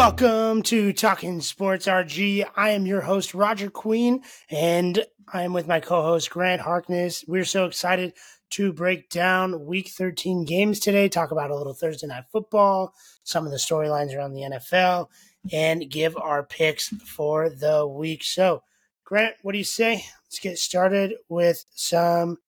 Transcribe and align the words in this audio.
Welcome 0.00 0.62
to 0.62 0.94
Talking 0.94 1.42
Sports 1.42 1.86
RG. 1.86 2.46
I 2.56 2.70
am 2.70 2.86
your 2.86 3.02
host, 3.02 3.34
Roger 3.34 3.68
Queen, 3.68 4.22
and 4.48 5.04
I 5.30 5.42
am 5.42 5.52
with 5.52 5.68
my 5.68 5.78
co 5.78 6.00
host, 6.00 6.30
Grant 6.30 6.62
Harkness. 6.62 7.22
We're 7.28 7.44
so 7.44 7.66
excited 7.66 8.14
to 8.52 8.72
break 8.72 9.10
down 9.10 9.66
week 9.66 9.88
13 9.88 10.46
games 10.46 10.80
today, 10.80 11.10
talk 11.10 11.32
about 11.32 11.50
a 11.50 11.54
little 11.54 11.74
Thursday 11.74 12.06
night 12.06 12.24
football, 12.32 12.94
some 13.24 13.44
of 13.44 13.52
the 13.52 13.58
storylines 13.58 14.16
around 14.16 14.32
the 14.32 14.40
NFL, 14.40 15.08
and 15.52 15.90
give 15.90 16.16
our 16.16 16.44
picks 16.44 16.88
for 16.88 17.50
the 17.50 17.86
week. 17.86 18.24
So, 18.24 18.62
Grant, 19.04 19.34
what 19.42 19.52
do 19.52 19.58
you 19.58 19.64
say? 19.64 20.06
Let's 20.24 20.38
get 20.38 20.56
started 20.56 21.12
with 21.28 21.66
some 21.74 22.38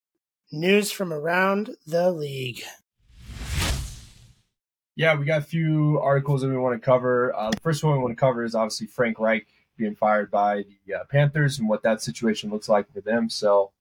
news 0.51 0.91
from 0.91 1.13
around 1.13 1.77
the 1.87 2.13
league. 2.13 2.63
Yeah, 4.95 5.15
we 5.15 5.25
got 5.25 5.39
a 5.39 5.45
few 5.45 5.99
articles 6.03 6.43
that 6.43 6.49
we 6.49 6.57
want 6.57 6.81
to 6.81 6.85
cover. 6.85 7.35
Uh, 7.35 7.51
the 7.51 7.61
first 7.61 7.83
one 7.83 7.95
we 7.95 8.03
want 8.03 8.13
to 8.13 8.21
cover 8.21 8.45
is 8.45 8.55
obviously 8.55 8.87
Frank 8.87 9.19
Reich 9.19 9.47
being 9.79 9.95
fired 9.95 10.31
by 10.31 10.65
the 10.87 10.95
uh, 10.95 11.05
Panthers 11.11 11.59
and 11.59 11.67
what 11.67 11.83
that 11.83 12.03
situation 12.03 12.51
looks 12.51 12.69
like 12.69 12.93
for 12.93 13.01
them. 13.01 13.31
So 13.31 13.73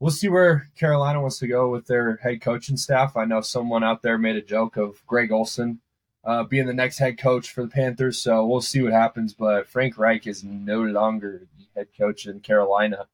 we'll 0.00 0.10
see 0.10 0.30
where 0.30 0.70
Carolina 0.74 1.20
wants 1.20 1.38
to 1.40 1.46
go 1.46 1.68
with 1.68 1.86
their 1.86 2.16
head 2.16 2.40
coaching 2.40 2.78
staff. 2.78 3.18
I 3.18 3.26
know 3.26 3.42
someone 3.42 3.84
out 3.84 4.00
there 4.00 4.16
made 4.16 4.36
a 4.36 4.42
joke 4.42 4.78
of 4.78 5.06
Greg 5.06 5.30
Olsen 5.30 5.80
uh, 6.24 6.42
being 6.44 6.66
the 6.66 6.72
next 6.72 6.98
head 6.98 7.18
coach 7.18 7.50
for 7.50 7.62
the 7.62 7.68
Panthers. 7.68 8.22
So 8.22 8.46
we'll 8.46 8.62
see 8.62 8.80
what 8.80 8.94
happens. 8.94 9.34
But 9.34 9.68
Frank 9.68 9.98
Reich 9.98 10.26
is 10.26 10.42
no 10.42 10.80
longer 10.80 11.42
the 11.58 11.80
head 11.80 11.88
coach 11.98 12.26
in 12.26 12.40
Carolina. 12.40 13.08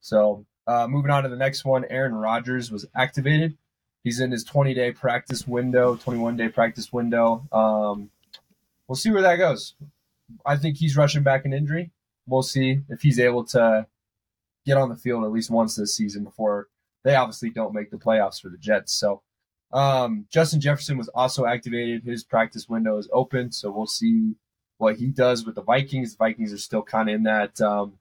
So 0.00 0.44
uh, 0.66 0.86
moving 0.88 1.10
on 1.10 1.22
to 1.22 1.30
the 1.30 1.36
next 1.36 1.64
one, 1.64 1.86
Aaron 1.88 2.14
Rodgers 2.14 2.70
was 2.70 2.84
activated 2.94 3.56
he's 4.04 4.20
in 4.20 4.30
his 4.30 4.44
20 4.44 4.74
day 4.74 4.92
practice 4.92 5.46
window, 5.46 5.96
21 5.96 6.36
day 6.36 6.48
practice 6.48 6.92
window. 6.92 7.46
Um, 7.52 8.10
we'll 8.88 8.96
see 8.96 9.10
where 9.10 9.22
that 9.22 9.36
goes. 9.36 9.74
I 10.46 10.56
think 10.56 10.76
he's 10.76 10.96
rushing 10.96 11.22
back 11.22 11.44
an 11.44 11.52
injury. 11.52 11.90
We'll 12.26 12.42
see 12.42 12.80
if 12.88 13.02
he's 13.02 13.18
able 13.18 13.44
to 13.46 13.86
get 14.64 14.76
on 14.76 14.88
the 14.88 14.96
field 14.96 15.24
at 15.24 15.32
least 15.32 15.50
once 15.50 15.74
this 15.74 15.96
season 15.96 16.24
before 16.24 16.68
they 17.04 17.14
obviously 17.14 17.50
don't 17.50 17.74
make 17.74 17.90
the 17.90 17.96
playoffs 17.96 18.40
for 18.40 18.48
the 18.48 18.58
Jets. 18.58 18.92
So 18.92 19.22
um, 19.72 20.26
Justin 20.30 20.60
Jefferson 20.60 20.98
was 20.98 21.08
also 21.08 21.46
activated. 21.46 22.04
His 22.04 22.22
practice 22.22 22.68
window 22.68 22.98
is 22.98 23.08
open, 23.12 23.50
so 23.52 23.70
we'll 23.70 23.86
see 23.86 24.34
what 24.78 24.96
he 24.96 25.08
does 25.08 25.44
with 25.44 25.54
the 25.54 25.62
Vikings. 25.62 26.12
The 26.12 26.18
Vikings 26.18 26.52
are 26.52 26.58
still 26.58 26.82
kind 26.82 27.08
of 27.08 27.14
in 27.16 27.22
that 27.24 27.60
um, 27.60 27.94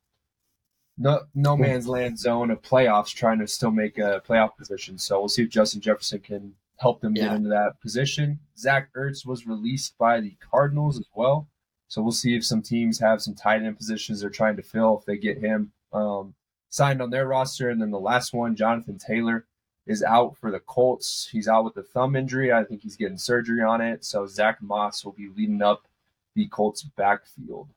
no 1.01 1.21
no 1.33 1.57
man's 1.57 1.87
land 1.87 2.19
zone 2.19 2.51
of 2.51 2.61
playoffs, 2.61 3.13
trying 3.13 3.39
to 3.39 3.47
still 3.47 3.71
make 3.71 3.97
a 3.97 4.21
playoff 4.27 4.55
position. 4.55 4.97
So 4.97 5.19
we'll 5.19 5.29
see 5.29 5.43
if 5.43 5.49
Justin 5.49 5.81
Jefferson 5.81 6.19
can 6.19 6.53
help 6.77 7.01
them 7.01 7.13
get 7.13 7.33
into 7.33 7.49
that 7.49 7.79
position. 7.81 8.39
Zach 8.57 8.89
Ertz 8.95 9.25
was 9.25 9.47
released 9.47 9.97
by 9.97 10.19
the 10.19 10.35
Cardinals 10.39 10.99
as 10.99 11.07
well. 11.13 11.47
So 11.87 12.01
we'll 12.01 12.11
see 12.11 12.35
if 12.35 12.45
some 12.45 12.61
teams 12.61 12.99
have 12.99 13.21
some 13.21 13.35
tight 13.35 13.63
end 13.63 13.77
positions 13.77 14.21
they're 14.21 14.29
trying 14.29 14.55
to 14.55 14.63
fill 14.63 14.97
if 14.99 15.05
they 15.05 15.17
get 15.17 15.39
him 15.39 15.71
um, 15.91 16.33
signed 16.69 17.01
on 17.01 17.09
their 17.09 17.27
roster. 17.27 17.69
And 17.69 17.81
then 17.81 17.91
the 17.91 17.99
last 17.99 18.33
one, 18.33 18.55
Jonathan 18.55 18.97
Taylor, 18.97 19.45
is 19.85 20.01
out 20.03 20.37
for 20.37 20.51
the 20.51 20.59
Colts. 20.59 21.27
He's 21.31 21.47
out 21.47 21.65
with 21.65 21.77
a 21.77 21.83
thumb 21.83 22.15
injury. 22.15 22.53
I 22.53 22.63
think 22.63 22.81
he's 22.81 22.95
getting 22.95 23.17
surgery 23.17 23.61
on 23.61 23.81
it. 23.81 24.05
So 24.05 24.25
Zach 24.25 24.61
Moss 24.61 25.03
will 25.03 25.11
be 25.11 25.29
leading 25.35 25.61
up 25.61 25.87
the 26.35 26.47
Colts 26.47 26.83
backfield. 26.83 27.67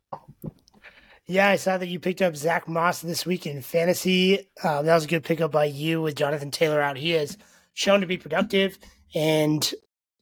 Yeah, 1.27 1.49
I 1.49 1.57
saw 1.57 1.79
that 1.79 1.89
you 1.89 1.99
picked 2.01 2.21
up 2.21 2.37
Zach 2.37 2.69
Moss 2.69 3.01
this 3.01 3.25
week 3.25 3.47
in 3.47 3.63
fantasy. 3.63 4.51
Um, 4.63 4.85
that 4.85 4.95
was 4.95 5.05
a 5.05 5.09
good 5.09 5.25
pickup 5.25 5.53
by 5.53 5.65
you 5.65 6.03
with 6.03 6.17
Jonathan 6.17 6.51
Taylor 6.51 6.83
out. 6.83 6.99
He 6.99 7.13
has 7.13 7.39
shown 7.73 8.03
to 8.03 8.07
be 8.07 8.19
productive, 8.19 8.79
and 9.15 9.73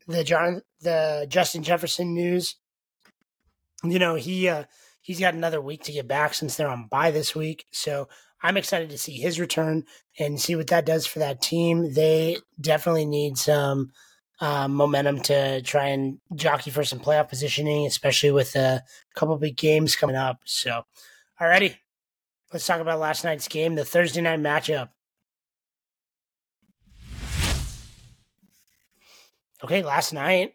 the 0.06 0.22
John 0.22 0.62
the 0.80 1.26
Justin 1.28 1.64
Jefferson 1.64 2.14
news. 2.14 2.54
You 3.82 3.98
know 3.98 4.14
he 4.14 4.48
uh, 4.48 4.64
he's 5.00 5.18
got 5.18 5.34
another 5.34 5.60
week 5.60 5.82
to 5.84 5.92
get 5.92 6.06
back 6.06 6.34
since 6.34 6.56
they're 6.56 6.68
on 6.68 6.86
bye 6.86 7.10
this 7.10 7.34
week. 7.34 7.66
So 7.72 8.08
I'm 8.40 8.56
excited 8.56 8.90
to 8.90 8.98
see 8.98 9.14
his 9.14 9.40
return 9.40 9.84
and 10.20 10.40
see 10.40 10.54
what 10.54 10.68
that 10.68 10.86
does 10.86 11.04
for 11.04 11.18
that 11.18 11.42
team. 11.42 11.94
They 11.94 12.36
definitely 12.60 13.06
need 13.06 13.38
some 13.38 13.90
uh, 14.40 14.68
momentum 14.68 15.20
to 15.20 15.62
try 15.62 15.88
and 15.88 16.18
jockey 16.34 16.70
for 16.70 16.84
some 16.84 16.98
playoff 16.98 17.28
positioning, 17.28 17.86
especially 17.86 18.30
with 18.30 18.56
a 18.56 18.82
couple 19.14 19.36
big 19.38 19.56
games 19.56 19.96
coming 19.96 20.16
up. 20.16 20.40
So, 20.44 20.84
alrighty, 21.40 21.76
let's 22.52 22.66
talk 22.66 22.80
about 22.80 22.98
last 22.98 23.24
night's 23.24 23.48
game, 23.48 23.74
the 23.74 23.84
Thursday 23.84 24.20
night 24.20 24.40
matchup. 24.40 24.88
Okay, 29.64 29.82
last 29.84 30.12
night, 30.12 30.54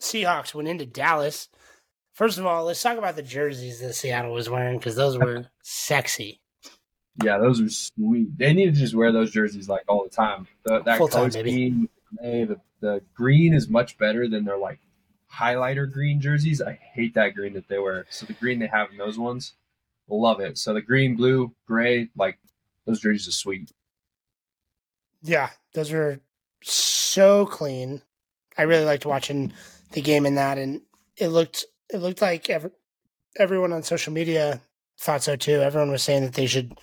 Seahawks 0.00 0.54
went 0.54 0.68
into 0.68 0.86
Dallas. 0.86 1.48
First 2.12 2.38
of 2.38 2.46
all, 2.46 2.64
let's 2.64 2.82
talk 2.82 2.96
about 2.96 3.16
the 3.16 3.22
jerseys 3.22 3.80
that 3.80 3.94
Seattle 3.94 4.32
was 4.32 4.48
wearing 4.48 4.78
because 4.78 4.94
those 4.94 5.18
were 5.18 5.48
sexy. 5.62 6.40
Yeah, 7.24 7.38
those 7.38 7.60
are 7.60 7.68
sweet. 7.68 8.38
They 8.38 8.52
need 8.52 8.74
to 8.74 8.80
just 8.80 8.94
wear 8.94 9.10
those 9.10 9.30
jerseys 9.32 9.68
like 9.68 9.82
all 9.88 10.04
the 10.04 10.10
time. 10.10 10.46
The, 10.64 10.80
that 10.82 10.98
Full 10.98 11.08
color 11.08 11.30
scheme, 11.30 11.88
the 12.20 12.60
the 12.80 13.02
green 13.14 13.54
is 13.54 13.68
much 13.68 13.98
better 13.98 14.28
than 14.28 14.44
their 14.44 14.58
like 14.58 14.80
highlighter 15.32 15.90
green 15.90 16.20
jerseys. 16.20 16.60
I 16.60 16.78
hate 16.94 17.14
that 17.14 17.34
green 17.34 17.54
that 17.54 17.68
they 17.68 17.78
wear. 17.78 18.06
So 18.10 18.26
the 18.26 18.32
green 18.34 18.58
they 18.58 18.66
have 18.66 18.90
in 18.90 18.96
those 18.96 19.18
ones, 19.18 19.54
love 20.08 20.40
it. 20.40 20.58
So 20.58 20.74
the 20.74 20.80
green, 20.80 21.16
blue, 21.16 21.54
gray, 21.66 22.08
like 22.16 22.38
those 22.86 23.00
jerseys 23.00 23.28
are 23.28 23.32
sweet. 23.32 23.72
Yeah, 25.22 25.50
those 25.74 25.92
are 25.92 26.20
so 26.62 27.46
clean. 27.46 28.02
I 28.56 28.62
really 28.62 28.84
liked 28.84 29.06
watching 29.06 29.52
the 29.92 30.00
game 30.00 30.26
in 30.26 30.34
that, 30.36 30.58
and 30.58 30.80
it 31.16 31.28
looked 31.28 31.64
it 31.92 31.98
looked 31.98 32.22
like 32.22 32.48
every, 32.48 32.70
everyone 33.36 33.72
on 33.72 33.82
social 33.82 34.12
media 34.12 34.60
thought 34.98 35.22
so 35.22 35.36
too. 35.36 35.60
Everyone 35.60 35.90
was 35.90 36.02
saying 36.02 36.22
that 36.22 36.34
they 36.34 36.46
should 36.46 36.78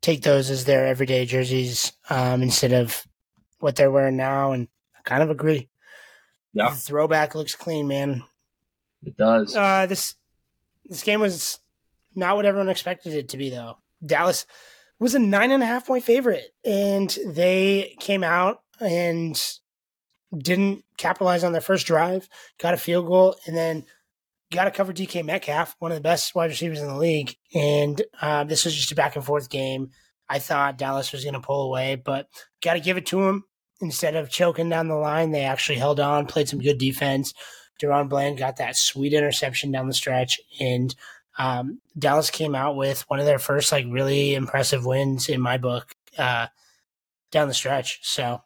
take 0.00 0.22
those 0.22 0.50
as 0.50 0.64
their 0.64 0.86
everyday 0.86 1.24
jerseys 1.24 1.92
um, 2.10 2.42
instead 2.42 2.72
of 2.72 3.06
what 3.60 3.76
they're 3.76 3.90
wearing 3.90 4.16
now, 4.16 4.52
and 4.52 4.68
kind 5.04 5.22
of 5.22 5.30
agree. 5.30 5.68
Yeah, 6.52 6.70
the 6.70 6.76
throwback 6.76 7.34
looks 7.34 7.54
clean, 7.54 7.88
man. 7.88 8.24
It 9.02 9.16
does. 9.16 9.56
Uh, 9.56 9.86
this 9.86 10.14
this 10.84 11.02
game 11.02 11.20
was 11.20 11.58
not 12.14 12.36
what 12.36 12.46
everyone 12.46 12.68
expected 12.68 13.14
it 13.14 13.30
to 13.30 13.36
be, 13.36 13.50
though. 13.50 13.78
Dallas 14.04 14.46
was 14.98 15.14
a 15.14 15.18
nine 15.18 15.50
and 15.50 15.62
a 15.62 15.66
half 15.66 15.86
point 15.86 16.04
favorite, 16.04 16.54
and 16.64 17.16
they 17.26 17.96
came 18.00 18.22
out 18.22 18.62
and 18.80 19.40
didn't 20.36 20.84
capitalize 20.96 21.44
on 21.44 21.52
their 21.52 21.60
first 21.60 21.86
drive, 21.86 22.28
got 22.58 22.74
a 22.74 22.78
field 22.78 23.06
goal, 23.06 23.36
and 23.46 23.56
then 23.56 23.84
got 24.50 24.64
to 24.64 24.70
cover 24.70 24.92
DK 24.92 25.24
Metcalf, 25.24 25.74
one 25.78 25.90
of 25.90 25.96
the 25.96 26.02
best 26.02 26.34
wide 26.34 26.50
receivers 26.50 26.80
in 26.80 26.86
the 26.86 26.96
league. 26.96 27.36
And 27.54 28.00
uh, 28.20 28.44
this 28.44 28.64
was 28.64 28.74
just 28.74 28.92
a 28.92 28.94
back 28.94 29.16
and 29.16 29.24
forth 29.24 29.48
game. 29.50 29.90
I 30.28 30.38
thought 30.38 30.78
Dallas 30.78 31.12
was 31.12 31.24
going 31.24 31.34
to 31.34 31.40
pull 31.40 31.66
away, 31.66 31.96
but 31.96 32.28
got 32.62 32.74
to 32.74 32.80
give 32.80 32.96
it 32.96 33.06
to 33.06 33.22
him 33.22 33.44
instead 33.82 34.16
of 34.16 34.30
choking 34.30 34.68
down 34.68 34.88
the 34.88 34.94
line, 34.94 35.32
they 35.32 35.42
actually 35.42 35.78
held 35.78 36.00
on, 36.00 36.26
played 36.26 36.48
some 36.48 36.60
good 36.60 36.78
defense. 36.78 37.34
DaRon 37.82 38.08
Bland 38.08 38.38
got 38.38 38.56
that 38.56 38.76
sweet 38.76 39.12
interception 39.12 39.72
down 39.72 39.88
the 39.88 39.94
stretch, 39.94 40.40
and 40.60 40.94
um, 41.38 41.80
Dallas 41.98 42.30
came 42.30 42.54
out 42.54 42.76
with 42.76 43.02
one 43.08 43.18
of 43.18 43.26
their 43.26 43.38
first 43.38 43.72
like 43.72 43.86
really 43.88 44.34
impressive 44.34 44.86
wins 44.86 45.28
in 45.28 45.40
my 45.40 45.58
book 45.58 45.94
uh, 46.16 46.46
down 47.30 47.48
the 47.48 47.54
stretch. 47.54 48.00
So, 48.02 48.42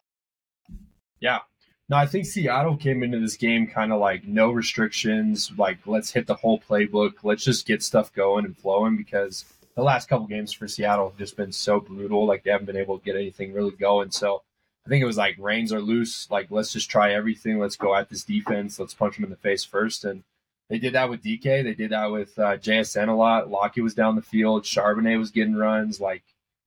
yeah, 1.20 1.40
no, 1.88 1.96
I 1.96 2.06
think 2.06 2.26
Seattle 2.26 2.76
came 2.76 3.02
into 3.02 3.20
this 3.20 3.36
game 3.36 3.66
kind 3.66 3.92
of 3.92 4.00
like 4.00 4.24
no 4.24 4.50
restrictions, 4.50 5.52
like 5.58 5.78
let's 5.86 6.12
hit 6.12 6.26
the 6.26 6.34
whole 6.34 6.58
playbook, 6.58 7.12
let's 7.22 7.44
just 7.44 7.66
get 7.66 7.82
stuff 7.82 8.12
going 8.12 8.44
and 8.44 8.56
flowing 8.56 8.96
because 8.96 9.44
the 9.74 9.82
last 9.82 10.08
couple 10.08 10.26
games 10.26 10.52
for 10.52 10.66
Seattle 10.66 11.10
have 11.10 11.18
just 11.18 11.36
been 11.36 11.52
so 11.52 11.78
brutal, 11.80 12.26
like 12.26 12.42
they 12.42 12.50
haven't 12.50 12.66
been 12.66 12.76
able 12.76 12.98
to 12.98 13.04
get 13.04 13.16
anything 13.16 13.52
really 13.52 13.72
going. 13.72 14.10
So 14.10 14.42
I 14.86 14.88
think 14.88 15.02
it 15.02 15.06
was 15.06 15.16
like 15.16 15.36
reins 15.38 15.72
are 15.72 15.80
loose. 15.80 16.30
Like 16.30 16.46
let's 16.50 16.72
just 16.72 16.88
try 16.88 17.12
everything. 17.12 17.58
Let's 17.58 17.76
go 17.76 17.96
at 17.96 18.08
this 18.08 18.22
defense. 18.22 18.78
Let's 18.78 18.94
punch 18.94 19.16
them 19.16 19.24
in 19.24 19.30
the 19.30 19.36
face 19.36 19.64
first. 19.64 20.04
And 20.04 20.22
they 20.70 20.78
did 20.78 20.94
that 20.94 21.10
with 21.10 21.24
DK. 21.24 21.64
They 21.64 21.74
did 21.74 21.90
that 21.90 22.06
with 22.06 22.38
uh, 22.38 22.56
JSN 22.56 23.08
a 23.08 23.12
lot. 23.12 23.50
Lockett 23.50 23.82
was 23.82 23.94
down 23.94 24.14
the 24.14 24.22
field. 24.22 24.62
Charbonnet 24.62 25.18
was 25.18 25.32
getting 25.32 25.56
runs. 25.56 26.00
Like 26.00 26.22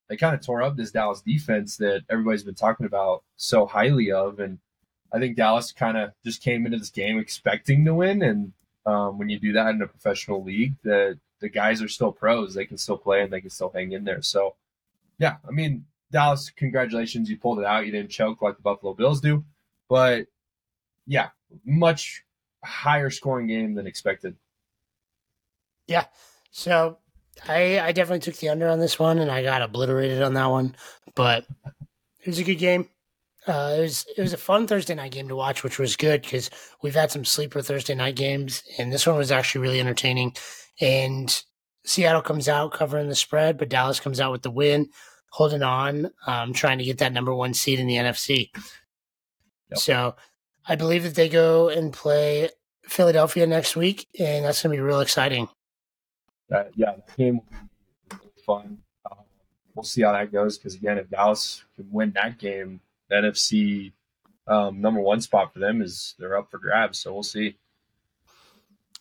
they 0.09 0.17
kind 0.17 0.35
of 0.35 0.45
tore 0.45 0.61
up 0.61 0.75
this 0.75 0.91
Dallas 0.91 1.21
defense 1.21 1.77
that 1.77 2.03
everybody's 2.09 2.43
been 2.43 2.55
talking 2.55 2.85
about 2.85 3.23
so 3.37 3.65
highly 3.65 4.11
of. 4.11 4.39
And 4.39 4.59
I 5.13 5.19
think 5.19 5.37
Dallas 5.37 5.71
kind 5.71 5.97
of 5.97 6.11
just 6.25 6.41
came 6.41 6.65
into 6.65 6.77
this 6.77 6.89
game 6.89 7.19
expecting 7.19 7.85
to 7.85 7.93
win. 7.93 8.21
And 8.21 8.51
um, 8.85 9.17
when 9.17 9.29
you 9.29 9.39
do 9.39 9.53
that 9.53 9.69
in 9.69 9.81
a 9.81 9.87
professional 9.87 10.43
league, 10.43 10.75
the 10.83 11.17
the 11.39 11.47
guys 11.47 11.81
are 11.81 11.87
still 11.87 12.11
pros. 12.11 12.53
They 12.53 12.65
can 12.65 12.77
still 12.77 12.97
play 12.97 13.21
and 13.21 13.31
they 13.31 13.39
can 13.39 13.49
still 13.49 13.71
hang 13.73 13.93
in 13.93 14.03
there. 14.03 14.21
So 14.21 14.55
yeah, 15.19 15.37
I 15.47 15.51
mean, 15.51 15.85
Dallas, 16.11 16.49
congratulations, 16.49 17.29
you 17.29 17.37
pulled 17.37 17.59
it 17.59 17.65
out. 17.65 17.85
You 17.85 17.91
didn't 17.91 18.11
choke 18.11 18.41
like 18.41 18.55
the 18.55 18.63
Buffalo 18.63 18.93
Bills 18.93 19.21
do, 19.21 19.43
but 19.87 20.25
yeah, 21.05 21.29
much 21.65 22.23
higher 22.63 23.09
scoring 23.09 23.47
game 23.47 23.73
than 23.75 23.87
expected. 23.87 24.35
Yeah, 25.87 26.05
so 26.51 26.97
I 27.47 27.79
I 27.79 27.91
definitely 27.91 28.19
took 28.19 28.35
the 28.35 28.49
under 28.49 28.67
on 28.67 28.79
this 28.79 28.99
one, 28.99 29.19
and 29.19 29.31
I 29.31 29.43
got 29.43 29.61
obliterated 29.61 30.21
on 30.21 30.33
that 30.33 30.47
one. 30.47 30.75
But 31.15 31.45
it 32.19 32.27
was 32.27 32.39
a 32.39 32.43
good 32.43 32.55
game. 32.55 32.89
Uh, 33.47 33.75
it 33.77 33.81
was 33.81 34.05
it 34.17 34.21
was 34.21 34.33
a 34.33 34.37
fun 34.37 34.67
Thursday 34.67 34.95
night 34.95 35.11
game 35.11 35.27
to 35.29 35.35
watch, 35.35 35.63
which 35.63 35.79
was 35.79 35.95
good 35.95 36.21
because 36.21 36.49
we've 36.81 36.95
had 36.95 37.11
some 37.11 37.25
sleeper 37.25 37.61
Thursday 37.61 37.95
night 37.95 38.15
games, 38.15 38.63
and 38.77 38.91
this 38.91 39.07
one 39.07 39.17
was 39.17 39.31
actually 39.31 39.61
really 39.61 39.79
entertaining. 39.79 40.35
And 40.81 41.43
Seattle 41.85 42.21
comes 42.21 42.47
out 42.47 42.73
covering 42.73 43.09
the 43.09 43.15
spread, 43.15 43.57
but 43.57 43.69
Dallas 43.69 43.99
comes 43.99 44.19
out 44.19 44.31
with 44.31 44.43
the 44.43 44.51
win, 44.51 44.89
holding 45.31 45.63
on, 45.63 46.11
um, 46.27 46.53
trying 46.53 46.77
to 46.79 46.83
get 46.83 46.99
that 46.99 47.13
number 47.13 47.33
one 47.33 47.53
seed 47.53 47.79
in 47.79 47.87
the 47.87 47.95
NFC. 47.95 48.49
Yep. 49.69 49.79
So 49.79 50.15
I 50.67 50.75
believe 50.75 51.03
that 51.03 51.15
they 51.15 51.29
go 51.29 51.69
and 51.69 51.93
play 51.93 52.49
Philadelphia 52.83 53.45
next 53.47 53.75
week, 53.75 54.07
and 54.19 54.45
that's 54.45 54.63
going 54.63 54.75
to 54.75 54.77
be 54.77 54.85
real 54.85 55.01
exciting. 55.01 55.47
Uh, 56.51 56.63
yeah, 56.75 56.93
the 56.95 57.23
game 57.23 57.41
will 58.11 58.17
be 58.19 58.41
fun. 58.45 58.79
Um, 59.09 59.19
we'll 59.75 59.83
see 59.83 60.01
how 60.01 60.11
that 60.13 60.31
goes 60.31 60.57
because 60.57 60.75
again, 60.75 60.97
if 60.97 61.09
Dallas 61.09 61.63
can 61.75 61.87
win 61.91 62.11
that 62.15 62.39
game, 62.39 62.81
the 63.09 63.15
NFC 63.15 63.93
um, 64.47 64.81
number 64.81 64.99
one 64.99 65.21
spot 65.21 65.53
for 65.53 65.59
them 65.59 65.81
is 65.81 66.15
they're 66.17 66.37
up 66.37 66.49
for 66.49 66.57
grabs. 66.57 66.99
So 66.99 67.13
we'll 67.13 67.23
see. 67.23 67.57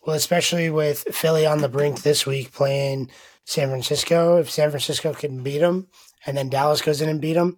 Well, 0.07 0.17
especially 0.17 0.71
with 0.71 1.05
Philly 1.11 1.47
on 1.47 1.61
the 1.61 1.69
brink 1.69 2.03
this 2.03 2.25
week 2.27 2.53
playing 2.53 3.11
San 3.45 3.69
Francisco. 3.69 4.39
If 4.39 4.51
San 4.51 4.71
Francisco 4.71 5.13
can 5.13 5.43
beat 5.43 5.59
them, 5.59 5.89
and 6.29 6.37
then 6.37 6.51
Dallas 6.51 6.83
goes 6.83 7.01
in 7.01 7.09
and 7.09 7.23
beat 7.23 7.33
them, 7.33 7.57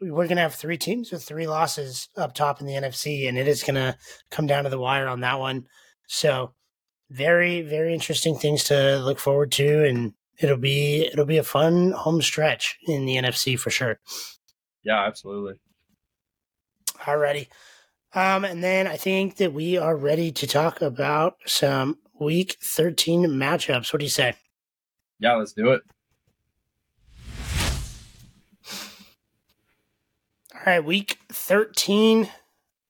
we're 0.00 0.28
going 0.28 0.36
to 0.36 0.42
have 0.42 0.54
three 0.54 0.78
teams 0.78 1.10
with 1.10 1.24
three 1.24 1.48
losses 1.48 2.08
up 2.16 2.32
top 2.32 2.60
in 2.60 2.68
the 2.68 2.74
NFC, 2.74 3.28
and 3.28 3.36
it 3.36 3.48
is 3.48 3.64
going 3.64 3.74
to 3.74 3.96
come 4.30 4.46
down 4.46 4.62
to 4.62 4.70
the 4.70 4.78
wire 4.78 5.08
on 5.08 5.20
that 5.22 5.40
one. 5.40 5.66
So, 6.06 6.52
very, 7.10 7.62
very 7.62 7.92
interesting 7.92 8.38
things 8.38 8.62
to 8.64 8.98
look 8.98 9.18
forward 9.18 9.50
to, 9.52 9.84
and 9.84 10.12
it'll 10.38 10.56
be 10.56 11.08
it'll 11.12 11.26
be 11.26 11.38
a 11.38 11.42
fun 11.42 11.90
home 11.90 12.22
stretch 12.22 12.78
in 12.86 13.06
the 13.06 13.16
NFC 13.16 13.58
for 13.58 13.70
sure. 13.70 13.98
Yeah, 14.84 15.04
absolutely. 15.04 15.54
Alrighty. 16.98 17.48
Um, 18.14 18.44
and 18.44 18.62
then 18.62 18.86
I 18.86 18.96
think 18.96 19.36
that 19.38 19.52
we 19.52 19.76
are 19.76 19.96
ready 19.96 20.30
to 20.30 20.46
talk 20.46 20.80
about 20.80 21.38
some 21.44 21.98
week 22.20 22.56
13 22.62 23.26
matchups. 23.26 23.92
What 23.92 23.98
do 23.98 24.06
you 24.06 24.10
say? 24.10 24.34
Yeah, 25.18 25.34
let's 25.34 25.52
do 25.52 25.72
it. 25.72 25.82
All 30.58 30.72
right, 30.72 30.84
week 30.84 31.18
13 31.30 32.28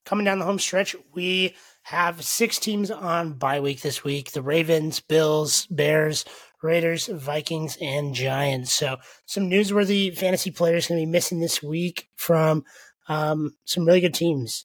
coming 0.07 0.25
down 0.25 0.39
the 0.39 0.47
home 0.47 0.59
stretch. 0.59 0.97
We 1.13 1.55
have 1.83 2.25
six 2.25 2.59
teams 2.59 2.91
on 2.91 3.35
bye 3.35 3.61
week 3.61 3.83
this 3.83 4.03
week 4.03 4.33
the 4.33 4.41
Ravens, 4.41 5.01
Bills, 5.01 5.67
Bears, 5.67 6.25
Raiders, 6.63 7.09
Vikings, 7.09 7.77
and 7.79 8.15
Giants. 8.15 8.73
So, 8.73 8.97
some 9.27 9.51
newsworthy 9.51 10.17
fantasy 10.17 10.51
players 10.51 10.87
going 10.87 10.99
to 10.99 11.07
be 11.07 11.11
missing 11.11 11.41
this 11.41 11.63
week 11.63 12.09
from 12.17 12.65
um, 13.07 13.55
some 13.67 13.85
really 13.85 14.01
good 14.01 14.15
teams 14.15 14.65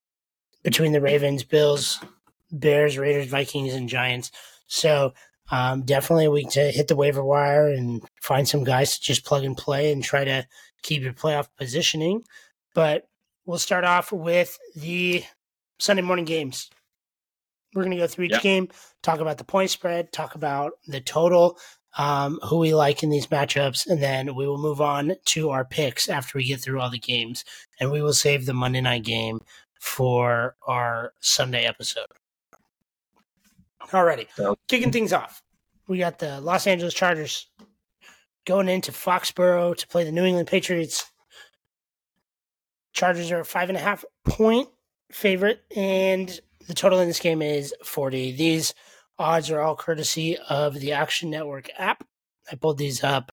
between 0.64 0.94
the 0.94 1.02
Ravens, 1.02 1.44
Bills, 1.44 2.00
Bears, 2.54 2.98
Raiders, 2.98 3.28
Vikings, 3.28 3.74
and 3.74 3.90
Giants. 3.90 4.32
So, 4.68 5.14
um, 5.52 5.84
definitely 5.84 6.26
a 6.26 6.32
week 6.32 6.52
to 6.52 6.72
hit 6.72 6.88
the 6.88 6.96
waiver 6.96 7.24
wire 7.24 7.68
and 7.68 8.02
find 8.22 8.48
some 8.48 8.64
guys 8.64 8.98
to 8.98 9.04
just 9.04 9.26
plug 9.26 9.44
and 9.44 9.58
play 9.58 9.92
and 9.92 10.02
try 10.02 10.24
to 10.24 10.48
keep 10.84 11.04
your 11.04 11.14
playoff 11.14 11.50
positioning. 11.58 12.24
But 12.74 13.08
we'll 13.46 13.60
start 13.60 13.84
off 13.84 14.12
with 14.12 14.58
the 14.76 15.24
Sunday 15.80 16.02
morning 16.02 16.26
games. 16.26 16.70
We're 17.74 17.84
going 17.84 17.92
to 17.92 17.98
go 17.98 18.08
through 18.08 18.26
each 18.26 18.42
game, 18.42 18.70
talk 19.02 19.20
about 19.20 19.40
the 19.40 19.44
point 19.44 19.72
spread, 19.72 20.12
talk 20.12 20.36
about 20.36 20.74
the 20.88 21.02
total, 21.02 21.58
um, 21.98 22.40
who 22.44 22.58
we 22.60 22.74
like 22.76 23.02
in 23.02 23.10
these 23.10 23.28
matchups, 23.28 23.88
and 23.88 24.02
then 24.02 24.36
we 24.36 24.48
will 24.48 24.60
move 24.60 24.80
on 24.80 25.16
to 25.26 25.50
our 25.50 25.66
picks 25.66 26.08
after 26.08 26.38
we 26.38 26.46
get 26.46 26.60
through 26.60 26.80
all 26.80 26.92
the 26.92 27.00
games. 27.00 27.44
And 27.80 27.92
we 27.92 28.02
will 28.02 28.14
save 28.14 28.46
the 28.46 28.54
Monday 28.54 28.82
night 28.82 29.04
game 29.04 29.42
for 29.80 30.56
our 30.68 31.14
Sunday 31.20 31.66
episode. 31.66 32.08
Alrighty, 33.88 34.28
kicking 34.68 34.92
things 34.92 35.12
off. 35.12 35.42
We 35.88 35.98
got 35.98 36.20
the 36.20 36.40
Los 36.42 36.68
Angeles 36.68 36.94
Chargers 36.94 37.48
going 38.46 38.70
into 38.70 38.92
Foxborough 38.92 39.76
to 39.76 39.88
play 39.88 40.04
the 40.04 40.12
New 40.12 40.24
England 40.24 40.48
Patriots. 40.48 41.12
Chargers 42.94 43.32
are 43.32 43.42
a 43.42 43.46
five 43.46 43.70
and 43.70 43.78
a 43.78 43.82
half 43.82 44.06
point 44.26 44.70
favorite, 45.12 45.62
and 45.76 46.40
the 46.68 46.74
total 46.74 47.00
in 47.00 47.08
this 47.08 47.20
game 47.20 47.42
is 47.42 47.74
40. 47.84 48.34
These 48.34 48.74
odds 49.20 49.52
are 49.52 49.60
all 49.60 49.76
courtesy 49.76 50.38
of 50.50 50.76
the 50.76 50.94
Action 50.94 51.30
Network 51.30 51.70
app. 51.78 52.04
I 52.52 52.56
pulled 52.56 52.78
these 52.78 53.04
up 53.04 53.32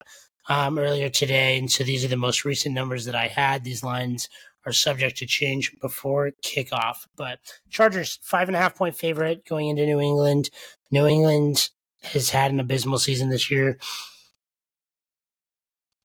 um, 0.49 0.79
earlier 0.79 1.09
today, 1.09 1.59
and 1.59 1.71
so 1.71 1.85
these 1.85 2.05
are 2.05 2.09
the 2.09 2.17
most 2.17 2.45
recent 2.45 2.75
numbers 2.75 3.05
that 3.05 3.15
I 3.15 3.29
had. 3.29 3.65
These 3.65 3.85
lines 3.85 4.29
are 4.67 4.73
subject 4.73 5.19
to 5.19 5.27
change 5.27 5.73
before 5.81 6.33
kickoff. 6.45 7.07
But 7.17 7.39
Chargers, 7.71 8.19
five 8.23 8.49
and 8.49 8.57
a 8.57 8.61
half 8.61 8.77
point 8.77 8.97
favorite 8.97 9.47
going 9.47 9.69
into 9.69 9.87
New 9.87 10.01
England. 10.01 10.51
New 10.91 11.07
England 11.07 11.71
has 12.03 12.31
had 12.31 12.51
an 12.51 12.61
abysmal 12.61 12.99
season 12.99 13.31
this 13.31 13.51
year. 13.51 13.79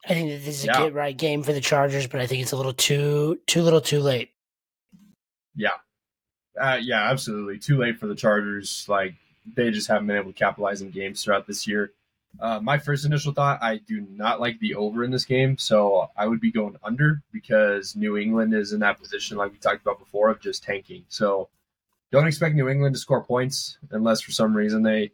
I 0.07 0.13
think 0.13 0.29
that 0.29 0.45
this 0.45 0.59
is 0.59 0.65
yeah. 0.65 0.79
a 0.79 0.83
get 0.85 0.93
right 0.93 1.17
game 1.17 1.43
for 1.43 1.53
the 1.53 1.61
Chargers, 1.61 2.07
but 2.07 2.21
I 2.21 2.27
think 2.27 2.43
it's 2.43 2.51
a 2.51 2.57
little 2.57 2.73
too 2.73 3.39
too 3.47 3.61
little 3.61 3.81
too 3.81 3.99
late. 3.99 4.31
Yeah. 5.55 5.69
Uh, 6.59 6.79
yeah, 6.81 7.09
absolutely. 7.09 7.57
Too 7.57 7.77
late 7.77 7.99
for 7.99 8.07
the 8.07 8.15
Chargers. 8.15 8.85
Like 8.87 9.15
they 9.55 9.71
just 9.71 9.87
haven't 9.87 10.07
been 10.07 10.17
able 10.17 10.31
to 10.31 10.37
capitalize 10.37 10.81
in 10.81 10.91
games 10.91 11.23
throughout 11.23 11.47
this 11.47 11.67
year. 11.67 11.91
Uh, 12.39 12.59
my 12.59 12.77
first 12.77 13.05
initial 13.05 13.33
thought, 13.33 13.59
I 13.61 13.77
do 13.77 14.05
not 14.09 14.41
like 14.41 14.59
the 14.59 14.75
over 14.75 15.03
in 15.03 15.11
this 15.11 15.25
game, 15.25 15.57
so 15.57 16.09
I 16.17 16.27
would 16.27 16.41
be 16.41 16.51
going 16.51 16.75
under 16.83 17.21
because 17.31 17.95
New 17.95 18.17
England 18.17 18.53
is 18.53 18.73
in 18.73 18.81
that 18.81 18.99
position, 18.99 19.37
like 19.37 19.53
we 19.53 19.57
talked 19.57 19.81
about 19.81 19.99
before, 19.99 20.29
of 20.29 20.41
just 20.41 20.63
tanking. 20.63 21.05
So 21.07 21.47
don't 22.11 22.27
expect 22.27 22.55
New 22.55 22.67
England 22.67 22.95
to 22.95 22.99
score 22.99 23.23
points 23.23 23.77
unless 23.91 24.21
for 24.21 24.31
some 24.31 24.55
reason 24.55 24.83
they 24.83 25.11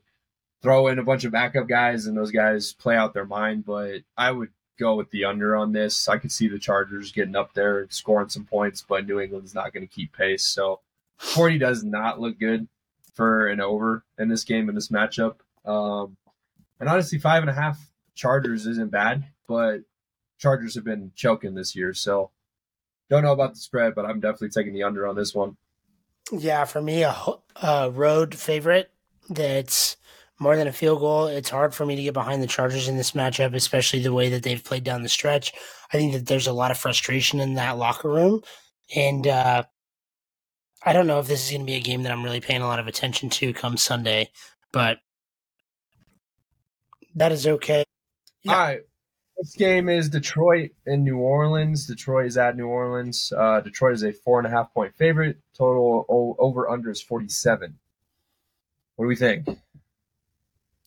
throw 0.63 0.87
in 0.87 0.99
a 0.99 1.03
bunch 1.03 1.23
of 1.23 1.31
backup 1.31 1.67
guys 1.67 2.07
and 2.07 2.17
those 2.17 2.31
guys 2.31 2.73
play 2.73 2.95
out 2.95 3.13
their 3.13 3.25
mind. 3.25 3.65
But 3.65 4.01
I 4.17 4.31
would 4.31 4.49
go 4.81 4.95
with 4.95 5.11
the 5.11 5.25
under 5.25 5.55
on 5.55 5.71
this. 5.71 6.09
I 6.09 6.17
could 6.17 6.31
see 6.31 6.47
the 6.47 6.59
Chargers 6.59 7.11
getting 7.11 7.35
up 7.35 7.53
there 7.53 7.79
and 7.79 7.93
scoring 7.93 8.29
some 8.29 8.45
points, 8.45 8.83
but 8.87 9.05
New 9.05 9.19
England's 9.19 9.53
not 9.53 9.73
going 9.73 9.87
to 9.87 9.93
keep 9.93 10.11
pace. 10.17 10.43
So 10.43 10.79
40 11.17 11.59
does 11.59 11.83
not 11.83 12.19
look 12.19 12.39
good 12.39 12.67
for 13.13 13.47
an 13.47 13.61
over 13.61 14.03
in 14.17 14.27
this 14.27 14.43
game 14.43 14.67
in 14.69 14.75
this 14.75 14.89
matchup. 14.89 15.35
Um, 15.65 16.17
and 16.79 16.89
honestly, 16.89 17.19
five 17.19 17.43
and 17.43 17.49
a 17.49 17.53
half 17.53 17.79
Chargers 18.15 18.65
isn't 18.65 18.91
bad, 18.91 19.25
but 19.47 19.81
Chargers 20.39 20.75
have 20.75 20.83
been 20.83 21.11
choking 21.15 21.53
this 21.53 21.75
year. 21.75 21.93
So 21.93 22.31
don't 23.09 23.23
know 23.23 23.33
about 23.33 23.53
the 23.53 23.59
spread, 23.59 23.93
but 23.93 24.05
I'm 24.05 24.19
definitely 24.19 24.49
taking 24.49 24.73
the 24.73 24.83
under 24.83 25.07
on 25.07 25.15
this 25.15 25.35
one. 25.35 25.57
Yeah, 26.31 26.65
for 26.65 26.81
me, 26.81 27.03
a, 27.03 27.15
a 27.61 27.91
road 27.91 28.33
favorite 28.35 28.91
that's 29.29 29.97
more 30.41 30.57
than 30.57 30.67
a 30.67 30.73
field 30.73 30.99
goal. 30.99 31.27
It's 31.27 31.51
hard 31.51 31.75
for 31.75 31.85
me 31.85 31.95
to 31.95 32.01
get 32.01 32.15
behind 32.15 32.41
the 32.41 32.47
Chargers 32.47 32.87
in 32.87 32.97
this 32.97 33.11
matchup, 33.11 33.53
especially 33.53 34.01
the 34.01 34.11
way 34.11 34.29
that 34.29 34.41
they've 34.41 34.63
played 34.63 34.83
down 34.83 35.03
the 35.03 35.09
stretch. 35.09 35.53
I 35.93 35.97
think 35.97 36.13
that 36.13 36.25
there's 36.25 36.47
a 36.47 36.53
lot 36.53 36.71
of 36.71 36.79
frustration 36.79 37.39
in 37.39 37.53
that 37.53 37.77
locker 37.77 38.09
room. 38.09 38.41
And 38.95 39.27
uh, 39.27 39.63
I 40.83 40.93
don't 40.93 41.05
know 41.05 41.19
if 41.19 41.27
this 41.27 41.45
is 41.45 41.51
going 41.51 41.61
to 41.61 41.71
be 41.71 41.77
a 41.77 41.79
game 41.79 42.01
that 42.03 42.11
I'm 42.11 42.23
really 42.23 42.41
paying 42.41 42.63
a 42.63 42.67
lot 42.67 42.79
of 42.79 42.87
attention 42.87 43.29
to 43.29 43.53
come 43.53 43.77
Sunday, 43.77 44.31
but 44.71 44.97
that 47.13 47.31
is 47.31 47.45
okay. 47.45 47.83
Yeah. 48.41 48.53
All 48.53 48.59
right. 48.59 48.79
This 49.37 49.55
game 49.55 49.89
is 49.89 50.09
Detroit 50.09 50.71
and 50.87 51.03
New 51.03 51.17
Orleans. 51.17 51.85
Detroit 51.85 52.25
is 52.25 52.37
at 52.37 52.57
New 52.57 52.67
Orleans. 52.67 53.31
Uh, 53.35 53.59
Detroit 53.61 53.93
is 53.93 54.03
a 54.03 54.11
four 54.11 54.39
and 54.39 54.47
a 54.47 54.51
half 54.51 54.73
point 54.73 54.95
favorite. 54.95 55.37
Total 55.55 56.35
over 56.39 56.69
under 56.69 56.89
is 56.89 57.01
47. 57.01 57.77
What 58.95 59.05
do 59.05 59.07
we 59.07 59.15
think? 59.15 59.47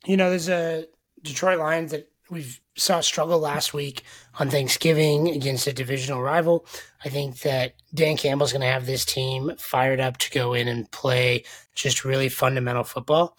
You 0.06 0.16
know, 0.16 0.30
there's 0.30 0.48
a 0.48 0.86
Detroit 1.22 1.58
Lions 1.58 1.92
that 1.92 2.10
we 2.30 2.46
saw 2.76 3.00
struggle 3.00 3.38
last 3.38 3.72
week 3.74 4.02
on 4.38 4.50
Thanksgiving 4.50 5.28
against 5.28 5.66
a 5.66 5.72
divisional 5.72 6.22
rival. 6.22 6.66
I 7.04 7.08
think 7.08 7.40
that 7.40 7.74
Dan 7.92 8.16
Campbell's 8.16 8.52
going 8.52 8.62
to 8.62 8.66
have 8.66 8.86
this 8.86 9.04
team 9.04 9.52
fired 9.58 10.00
up 10.00 10.18
to 10.18 10.30
go 10.30 10.54
in 10.54 10.68
and 10.68 10.90
play 10.90 11.44
just 11.74 12.04
really 12.04 12.28
fundamental 12.28 12.84
football. 12.84 13.36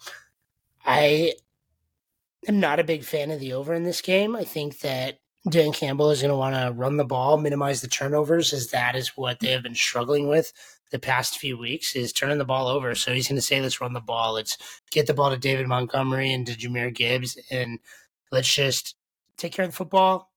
I 0.84 1.34
am 2.48 2.60
not 2.60 2.80
a 2.80 2.84
big 2.84 3.04
fan 3.04 3.30
of 3.30 3.40
the 3.40 3.52
over 3.52 3.74
in 3.74 3.84
this 3.84 4.00
game. 4.00 4.36
I 4.36 4.44
think 4.44 4.80
that 4.80 5.18
Dan 5.48 5.72
Campbell 5.72 6.10
is 6.10 6.22
going 6.22 6.30
to 6.30 6.36
want 6.36 6.54
to 6.54 6.72
run 6.72 6.96
the 6.96 7.04
ball, 7.04 7.36
minimize 7.36 7.80
the 7.80 7.88
turnovers, 7.88 8.52
as 8.52 8.70
that 8.70 8.96
is 8.96 9.16
what 9.16 9.40
they 9.40 9.52
have 9.52 9.62
been 9.62 9.74
struggling 9.74 10.28
with 10.28 10.52
the 10.90 10.98
past 10.98 11.38
few 11.38 11.58
weeks 11.58 11.96
is 11.96 12.12
turning 12.12 12.38
the 12.38 12.44
ball 12.44 12.68
over. 12.68 12.94
So 12.94 13.12
he's 13.12 13.28
going 13.28 13.36
to 13.36 13.42
say, 13.42 13.60
let's 13.60 13.80
run 13.80 13.92
the 13.92 14.00
ball. 14.00 14.34
Let's 14.34 14.56
get 14.90 15.06
the 15.06 15.14
ball 15.14 15.30
to 15.30 15.36
David 15.36 15.66
Montgomery 15.66 16.32
and 16.32 16.46
to 16.46 16.54
Jahmyr 16.54 16.94
Gibbs, 16.94 17.38
and 17.50 17.78
let's 18.30 18.52
just 18.52 18.96
take 19.36 19.52
care 19.52 19.64
of 19.64 19.70
the 19.70 19.76
football, 19.76 20.30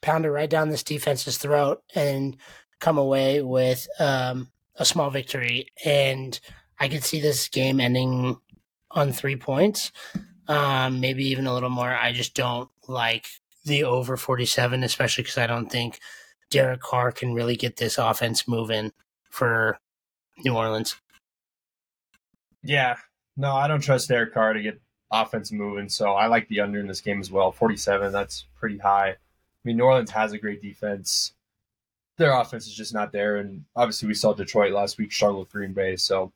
pound 0.00 0.24
it 0.24 0.30
right 0.30 0.50
down 0.50 0.70
this 0.70 0.82
defense's 0.82 1.38
throat, 1.38 1.82
and 1.94 2.36
come 2.80 2.98
away 2.98 3.42
with 3.42 3.86
um, 4.00 4.50
a 4.76 4.84
small 4.84 5.10
victory. 5.10 5.68
And 5.84 6.38
I 6.78 6.88
could 6.88 7.04
see 7.04 7.20
this 7.20 7.48
game 7.48 7.80
ending 7.80 8.36
on 8.90 9.12
three 9.12 9.36
points 9.36 9.92
um, 10.48 11.00
maybe 11.00 11.24
even 11.26 11.46
a 11.46 11.54
little 11.54 11.70
more. 11.70 11.92
I 11.94 12.12
just 12.12 12.34
don't 12.34 12.68
like 12.88 13.26
the 13.64 13.84
over 13.84 14.16
47, 14.16 14.82
especially 14.82 15.24
because 15.24 15.38
I 15.38 15.46
don't 15.46 15.70
think 15.70 16.00
Derek 16.50 16.80
Carr 16.80 17.12
can 17.12 17.34
really 17.34 17.56
get 17.56 17.76
this 17.76 17.98
offense 17.98 18.46
moving 18.46 18.92
for 19.36 19.78
New 20.44 20.56
Orleans. 20.56 20.96
Yeah, 22.62 22.96
no, 23.36 23.52
I 23.52 23.68
don't 23.68 23.80
trust 23.82 24.08
Derek 24.08 24.32
Carr 24.32 24.54
to 24.54 24.62
get 24.62 24.80
offense 25.12 25.52
moving, 25.52 25.90
so 25.90 26.12
I 26.12 26.26
like 26.26 26.48
the 26.48 26.60
under 26.60 26.80
in 26.80 26.86
this 26.86 27.02
game 27.02 27.20
as 27.20 27.30
well. 27.30 27.52
47, 27.52 28.12
that's 28.12 28.46
pretty 28.58 28.78
high. 28.78 29.10
I 29.10 29.16
mean, 29.64 29.76
New 29.76 29.84
Orleans 29.84 30.10
has 30.10 30.32
a 30.32 30.38
great 30.38 30.62
defense. 30.62 31.34
Their 32.16 32.32
offense 32.32 32.66
is 32.66 32.74
just 32.74 32.94
not 32.94 33.12
there, 33.12 33.36
and 33.36 33.64
obviously 33.76 34.08
we 34.08 34.14
saw 34.14 34.32
Detroit 34.32 34.72
last 34.72 34.96
week 34.96 35.12
struggle 35.12 35.40
with 35.40 35.52
Green 35.52 35.74
Bay, 35.74 35.96
so 35.96 36.32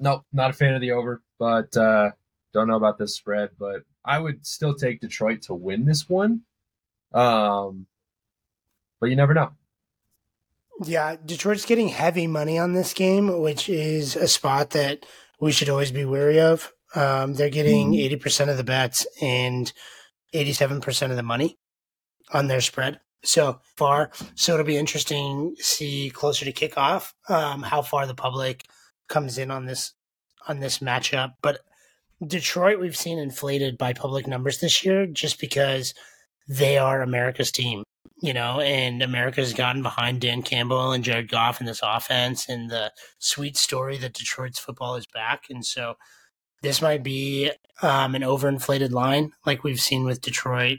nope, 0.00 0.24
not 0.32 0.50
a 0.50 0.54
fan 0.54 0.74
of 0.74 0.80
the 0.80 0.90
over, 0.90 1.22
but 1.38 1.74
uh, 1.76 2.10
don't 2.52 2.66
know 2.66 2.76
about 2.76 2.98
this 2.98 3.14
spread, 3.14 3.50
but 3.60 3.84
I 4.04 4.18
would 4.18 4.44
still 4.44 4.74
take 4.74 5.00
Detroit 5.00 5.42
to 5.42 5.54
win 5.54 5.84
this 5.84 6.08
one. 6.08 6.42
Um, 7.12 7.86
but 9.00 9.08
you 9.08 9.14
never 9.14 9.34
know. 9.34 9.52
Yeah, 10.82 11.16
Detroit's 11.24 11.66
getting 11.66 11.88
heavy 11.88 12.26
money 12.26 12.58
on 12.58 12.72
this 12.72 12.92
game, 12.92 13.40
which 13.40 13.68
is 13.68 14.16
a 14.16 14.26
spot 14.26 14.70
that 14.70 15.06
we 15.40 15.52
should 15.52 15.68
always 15.68 15.92
be 15.92 16.04
wary 16.04 16.40
of. 16.40 16.72
Um, 16.94 17.34
they're 17.34 17.50
getting 17.50 17.92
mm-hmm. 17.92 18.06
80 18.06 18.16
percent 18.16 18.50
of 18.50 18.56
the 18.56 18.64
bets 18.64 19.06
and 19.20 19.72
eighty 20.32 20.52
seven 20.52 20.80
percent 20.80 21.10
of 21.10 21.16
the 21.16 21.22
money 21.22 21.58
on 22.32 22.48
their 22.48 22.60
spread 22.60 23.00
so 23.22 23.60
far. 23.76 24.10
So 24.34 24.54
it'll 24.54 24.66
be 24.66 24.76
interesting 24.76 25.54
to 25.56 25.62
see 25.62 26.10
closer 26.10 26.44
to 26.44 26.52
kickoff 26.52 27.12
um, 27.28 27.62
how 27.62 27.82
far 27.82 28.06
the 28.06 28.14
public 28.14 28.64
comes 29.08 29.38
in 29.38 29.50
on 29.50 29.66
this 29.66 29.92
on 30.46 30.60
this 30.60 30.78
matchup. 30.78 31.34
But 31.42 31.60
Detroit, 32.24 32.80
we've 32.80 32.96
seen 32.96 33.18
inflated 33.18 33.78
by 33.78 33.92
public 33.92 34.26
numbers 34.26 34.60
this 34.60 34.84
year, 34.84 35.06
just 35.06 35.40
because 35.40 35.94
they 36.48 36.78
are 36.78 37.02
America's 37.02 37.50
team 37.50 37.84
you 38.20 38.32
know, 38.32 38.60
and 38.60 39.02
America's 39.02 39.52
gotten 39.52 39.82
behind 39.82 40.20
Dan 40.20 40.42
Campbell 40.42 40.92
and 40.92 41.04
Jared 41.04 41.30
Goff 41.30 41.60
in 41.60 41.66
this 41.66 41.80
offense 41.82 42.48
and 42.48 42.70
the 42.70 42.92
sweet 43.18 43.56
story 43.56 43.98
that 43.98 44.14
Detroit's 44.14 44.58
football 44.58 44.96
is 44.96 45.06
back. 45.06 45.44
And 45.50 45.64
so 45.64 45.94
this 46.62 46.80
might 46.80 47.02
be 47.02 47.50
um, 47.82 48.14
an 48.14 48.22
overinflated 48.22 48.92
line 48.92 49.32
like 49.44 49.64
we've 49.64 49.80
seen 49.80 50.04
with 50.04 50.22
Detroit 50.22 50.78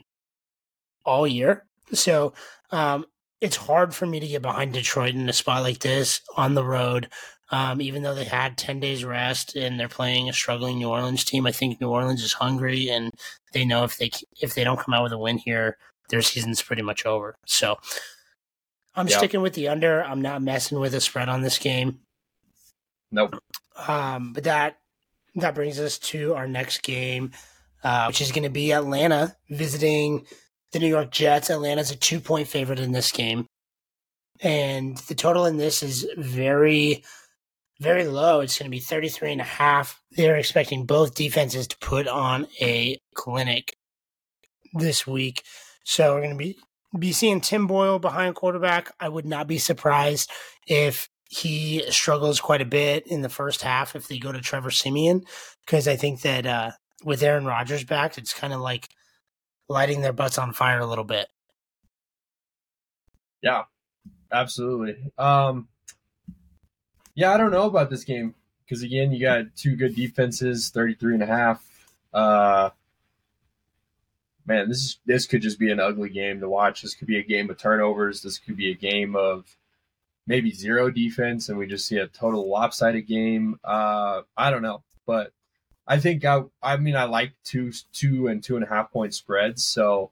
all 1.04 1.28
year. 1.28 1.66
So 1.94 2.34
um, 2.72 3.06
it's 3.42 3.58
hard 3.58 3.94
for 3.94 4.06
me 4.06 4.20
to 4.20 4.28
get 4.28 4.42
behind 4.42 4.74
Detroit 4.74 5.14
in 5.14 5.30
a 5.30 5.34
spot 5.34 5.62
like 5.62 5.80
this 5.80 6.22
on 6.36 6.56
the 6.56 6.66
road. 6.66 7.10
Um, 7.52 7.80
even 7.80 8.02
though 8.02 8.16
they 8.16 8.24
had 8.26 8.58
10 8.58 8.80
days 8.80 9.06
rest 9.06 9.56
and 9.56 9.80
they're 9.80 9.88
playing 9.88 10.28
a 10.28 10.34
struggling 10.34 10.80
New 10.80 10.90
Orleans 10.90 11.24
team, 11.24 11.46
I 11.46 11.52
think 11.52 11.80
New 11.80 11.90
Orleans 11.90 12.24
is 12.24 12.34
hungry 12.34 12.90
and 12.90 13.12
they 13.54 13.66
know 13.66 13.84
if 13.84 13.98
they 13.98 14.10
if 14.42 14.56
they 14.56 14.64
don't 14.64 14.80
come 14.80 14.96
out 14.96 15.04
with 15.04 15.12
a 15.12 15.18
win 15.18 15.38
here, 15.38 15.78
their 16.10 16.22
season's 16.22 16.62
pretty 16.62 16.82
much 16.82 17.06
over. 17.06 17.36
So 17.46 17.78
I'm 18.96 19.08
yep. 19.08 19.18
sticking 19.18 19.42
with 19.42 19.54
the 19.54 19.68
under. 19.68 20.04
I'm 20.04 20.22
not 20.22 20.42
messing 20.42 20.80
with 20.80 20.94
a 20.94 21.02
spread 21.02 21.30
on 21.30 21.42
this 21.42 21.58
game. 21.60 22.00
Nope. 23.12 23.36
Um, 23.88 24.34
but 24.34 24.46
that 24.46 24.78
that 25.36 25.56
brings 25.56 25.80
us 25.80 25.98
to 26.00 26.34
our 26.34 26.48
next 26.48 26.84
game, 26.84 27.32
uh, 27.84 28.06
which 28.06 28.22
is 28.22 28.32
going 28.32 28.44
to 28.44 28.50
be 28.50 28.72
Atlanta 28.72 29.36
visiting 29.50 30.26
the 30.72 30.80
New 30.80 30.88
York 30.88 31.12
Jets. 31.12 31.50
Atlanta's 31.50 31.92
a 31.92 31.96
two 31.96 32.20
point 32.20 32.48
favorite 32.48 32.80
in 32.80 32.92
this 32.92 33.12
game. 33.12 33.48
And 34.42 34.98
the 34.98 35.16
total 35.16 35.46
in 35.46 35.58
this 35.58 35.82
is 35.82 36.06
very, 36.18 37.04
very 37.80 38.06
low. 38.06 38.42
It's 38.42 38.60
going 38.60 38.70
to 38.70 38.76
be 38.76 38.82
33 38.82 39.34
and 39.34 39.42
a 39.42 39.46
half. 39.46 40.02
They're 40.12 40.36
expecting 40.36 40.86
both 40.86 41.16
defenses 41.16 41.68
to 41.68 41.78
put 41.78 42.08
on 42.08 42.48
a 42.60 43.00
clinic 43.14 43.78
this 44.74 45.08
week. 45.08 45.44
So 45.86 46.16
we're 46.16 46.22
going 46.22 46.32
to 46.32 46.38
be 46.38 46.58
be 46.98 47.12
seeing 47.12 47.42
Tim 47.42 47.68
Boyle 47.68 48.00
behind 48.00 48.36
quarterback. 48.36 48.92
I 49.00 49.08
would 49.08 49.26
not 49.26 49.48
be 49.48 49.58
surprised 49.58 50.32
if 50.68 51.10
he 51.30 51.84
struggles 51.92 52.40
quite 52.40 52.62
a 52.62 52.66
bit 52.66 53.06
in 53.08 53.22
the 53.22 53.30
first 53.30 53.62
half 53.62 53.96
if 53.96 54.08
they 54.08 54.18
go 54.18 54.32
to 54.32 54.42
Trevor 54.42 54.72
Siemian 54.72 55.24
because 55.66 55.88
I 55.88 55.96
think 55.96 56.22
that 56.22 56.46
uh, 56.46 56.72
with 57.04 57.22
Aaron 57.22 57.46
Rodgers 57.46 57.84
back, 57.84 58.18
it's 58.18 58.34
kind 58.34 58.54
of 58.54 58.62
like 58.62 58.90
lighting 59.68 60.02
their 60.02 60.14
butts 60.14 60.38
on 60.38 60.54
fire 60.54 60.80
a 60.80 60.86
little 60.86 61.04
bit. 61.04 61.28
Yeah, 63.42 63.64
absolutely. 64.32 65.12
Um, 65.18 65.68
yeah, 67.14 67.34
I 67.34 67.38
don't 67.38 67.52
know 67.52 67.66
about 67.66 67.90
this 67.90 68.04
game 68.04 68.34
because 68.64 68.82
again, 68.82 69.12
you 69.12 69.20
got 69.20 69.56
two 69.56 69.76
good 69.76 69.96
defenses, 69.96 70.70
33 70.70 71.16
and 71.16 71.24
a 71.24 71.28
half. 71.28 71.64
Uh, 72.14 72.70
man, 74.46 74.70
this 74.70 74.78
is 74.80 75.00
this 75.06 75.26
could 75.26 75.42
just 75.42 75.60
be 75.60 75.72
an 75.72 75.80
ugly 75.80 76.10
game 76.10 76.40
to 76.40 76.50
watch. 76.50 76.82
This 76.82 76.96
could 76.96 77.08
be 77.08 77.20
a 77.20 77.24
game 77.24 77.50
of 77.50 77.58
turnovers. 77.58 78.22
This 78.22 78.38
could 78.38 78.58
be 78.58 78.72
a 78.72 78.76
game 78.76 79.16
of 79.16 79.58
maybe 80.28 80.52
zero 80.52 80.90
defense, 80.90 81.50
and 81.50 81.58
we 81.58 81.68
just 81.68 81.88
see 81.88 81.98
a 81.98 82.08
total 82.08 82.50
lopsided 82.50 83.08
game. 83.08 83.60
Uh, 83.64 84.22
I 84.38 84.50
don't 84.50 84.62
know, 84.62 84.84
but 85.06 85.32
I 85.88 86.00
think 86.00 86.26
I 86.26 86.44
I 86.62 86.78
mean 86.78 86.96
I 86.96 87.06
like 87.06 87.34
two 87.44 87.72
two 87.94 88.28
and 88.28 88.44
two 88.44 88.56
and 88.56 88.66
a 88.66 88.70
half 88.70 88.92
point 88.92 89.14
spreads. 89.14 89.66
So 89.66 90.12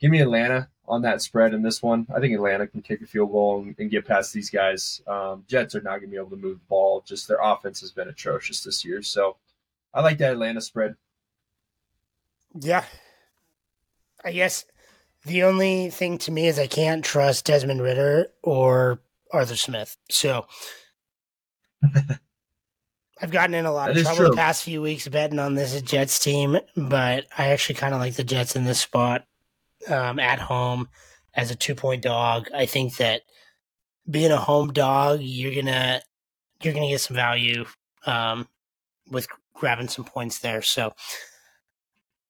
give 0.00 0.10
me 0.10 0.20
Atlanta 0.20 0.68
on 0.86 1.02
that 1.02 1.22
spread 1.22 1.54
in 1.54 1.62
this 1.62 1.82
one. 1.82 2.06
I 2.14 2.20
think 2.20 2.34
Atlanta 2.34 2.66
can 2.66 2.82
kick 2.82 3.00
a 3.00 3.06
field 3.06 3.32
goal 3.32 3.62
and, 3.62 3.74
and 3.78 3.90
get 3.90 4.06
past 4.06 4.32
these 4.32 4.50
guys. 4.50 5.00
Um, 5.06 5.44
Jets 5.48 5.74
are 5.74 5.80
not 5.80 5.98
going 5.98 6.02
to 6.02 6.08
be 6.08 6.16
able 6.16 6.30
to 6.30 6.36
move 6.36 6.58
the 6.58 6.66
ball. 6.68 7.02
Just 7.06 7.26
their 7.26 7.40
offense 7.42 7.80
has 7.80 7.90
been 7.90 8.08
atrocious 8.08 8.62
this 8.62 8.84
year. 8.84 9.00
So 9.02 9.36
I 9.94 10.02
like 10.02 10.18
that 10.18 10.32
Atlanta 10.32 10.60
spread. 10.60 10.96
Yeah, 12.60 12.84
I 14.24 14.32
guess 14.32 14.64
the 15.24 15.42
only 15.44 15.90
thing 15.90 16.18
to 16.18 16.30
me 16.30 16.46
is 16.46 16.58
I 16.58 16.66
can't 16.66 17.04
trust 17.04 17.46
Desmond 17.46 17.82
Ridder 17.82 18.28
or 18.42 19.00
Arthur 19.32 19.56
Smith. 19.56 19.96
So 20.10 20.46
I've 23.20 23.30
gotten 23.30 23.54
in 23.54 23.66
a 23.66 23.72
lot 23.72 23.88
that 23.88 23.96
of 23.96 24.02
trouble 24.02 24.16
true. 24.18 24.30
the 24.30 24.36
past 24.36 24.64
few 24.64 24.82
weeks 24.82 25.08
betting 25.08 25.38
on 25.38 25.54
this 25.54 25.80
Jets 25.82 26.18
team, 26.18 26.58
but 26.76 27.26
I 27.36 27.48
actually 27.48 27.76
kind 27.76 27.94
of 27.94 28.00
like 28.00 28.14
the 28.14 28.24
Jets 28.24 28.56
in 28.56 28.64
this 28.64 28.80
spot 28.80 29.24
um, 29.88 30.18
at 30.18 30.38
home 30.38 30.88
as 31.34 31.50
a 31.50 31.54
two 31.54 31.74
point 31.74 32.02
dog. 32.02 32.48
I 32.54 32.66
think 32.66 32.96
that 32.96 33.22
being 34.08 34.32
a 34.32 34.36
home 34.36 34.72
dog, 34.72 35.20
you're 35.22 35.54
gonna 35.54 36.02
you're 36.62 36.74
gonna 36.74 36.88
get 36.88 37.00
some 37.00 37.16
value 37.16 37.64
um, 38.06 38.48
with 39.10 39.26
grabbing 39.54 39.88
some 39.88 40.04
points 40.04 40.40
there. 40.40 40.62
So 40.62 40.94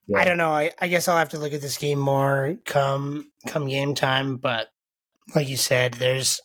yeah. 0.06 0.18
I 0.18 0.24
don't 0.24 0.36
know. 0.36 0.50
I, 0.50 0.70
I 0.80 0.88
guess 0.88 1.08
I'll 1.08 1.18
have 1.18 1.30
to 1.30 1.38
look 1.38 1.52
at 1.52 1.60
this 1.60 1.78
game 1.78 1.98
more 1.98 2.56
come 2.64 3.30
come 3.46 3.68
game 3.68 3.94
time. 3.94 4.36
But 4.36 4.68
like 5.34 5.48
you 5.48 5.56
said, 5.56 5.94
there's 5.94 6.40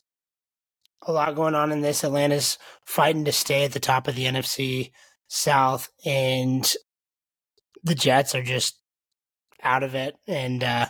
a 1.02 1.12
lot 1.12 1.36
going 1.36 1.56
on 1.56 1.72
in 1.72 1.82
this. 1.82 2.04
Atlanta's 2.04 2.58
fighting 2.86 3.26
to 3.26 3.32
stay 3.32 3.66
at 3.66 3.74
the 3.74 3.80
top 3.80 4.08
of 4.08 4.16
the 4.16 4.26
NFC 4.26 4.92
South, 5.28 5.90
and 6.06 6.74
the 7.84 7.96
Jets 7.96 8.36
are 8.36 8.44
just 8.44 8.80
out 9.62 9.84
of 9.84 9.96
it. 9.96 10.16
And 10.28 10.64
uh, 10.64 10.88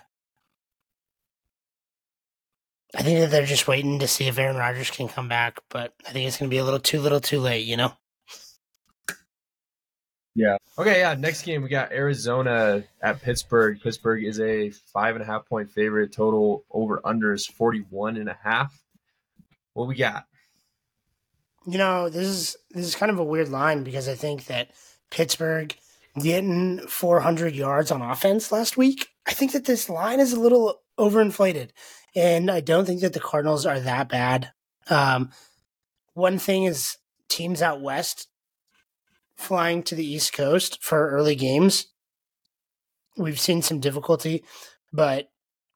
I 2.95 3.01
think 3.01 3.19
that 3.19 3.31
they're 3.31 3.45
just 3.45 3.67
waiting 3.67 3.99
to 3.99 4.07
see 4.07 4.27
if 4.27 4.37
Aaron 4.37 4.57
Rodgers 4.57 4.91
can 4.91 5.07
come 5.07 5.27
back. 5.27 5.59
But 5.69 5.93
I 6.07 6.11
think 6.11 6.27
it's 6.27 6.37
going 6.37 6.49
to 6.49 6.53
be 6.53 6.59
a 6.59 6.63
little 6.63 6.79
too 6.79 6.99
little, 6.99 7.19
too 7.19 7.39
late. 7.39 7.65
You 7.65 7.77
know. 7.77 7.93
Yeah. 10.39 10.55
Okay. 10.77 10.99
Yeah. 10.99 11.15
Next 11.15 11.41
game, 11.41 11.63
we 11.63 11.67
got 11.67 11.91
Arizona 11.91 12.85
at 13.01 13.21
Pittsburgh. 13.21 13.77
Pittsburgh 13.81 14.23
is 14.23 14.39
a 14.39 14.69
five 14.69 15.17
and 15.17 15.21
a 15.21 15.25
half 15.25 15.45
point 15.45 15.69
favorite. 15.69 16.13
Total 16.13 16.63
over 16.71 17.01
under 17.03 17.33
is 17.33 17.45
41 17.45 18.15
and 18.15 18.29
a 18.29 18.37
half. 18.41 18.81
What 19.73 19.89
we 19.89 19.95
got? 19.95 20.27
You 21.67 21.77
know, 21.77 22.07
this 22.07 22.25
is 22.25 22.55
this 22.71 22.85
is 22.85 22.95
kind 22.95 23.11
of 23.11 23.19
a 23.19 23.23
weird 23.23 23.49
line 23.49 23.83
because 23.83 24.07
I 24.07 24.15
think 24.15 24.45
that 24.45 24.69
Pittsburgh 25.11 25.75
getting 26.17 26.87
400 26.87 27.53
yards 27.53 27.91
on 27.91 28.01
offense 28.01 28.49
last 28.49 28.77
week. 28.77 29.09
I 29.27 29.33
think 29.33 29.51
that 29.51 29.65
this 29.65 29.89
line 29.89 30.21
is 30.21 30.31
a 30.31 30.39
little 30.39 30.79
overinflated, 30.97 31.71
and 32.15 32.49
I 32.49 32.61
don't 32.61 32.85
think 32.85 33.01
that 33.01 33.11
the 33.11 33.19
Cardinals 33.19 33.65
are 33.65 33.81
that 33.81 34.07
bad. 34.07 34.53
Um, 34.89 35.31
one 36.13 36.39
thing 36.39 36.63
is 36.63 36.95
teams 37.27 37.61
out 37.61 37.81
west 37.81 38.29
flying 39.39 39.81
to 39.83 39.95
the 39.95 40.05
East 40.05 40.33
Coast 40.33 40.77
for 40.81 41.09
early 41.09 41.35
games. 41.35 41.87
We've 43.17 43.39
seen 43.39 43.61
some 43.61 43.79
difficulty, 43.79 44.43
but 44.91 45.29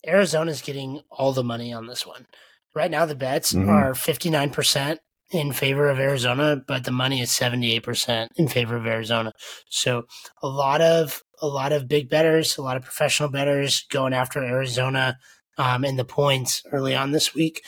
Arizona's 0.05 0.61
getting 0.61 1.01
all 1.09 1.31
the 1.31 1.43
money 1.43 1.71
on 1.73 1.87
this 1.87 2.05
one. 2.05 2.27
Right 2.75 2.91
now, 2.91 3.05
the 3.05 3.15
bets 3.15 3.53
mm-hmm. 3.53 3.69
are 3.69 3.93
59% 3.93 4.97
in 5.31 5.53
favor 5.53 5.89
of 5.89 5.97
Arizona, 5.97 6.61
but 6.67 6.83
the 6.83 6.91
money 6.91 7.21
is 7.21 7.29
78% 7.29 8.27
in 8.35 8.47
favor 8.49 8.75
of 8.75 8.85
Arizona. 8.85 9.31
So 9.69 10.03
a 10.41 10.47
lot 10.47 10.81
of 10.81 11.23
a 11.41 11.47
lot 11.47 11.71
of 11.71 11.87
big 11.87 12.09
betters, 12.09 12.57
a 12.57 12.61
lot 12.61 12.77
of 12.77 12.83
professional 12.83 13.29
betters 13.29 13.85
going 13.89 14.13
after 14.13 14.43
Arizona 14.43 15.17
um, 15.57 15.83
in 15.83 15.95
the 15.95 16.05
points 16.05 16.63
early 16.71 16.95
on 16.95 17.11
this 17.11 17.33
week. 17.33 17.61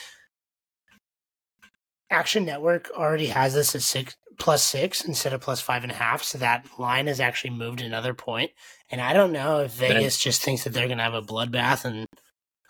Action 2.09 2.45
Network 2.45 2.89
already 2.95 3.27
has 3.27 3.53
this 3.53 3.75
at 3.75 3.81
six 3.81 4.15
plus 4.37 4.63
six 4.63 5.03
instead 5.03 5.33
of 5.33 5.41
plus 5.41 5.61
five 5.61 5.83
and 5.83 5.91
a 5.91 5.95
half. 5.95 6.23
So 6.23 6.37
that 6.37 6.65
line 6.77 7.07
has 7.07 7.19
actually 7.19 7.51
moved 7.51 7.81
another 7.81 8.13
point. 8.13 8.51
And 8.89 9.01
I 9.01 9.13
don't 9.13 9.31
know 9.31 9.59
if 9.61 9.71
Vegas 9.71 10.17
just 10.17 10.41
thinks 10.41 10.63
that 10.63 10.73
they're 10.73 10.87
going 10.87 10.97
to 10.97 11.03
have 11.03 11.13
a 11.13 11.21
bloodbath 11.21 11.85
and 11.85 12.07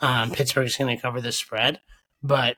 um, 0.02 0.32
Pittsburgh's 0.32 0.78
going 0.78 0.96
to 0.96 1.02
cover 1.02 1.22
the 1.22 1.32
spread. 1.32 1.80
But 2.22 2.58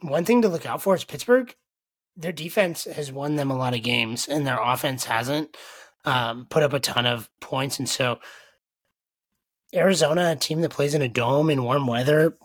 one 0.00 0.24
thing 0.24 0.42
to 0.42 0.48
look 0.48 0.66
out 0.66 0.82
for 0.82 0.94
is 0.94 1.04
Pittsburgh. 1.04 1.54
Their 2.16 2.32
defense 2.32 2.84
has 2.84 3.10
won 3.10 3.36
them 3.36 3.50
a 3.50 3.56
lot 3.56 3.74
of 3.74 3.82
games, 3.82 4.28
and 4.28 4.46
their 4.46 4.60
offense 4.60 5.04
hasn't 5.04 5.56
um, 6.04 6.46
put 6.48 6.62
up 6.62 6.72
a 6.72 6.80
ton 6.80 7.06
of 7.06 7.28
points. 7.40 7.78
And 7.78 7.88
so, 7.88 8.20
Arizona, 9.74 10.32
a 10.32 10.36
team 10.36 10.60
that 10.60 10.70
plays 10.70 10.94
in 10.94 11.02
a 11.02 11.08
dome 11.08 11.50
in 11.50 11.64
warm 11.64 11.86
weather, 11.86 12.36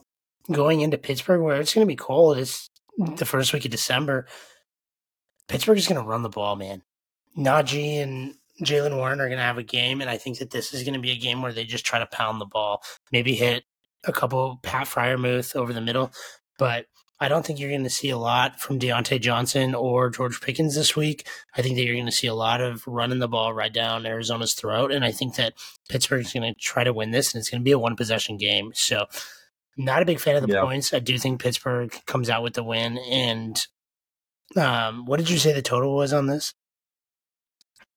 going 0.52 0.82
into 0.82 0.98
Pittsburgh 0.98 1.42
where 1.42 1.60
it's 1.60 1.74
going 1.74 1.86
to 1.86 1.92
be 1.92 1.96
cold. 1.96 2.38
It's 2.38 2.70
the 2.98 3.26
first 3.26 3.54
week 3.54 3.66
of 3.66 3.72
December. 3.72 4.26
Pittsburgh 5.50 5.78
is 5.78 5.88
going 5.88 6.02
to 6.02 6.08
run 6.08 6.24
the 6.24 6.30
ball, 6.30 6.56
man. 6.56 6.84
Najee 7.38 8.02
and 8.02 8.36
Jaylen 8.64 8.96
Warren 8.96 9.20
are 9.20 9.28
going 9.28 9.40
to 9.40 9.44
have 9.44 9.58
a 9.58 9.64
game, 9.64 10.00
and 10.00 10.10
I 10.10 10.18
think 10.18 10.38
that 10.40 10.52
this 10.52 10.74
is 10.74 10.84
going 10.84 10.94
to 10.94 11.00
be 11.00 11.12
a 11.12 11.18
game 11.18 11.42
where 11.42 11.52
they 11.52 11.66
just 11.66 11.86
try 11.86 12.00
to 12.00 12.06
pound 12.06 12.40
the 12.40 12.46
ball, 12.46 12.82
maybe 13.12 13.36
hit 13.36 13.64
a 14.06 14.14
couple 14.14 14.60
Pat 14.64 14.88
Freiermuth 14.88 15.56
over 15.56 15.74
the 15.74 15.82
middle, 15.82 16.12
but 16.58 16.86
I 17.22 17.28
don't 17.28 17.46
think 17.46 17.60
you're 17.60 17.70
going 17.70 17.84
to 17.84 17.90
see 17.90 18.10
a 18.10 18.18
lot 18.18 18.62
from 18.62 18.80
Diontae 18.80 19.20
Johnson 19.20 19.76
or 19.76 20.10
George 20.10 20.40
Pickens 20.40 20.76
this 20.76 20.96
week. 20.96 21.28
I 21.54 21.62
think 21.62 21.76
that 21.76 21.84
you're 21.84 21.96
going 21.96 22.06
to 22.06 22.12
see 22.14 22.28
a 22.28 22.34
lot 22.34 22.62
of 22.62 22.88
running 22.88 23.20
the 23.20 23.28
ball 23.28 23.54
right 23.54 23.74
down 23.74 24.06
Arizona's 24.06 24.54
throat, 24.54 24.92
and 24.92 25.04
I 25.04 25.12
think 25.12 25.36
that 25.36 25.54
Pittsburgh 25.90 26.26
is 26.26 26.32
going 26.32 26.54
to 26.54 26.60
try 26.60 26.84
to 26.84 26.94
win 26.94 27.12
this, 27.12 27.34
and 27.34 27.40
it's 27.40 27.50
going 27.50 27.62
to 27.62 27.66
be 27.66 27.74
a 27.74 27.80
one 27.80 27.98
possession 27.98 28.38
game. 28.38 28.72
So, 28.74 29.06
not 29.78 30.02
a 30.02 30.06
big 30.06 30.20
fan 30.20 30.36
of 30.36 30.46
the 30.46 30.54
yeah. 30.54 30.62
points. 30.62 30.94
I 30.94 31.00
do 31.00 31.18
think 31.18 31.42
Pittsburgh 31.42 31.94
comes 32.06 32.30
out 32.30 32.44
with 32.44 32.54
the 32.54 32.64
win. 32.64 32.98
And 32.98 33.66
um, 34.56 35.06
what 35.06 35.18
did 35.18 35.30
you 35.30 35.38
say 35.38 35.54
the 35.54 35.62
total 35.62 35.96
was 35.96 36.14
on 36.14 36.28
this? 36.28 36.54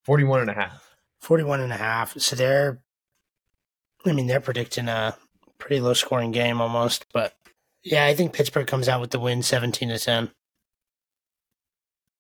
41 0.04 0.40
and 0.40 0.50
a 0.50 0.54
half. 0.54 0.96
41 1.20 1.60
and 1.60 1.72
a 1.72 1.76
half. 1.76 2.18
So 2.18 2.36
they're, 2.36 2.82
I 4.04 4.12
mean, 4.12 4.26
they're 4.26 4.40
predicting 4.40 4.88
a 4.88 5.16
pretty 5.58 5.80
low 5.80 5.94
scoring 5.94 6.32
game 6.32 6.60
almost. 6.60 7.06
But 7.12 7.34
yeah, 7.84 8.04
I 8.04 8.14
think 8.14 8.32
Pittsburgh 8.32 8.66
comes 8.66 8.88
out 8.88 9.00
with 9.00 9.10
the 9.10 9.20
win 9.20 9.42
17 9.42 9.88
to 9.88 9.98
10. 9.98 10.30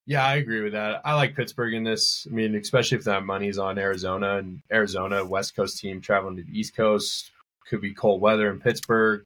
Yeah, 0.04 0.24
I 0.24 0.36
agree 0.36 0.62
with 0.62 0.72
that. 0.72 1.00
I 1.04 1.14
like 1.14 1.36
Pittsburgh 1.36 1.74
in 1.74 1.84
this. 1.84 2.26
I 2.28 2.34
mean, 2.34 2.56
especially 2.56 2.98
if 2.98 3.04
that 3.04 3.24
money's 3.24 3.58
on 3.58 3.78
Arizona 3.78 4.38
and 4.38 4.60
Arizona, 4.72 5.24
West 5.24 5.54
Coast 5.54 5.78
team 5.78 6.00
traveling 6.00 6.36
to 6.36 6.42
the 6.42 6.58
East 6.58 6.74
Coast. 6.74 7.30
Could 7.68 7.80
be 7.80 7.94
cold 7.94 8.20
weather 8.20 8.50
in 8.50 8.58
Pittsburgh. 8.58 9.24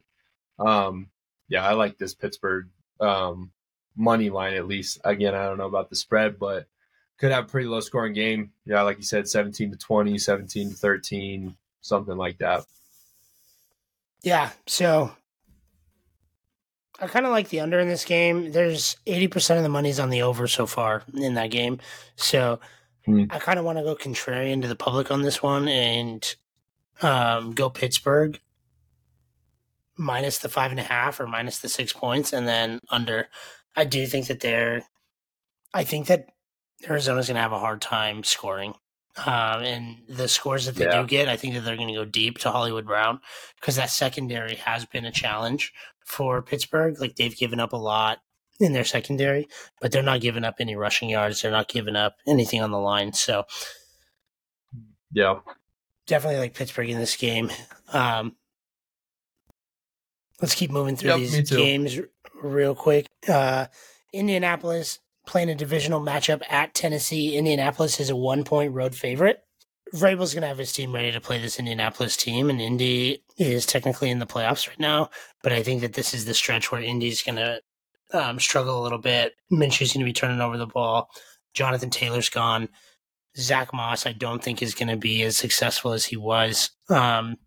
Um, 0.59 1.09
yeah, 1.49 1.67
I 1.67 1.73
like 1.73 1.97
this 1.97 2.13
Pittsburgh 2.13 2.67
um, 2.99 3.51
money 3.97 4.29
line 4.29 4.53
at 4.53 4.67
least. 4.67 4.99
Again, 5.03 5.35
I 5.35 5.43
don't 5.45 5.57
know 5.57 5.65
about 5.65 5.89
the 5.89 5.95
spread, 5.95 6.39
but 6.39 6.67
could 7.17 7.31
have 7.31 7.45
a 7.45 7.47
pretty 7.47 7.67
low 7.67 7.79
scoring 7.79 8.13
game. 8.13 8.51
Yeah, 8.65 8.83
like 8.83 8.97
you 8.97 9.03
said, 9.03 9.27
17 9.27 9.71
to 9.71 9.77
20, 9.77 10.17
17 10.17 10.69
to 10.69 10.75
13, 10.75 11.55
something 11.81 12.15
like 12.15 12.37
that. 12.37 12.63
Yeah. 14.21 14.51
So 14.67 15.11
I 16.99 17.07
kind 17.07 17.25
of 17.25 17.31
like 17.31 17.49
the 17.49 17.59
under 17.59 17.79
in 17.79 17.87
this 17.87 18.05
game. 18.05 18.51
There's 18.51 18.97
80% 19.05 19.57
of 19.57 19.63
the 19.63 19.69
money's 19.69 19.99
on 19.99 20.09
the 20.09 20.21
over 20.21 20.47
so 20.47 20.65
far 20.65 21.03
in 21.13 21.35
that 21.35 21.51
game. 21.51 21.79
So 22.15 22.59
mm. 23.07 23.31
I 23.31 23.39
kind 23.39 23.59
of 23.59 23.65
want 23.65 23.77
to 23.77 23.83
go 23.83 23.95
contrarian 23.95 24.61
to 24.61 24.67
the 24.67 24.75
public 24.75 25.11
on 25.11 25.21
this 25.21 25.41
one 25.41 25.67
and 25.67 26.35
um, 27.01 27.53
go 27.53 27.69
Pittsburgh 27.69 28.39
minus 29.97 30.39
the 30.39 30.49
five 30.49 30.71
and 30.71 30.79
a 30.79 30.83
half 30.83 31.19
or 31.19 31.27
minus 31.27 31.59
the 31.59 31.69
six 31.69 31.91
points 31.93 32.33
and 32.33 32.47
then 32.47 32.79
under. 32.89 33.27
I 33.77 33.85
do 33.85 34.05
think 34.07 34.27
that 34.27 34.41
they're, 34.41 34.83
I 35.73 35.85
think 35.85 36.07
that 36.07 36.27
Arizona's 36.89 37.27
going 37.27 37.35
to 37.35 37.41
have 37.41 37.53
a 37.53 37.59
hard 37.59 37.79
time 37.79 38.23
scoring. 38.23 38.73
Um, 39.25 39.63
and 39.63 39.97
the 40.09 40.27
scores 40.27 40.65
that 40.65 40.75
they 40.75 40.85
yeah. 40.85 41.01
do 41.01 41.07
get, 41.07 41.29
I 41.29 41.37
think 41.37 41.53
that 41.53 41.61
they're 41.61 41.75
going 41.75 41.87
to 41.87 41.93
go 41.93 42.05
deep 42.05 42.39
to 42.39 42.51
Hollywood 42.51 42.85
Brown 42.85 43.19
because 43.59 43.75
that 43.77 43.89
secondary 43.89 44.55
has 44.55 44.85
been 44.85 45.05
a 45.05 45.11
challenge 45.11 45.73
for 46.05 46.41
Pittsburgh. 46.41 46.99
Like 46.99 47.15
they've 47.15 47.35
given 47.35 47.59
up 47.59 47.73
a 47.73 47.77
lot 47.77 48.19
in 48.59 48.73
their 48.73 48.83
secondary, 48.83 49.47
but 49.81 49.91
they're 49.91 50.03
not 50.03 50.21
giving 50.21 50.43
up 50.43 50.55
any 50.59 50.75
rushing 50.75 51.09
yards. 51.09 51.41
They're 51.41 51.51
not 51.51 51.67
giving 51.67 51.95
up 51.95 52.17
anything 52.27 52.61
on 52.61 52.71
the 52.71 52.79
line. 52.79 53.13
So, 53.13 53.45
yeah, 55.11 55.39
definitely 56.05 56.39
like 56.39 56.53
Pittsburgh 56.53 56.89
in 56.89 56.97
this 56.97 57.15
game. 57.15 57.51
Um, 57.93 58.35
let's 60.41 60.55
keep 60.55 60.71
moving 60.71 60.95
through 60.95 61.11
yep, 61.11 61.19
these 61.19 61.49
games 61.49 61.99
real 62.41 62.75
quick. 62.75 63.07
Uh, 63.27 63.67
Indianapolis 64.13 64.99
playing 65.25 65.49
a 65.49 65.55
divisional 65.55 66.01
matchup 66.01 66.41
at 66.49 66.73
Tennessee. 66.73 67.37
Indianapolis 67.37 67.99
is 67.99 68.09
a 68.09 68.15
one 68.15 68.43
point 68.43 68.73
road 68.73 68.95
favorite. 68.95 69.39
Vrabel's 69.93 70.33
going 70.33 70.41
to 70.41 70.47
have 70.47 70.57
his 70.57 70.73
team 70.73 70.93
ready 70.93 71.11
to 71.11 71.21
play 71.21 71.39
this 71.39 71.59
Indianapolis 71.59 72.17
team, 72.17 72.49
and 72.49 72.59
Indy 72.59 73.23
is 73.37 73.65
technically 73.65 74.09
in 74.09 74.19
the 74.19 74.25
playoffs 74.25 74.67
right 74.67 74.79
now. 74.79 75.09
But 75.43 75.53
I 75.53 75.63
think 75.63 75.81
that 75.81 75.93
this 75.93 76.13
is 76.13 76.25
the 76.25 76.33
stretch 76.33 76.71
where 76.71 76.81
Indy's 76.81 77.23
going 77.23 77.37
to 77.37 77.61
um, 78.11 78.39
struggle 78.39 78.81
a 78.81 78.83
little 78.83 78.97
bit. 78.97 79.33
Minshew's 79.51 79.93
going 79.93 80.05
to 80.05 80.09
be 80.09 80.13
turning 80.13 80.41
over 80.41 80.57
the 80.57 80.67
ball. 80.67 81.09
Jonathan 81.53 81.89
Taylor's 81.89 82.29
gone. 82.29 82.69
Zach 83.37 83.73
Moss, 83.73 84.05
I 84.05 84.13
don't 84.13 84.43
think 84.43 84.61
is 84.61 84.75
going 84.75 84.89
to 84.89 84.97
be 84.97 85.21
as 85.23 85.37
successful 85.37 85.93
as 85.93 86.05
he 86.05 86.17
was. 86.17 86.71
Um, 86.89 87.37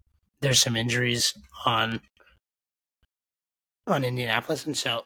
there's 0.40 0.60
some 0.60 0.76
injuries 0.76 1.34
on 1.66 2.00
on 3.90 4.04
Indianapolis, 4.04 4.66
and 4.66 4.76
so 4.76 5.04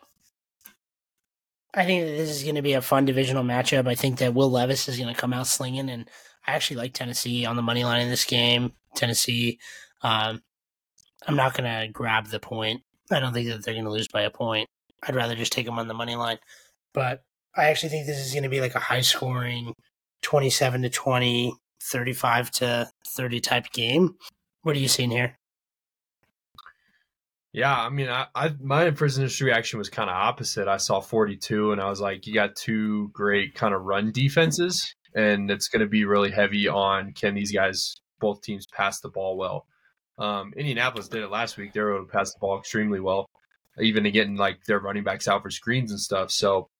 I 1.75 1.85
think 1.85 2.05
that 2.05 2.12
this 2.12 2.31
is 2.31 2.42
going 2.44 2.55
to 2.55 2.62
be 2.62 2.75
a 2.75 2.83
fun 2.83 3.05
divisional 3.05 3.42
matchup. 3.42 3.88
I 3.88 3.94
think 3.94 4.18
that 4.18 4.35
Will 4.35 4.51
Levis 4.51 4.88
is 4.88 4.99
going 4.99 5.12
to 5.12 5.20
come 5.20 5.33
out 5.33 5.47
slinging, 5.47 5.90
and 5.90 6.09
I 6.47 6.53
actually 6.53 6.77
like 6.77 6.92
Tennessee 6.92 7.44
on 7.44 7.57
the 7.57 7.62
money 7.62 7.85
line 7.85 8.03
in 8.03 8.11
this 8.11 8.25
game. 8.25 8.73
Tennessee, 8.94 9.59
um, 10.03 10.42
I'm 11.27 11.37
not 11.37 11.55
going 11.55 11.68
to 11.68 11.92
grab 11.92 12.29
the 12.29 12.38
point. 12.38 12.83
I 13.11 13.20
don't 13.20 13.33
think 13.33 13.49
that 13.49 13.64
they're 13.64 13.75
going 13.75 13.85
to 13.85 13.90
lose 13.90 14.09
by 14.09 14.23
a 14.23 14.31
point. 14.31 14.68
I'd 15.03 15.16
rather 15.16 15.35
just 15.35 15.53
take 15.53 15.66
them 15.66 15.79
on 15.79 15.88
the 15.88 15.94
money 15.94 16.16
line. 16.16 16.38
But 16.92 17.25
I 17.57 17.64
actually 17.64 17.90
think 17.90 18.07
this 18.07 18.18
is 18.18 18.33
going 18.33 18.44
to 18.44 18.49
be 18.49 18.61
like 18.61 18.75
a 18.75 18.81
high 18.81 19.01
scoring 19.01 19.75
27 20.23 20.83
to 20.83 20.90
20, 20.90 21.55
35 21.83 22.51
to 22.53 22.90
30 23.09 23.40
type 23.40 23.70
game. 23.73 24.14
What 24.62 24.77
are 24.77 24.81
you 24.81 24.88
seeing 24.88 25.11
here? 25.11 25.37
Yeah, 27.55 27.73
I 27.73 27.88
mean, 27.88 28.09
I, 28.09 28.27
I 28.35 28.53
my 28.61 28.90
first 28.90 29.17
initial 29.17 29.47
reaction 29.47 29.79
was 29.79 29.88
kind 29.88 30.11
of 30.11 30.17
opposite. 30.17 30.67
I 30.67 30.77
saw 30.77 31.01
42, 31.01 31.71
and 31.71 31.81
I 31.81 31.88
was 31.88 32.01
like, 32.01 32.27
you 32.27 32.35
got 32.35 32.57
two 32.57 33.11
great 33.12 33.55
kind 33.55 33.73
of 33.73 33.83
run 33.83 34.11
defenses, 34.11 34.93
and 35.14 35.49
it's 35.49 35.69
going 35.69 35.81
to 35.81 35.87
be 35.87 36.05
really 36.05 36.33
heavy 36.33 36.67
on 36.67 37.12
can 37.12 37.37
these 37.37 37.53
guys, 37.53 37.95
both 38.19 38.43
teams, 38.43 38.67
pass 38.67 38.99
the 39.01 39.09
ball 39.09 39.37
well. 39.37 39.67
Um, 40.19 40.53
Indianapolis 40.57 41.07
did 41.07 41.23
it 41.23 41.31
last 41.31 41.57
week; 41.57 41.73
they 41.73 41.81
were 41.81 41.95
able 41.95 42.07
to 42.07 42.12
pass 42.12 42.35
the 42.35 42.40
ball 42.40 42.59
extremely 42.59 42.99
well, 42.99 43.31
even 43.81 44.03
getting 44.11 44.35
like 44.35 44.64
their 44.64 44.81
running 44.81 45.05
backs 45.05 45.29
out 45.29 45.43
for 45.43 45.51
screens 45.51 45.93
and 45.93 46.01
stuff. 46.01 46.33
So, 46.33 46.71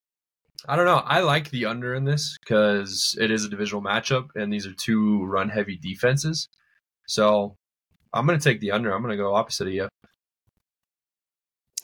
I 0.69 0.75
don't 0.75 0.87
know. 0.87 1.03
I 1.05 1.21
like 1.21 1.51
the 1.51 1.67
under 1.67 1.95
in 1.95 2.03
this 2.05 2.37
because 2.45 3.17
it 3.21 3.31
is 3.31 3.45
a 3.45 3.49
divisional 3.49 3.81
matchup, 3.81 4.27
and 4.35 4.53
these 4.53 4.67
are 4.67 4.75
two 4.75 5.25
run-heavy 5.25 5.77
defenses. 5.77 6.49
So, 7.07 7.59
I'm 8.13 8.27
going 8.27 8.41
to 8.41 8.45
take 8.45 8.59
the 8.59 8.73
under. 8.73 8.93
I'm 8.93 9.03
going 9.03 9.17
to 9.17 9.23
go 9.23 9.37
opposite 9.37 9.69
of 9.69 9.73
you. 9.73 9.89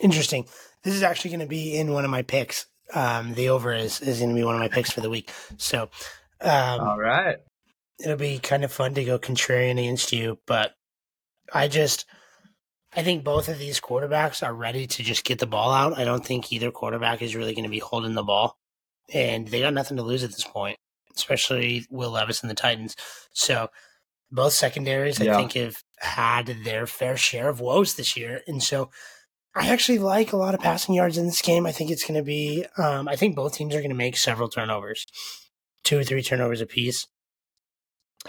Interesting. 0.01 0.47
This 0.83 0.95
is 0.95 1.03
actually 1.03 1.31
going 1.31 1.41
to 1.41 1.47
be 1.47 1.77
in 1.77 1.93
one 1.93 2.05
of 2.05 2.11
my 2.11 2.23
picks. 2.23 2.67
Um, 2.93 3.35
the 3.35 3.51
over 3.51 3.73
is, 3.73 4.01
is 4.01 4.19
going 4.19 4.31
to 4.31 4.35
be 4.35 4.45
one 4.45 4.55
of 4.55 4.61
my 4.61 4.69
picks 4.69 4.91
for 4.91 5.01
the 5.01 5.11
week. 5.11 5.31
So, 5.59 5.91
um, 6.41 6.81
all 6.81 6.99
right. 6.99 7.37
It'll 8.03 8.17
be 8.17 8.39
kind 8.39 8.65
of 8.65 8.73
fun 8.73 8.95
to 8.95 9.05
go 9.05 9.19
contrarian 9.19 9.73
against 9.73 10.13
you, 10.13 10.39
but 10.47 10.75
I 11.53 11.69
just, 11.69 12.07
I 12.97 13.03
think 13.03 13.23
both 13.23 13.49
of 13.49 13.59
these 13.59 13.81
quarterbacks 13.81 14.43
are 14.43 14.55
ready 14.55 14.87
to 14.87 15.03
just 15.03 15.23
get 15.25 15.39
the 15.39 15.47
ball 15.47 15.71
out. 15.71 15.99
I 15.99 16.05
don't 16.05 16.25
think 16.25 16.51
either 16.51 16.71
quarterback 16.71 17.21
is 17.23 17.37
really 17.37 17.55
going 17.55 17.65
to 17.65 17.71
be 17.71 17.79
holding 17.79 18.15
the 18.15 18.23
ball, 18.23 18.57
and 19.13 19.47
they 19.47 19.61
got 19.61 19.75
nothing 19.75 19.99
to 19.99 20.03
lose 20.03 20.25
at 20.25 20.31
this 20.31 20.45
point, 20.45 20.79
especially 21.15 21.87
Will 21.91 22.11
Levis 22.11 22.41
and 22.43 22.51
the 22.51 22.55
Titans. 22.55 22.97
So, 23.33 23.69
both 24.33 24.55
secondaries, 24.55 25.21
yeah. 25.21 25.35
I 25.35 25.37
think, 25.37 25.53
have 25.53 25.83
had 25.99 26.47
their 26.65 26.87
fair 26.87 27.17
share 27.17 27.49
of 27.49 27.61
woes 27.61 27.95
this 27.95 28.17
year, 28.17 28.41
and 28.47 28.63
so 28.63 28.91
I 29.55 29.69
actually 29.69 29.99
like 29.99 30.33
a 30.33 30.37
lot 30.37 30.55
of 30.55 30.61
passing 30.61 30.95
yards 30.95 31.19
in 31.19 31.27
this 31.27 31.43
game. 31.43 31.67
I 31.67 31.73
think 31.73 31.91
it's 31.91 32.05
going 32.05 32.19
to 32.19 32.25
be, 32.25 32.65
um, 32.79 33.09
I 33.09 33.17
think 33.17 33.35
both 33.35 33.55
teams 33.55 33.75
are 33.75 33.81
going 33.81 33.91
to 33.91 33.97
make 33.97 34.17
several 34.17 34.49
turnovers, 34.49 35.07
two 35.83 35.99
or 35.99 36.05
three 36.05 36.23
turnovers 36.23 36.61
apiece. 36.61 37.07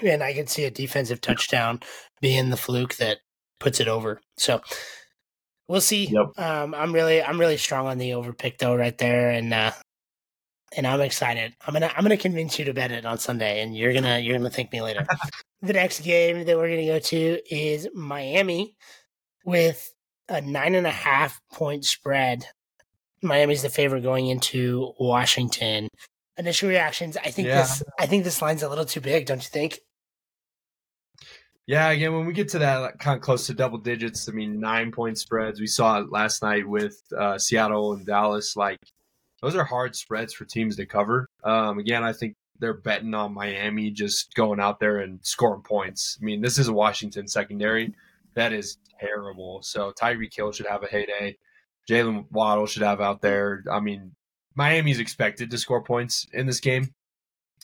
And 0.01 0.23
I 0.23 0.33
can 0.33 0.47
see 0.47 0.65
a 0.65 0.71
defensive 0.71 1.21
touchdown 1.21 1.81
being 2.21 2.49
the 2.49 2.57
fluke 2.57 2.95
that 2.95 3.19
puts 3.59 3.79
it 3.79 3.87
over. 3.87 4.21
So 4.37 4.61
we'll 5.67 5.81
see. 5.81 6.05
Yep. 6.05 6.39
Um, 6.39 6.73
I'm 6.73 6.93
really, 6.93 7.21
I'm 7.21 7.39
really 7.39 7.57
strong 7.57 7.87
on 7.87 7.97
the 7.97 8.13
over 8.13 8.33
pick 8.33 8.57
though, 8.57 8.75
right 8.75 8.97
there. 8.97 9.29
And, 9.29 9.53
uh, 9.53 9.71
and 10.75 10.87
I'm 10.87 11.01
excited. 11.01 11.53
I'm 11.65 11.73
gonna 11.73 11.91
I'm 11.95 12.03
gonna 12.03 12.17
convince 12.17 12.57
you 12.57 12.65
to 12.65 12.73
bet 12.73 12.91
it 12.91 13.05
on 13.05 13.17
Sunday, 13.17 13.61
and 13.61 13.75
you're 13.75 13.93
gonna 13.93 14.19
you're 14.19 14.37
gonna 14.37 14.49
thank 14.49 14.71
me 14.71 14.81
later. 14.81 15.05
the 15.61 15.73
next 15.73 16.01
game 16.01 16.45
that 16.45 16.57
we're 16.57 16.69
gonna 16.69 16.85
go 16.85 16.99
to 16.99 17.41
is 17.53 17.89
Miami 17.93 18.75
with 19.43 19.93
a 20.31 20.41
nine 20.41 20.75
and 20.75 20.87
a 20.87 20.91
half 20.91 21.39
point 21.51 21.85
spread. 21.85 22.45
Miami's 23.21 23.61
the 23.61 23.69
favorite 23.69 24.01
going 24.01 24.27
into 24.27 24.93
Washington. 24.99 25.87
Initial 26.37 26.69
reactions, 26.69 27.17
I 27.17 27.29
think 27.29 27.49
yeah. 27.49 27.61
this 27.61 27.83
I 27.99 28.07
think 28.07 28.23
this 28.23 28.41
line's 28.41 28.63
a 28.63 28.69
little 28.69 28.85
too 28.85 29.01
big, 29.01 29.27
don't 29.27 29.43
you 29.43 29.49
think? 29.49 29.79
Yeah, 31.67 31.89
again, 31.89 32.13
when 32.13 32.25
we 32.25 32.33
get 32.33 32.49
to 32.49 32.59
that 32.59 32.99
kind 32.99 33.15
of 33.15 33.21
close 33.21 33.45
to 33.47 33.53
double 33.53 33.77
digits, 33.77 34.27
I 34.27 34.31
mean, 34.31 34.59
nine 34.59 34.91
point 34.91 35.17
spreads. 35.17 35.59
We 35.59 35.67
saw 35.67 35.99
it 35.99 36.11
last 36.11 36.41
night 36.41 36.67
with 36.67 37.01
uh, 37.15 37.37
Seattle 37.37 37.93
and 37.93 38.05
Dallas. 38.05 38.55
Like, 38.57 38.79
those 39.41 39.55
are 39.55 39.63
hard 39.63 39.95
spreads 39.95 40.33
for 40.33 40.45
teams 40.45 40.75
to 40.77 40.85
cover. 40.85 41.27
Um, 41.43 41.77
again, 41.77 42.03
I 42.03 42.13
think 42.13 42.35
they're 42.59 42.73
betting 42.73 43.13
on 43.13 43.33
Miami 43.33 43.91
just 43.91 44.33
going 44.33 44.59
out 44.59 44.79
there 44.79 44.99
and 44.99 45.19
scoring 45.23 45.61
points. 45.61 46.17
I 46.19 46.25
mean, 46.25 46.41
this 46.41 46.57
is 46.57 46.67
a 46.67 46.73
Washington 46.73 47.27
secondary 47.27 47.93
that 48.33 48.53
is 48.53 48.77
terrible. 49.01 49.61
So 49.63 49.91
Tyreek 49.91 50.35
Hill 50.35 50.51
should 50.51 50.67
have 50.67 50.83
a 50.83 50.87
heyday. 50.87 51.37
Jaylen 51.89 52.25
Waddle 52.31 52.67
should 52.67 52.83
have 52.83 53.01
out 53.01 53.21
there. 53.21 53.63
I 53.71 53.79
mean, 53.79 54.11
Miami's 54.55 54.99
expected 54.99 55.51
to 55.51 55.57
score 55.57 55.83
points 55.83 56.27
in 56.31 56.45
this 56.45 56.59
game. 56.59 56.93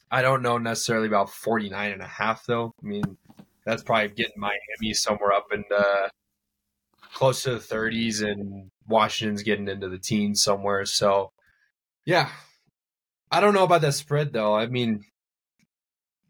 I 0.09 0.21
don't 0.21 0.41
know 0.41 0.57
necessarily 0.57 1.07
about 1.07 1.29
49 1.29 1.91
and 1.91 2.01
a 2.01 2.07
half 2.07 2.45
though. 2.45 2.73
I 2.81 2.85
mean, 2.85 3.17
that's 3.65 3.83
probably 3.83 4.09
getting 4.09 4.39
Miami 4.39 4.93
somewhere 4.93 5.33
up 5.33 5.47
in 5.53 5.63
the 5.69 6.09
close 7.13 7.43
to 7.43 7.51
the 7.51 7.59
30s 7.59 8.23
and 8.23 8.69
Washington's 8.87 9.43
getting 9.43 9.67
into 9.67 9.89
the 9.89 9.97
teens 9.97 10.41
somewhere. 10.41 10.85
So, 10.85 11.31
yeah. 12.05 12.29
I 13.29 13.41
don't 13.41 13.53
know 13.53 13.65
about 13.65 13.81
that 13.81 13.93
spread 13.93 14.31
though. 14.31 14.55
I 14.55 14.67
mean, 14.67 15.03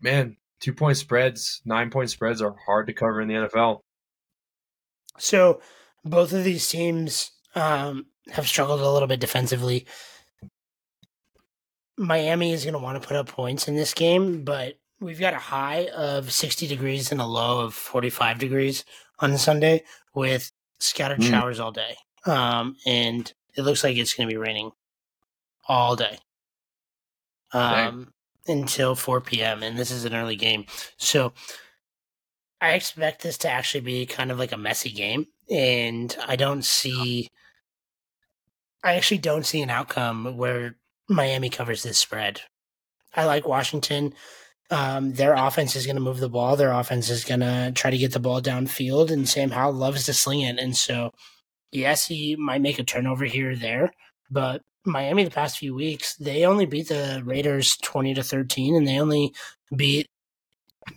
man, 0.01 0.37
two 0.59 0.73
point 0.73 0.97
spreads, 0.97 1.61
nine 1.63 1.91
point 1.91 2.09
spreads 2.09 2.41
are 2.41 2.55
hard 2.65 2.87
to 2.87 2.93
cover 2.93 3.21
in 3.21 3.27
the 3.27 3.35
NFL. 3.35 3.81
So, 5.17 5.61
both 6.05 6.31
of 6.33 6.43
these 6.43 6.67
teams 6.67 7.31
um, 7.55 8.07
have 8.31 8.47
struggled 8.47 8.81
a 8.81 8.89
little 8.89 9.07
bit 9.07 9.19
defensively. 9.19 9.85
Miami 11.97 12.53
is 12.53 12.63
going 12.63 12.73
to 12.73 12.79
want 12.79 13.01
to 13.01 13.07
put 13.07 13.17
up 13.17 13.27
points 13.27 13.67
in 13.67 13.75
this 13.75 13.93
game, 13.93 14.43
but 14.43 14.75
we've 14.99 15.19
got 15.19 15.33
a 15.33 15.39
high 15.39 15.87
of 15.95 16.31
60 16.31 16.67
degrees 16.67 17.11
and 17.11 17.19
a 17.19 17.25
low 17.25 17.61
of 17.61 17.73
45 17.73 18.39
degrees 18.39 18.85
on 19.19 19.37
Sunday 19.37 19.83
with 20.13 20.51
scattered 20.79 21.19
mm. 21.19 21.29
showers 21.29 21.59
all 21.59 21.71
day. 21.71 21.95
Um, 22.25 22.75
and 22.85 23.31
it 23.55 23.63
looks 23.63 23.83
like 23.83 23.97
it's 23.97 24.13
going 24.13 24.27
to 24.27 24.33
be 24.33 24.37
raining 24.37 24.71
all 25.67 25.95
day 25.95 26.19
um, 27.53 28.13
until 28.47 28.95
4 28.95 29.21
p.m. 29.21 29.63
And 29.63 29.77
this 29.77 29.91
is 29.91 30.05
an 30.05 30.13
early 30.13 30.35
game. 30.35 30.65
So 30.97 31.33
I 32.59 32.73
expect 32.73 33.21
this 33.21 33.37
to 33.39 33.49
actually 33.49 33.81
be 33.81 34.05
kind 34.05 34.31
of 34.31 34.39
like 34.39 34.51
a 34.51 34.57
messy 34.57 34.91
game. 34.91 35.27
And 35.49 36.15
I 36.27 36.35
don't 36.35 36.65
see, 36.65 37.29
I 38.83 38.95
actually 38.95 39.19
don't 39.19 39.45
see 39.45 39.61
an 39.61 39.69
outcome 39.69 40.37
where 40.37 40.77
Miami 41.07 41.49
covers 41.49 41.83
this 41.83 41.97
spread. 41.97 42.41
I 43.15 43.25
like 43.25 43.47
Washington. 43.47 44.13
Um, 44.69 45.13
their 45.13 45.33
offense 45.33 45.75
is 45.75 45.85
going 45.85 45.95
to 45.95 46.01
move 46.01 46.19
the 46.19 46.29
ball. 46.29 46.55
Their 46.55 46.71
offense 46.71 47.09
is 47.09 47.23
going 47.23 47.39
to 47.39 47.71
try 47.73 47.89
to 47.89 47.97
get 47.97 48.11
the 48.11 48.19
ball 48.19 48.41
downfield, 48.41 49.11
and 49.11 49.27
Sam 49.27 49.51
Howell 49.51 49.73
loves 49.73 50.05
to 50.05 50.13
sling 50.13 50.41
it. 50.41 50.59
And 50.59 50.75
so, 50.75 51.11
yes, 51.71 52.07
he 52.07 52.35
might 52.35 52.61
make 52.61 52.77
a 52.77 52.83
turnover 52.83 53.23
here 53.25 53.51
or 53.51 53.55
there, 53.55 53.93
but 54.29 54.61
Miami 54.85 55.23
the 55.23 55.31
past 55.31 55.57
few 55.57 55.75
weeks 55.75 56.15
they 56.15 56.45
only 56.45 56.65
beat 56.65 56.87
the 56.87 57.21
Raiders 57.25 57.77
twenty 57.77 58.13
to 58.13 58.23
thirteen, 58.23 58.75
and 58.75 58.87
they 58.87 58.99
only 58.99 59.33
beat 59.75 60.07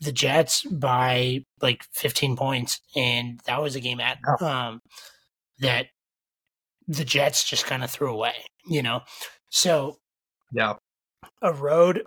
the 0.01 0.13
Jets 0.13 0.65
by 0.65 1.45
like 1.61 1.83
fifteen 1.93 2.37
points, 2.37 2.81
and 2.95 3.41
that 3.47 3.63
was 3.63 3.77
a 3.77 3.81
game 3.81 4.01
at 4.01 4.19
oh. 4.27 4.47
um, 4.47 4.83
that 5.59 5.87
the 6.87 7.05
Jets 7.05 7.45
just 7.45 7.67
kind 7.67 7.85
of 7.85 7.91
threw 7.91 8.13
away. 8.13 8.35
You 8.67 8.83
know, 8.83 9.03
so 9.51 9.99
yeah, 10.53 10.75
a 11.43 11.53
road 11.53 12.05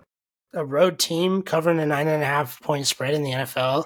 a 0.53 0.65
road 0.65 0.99
team 0.99 1.41
covering 1.41 1.79
a 1.79 1.85
nine 1.85 2.07
and 2.07 2.21
a 2.21 2.25
half 2.25 2.61
point 2.61 2.87
spread 2.87 3.13
in 3.13 3.23
the 3.23 3.31
NFL 3.31 3.85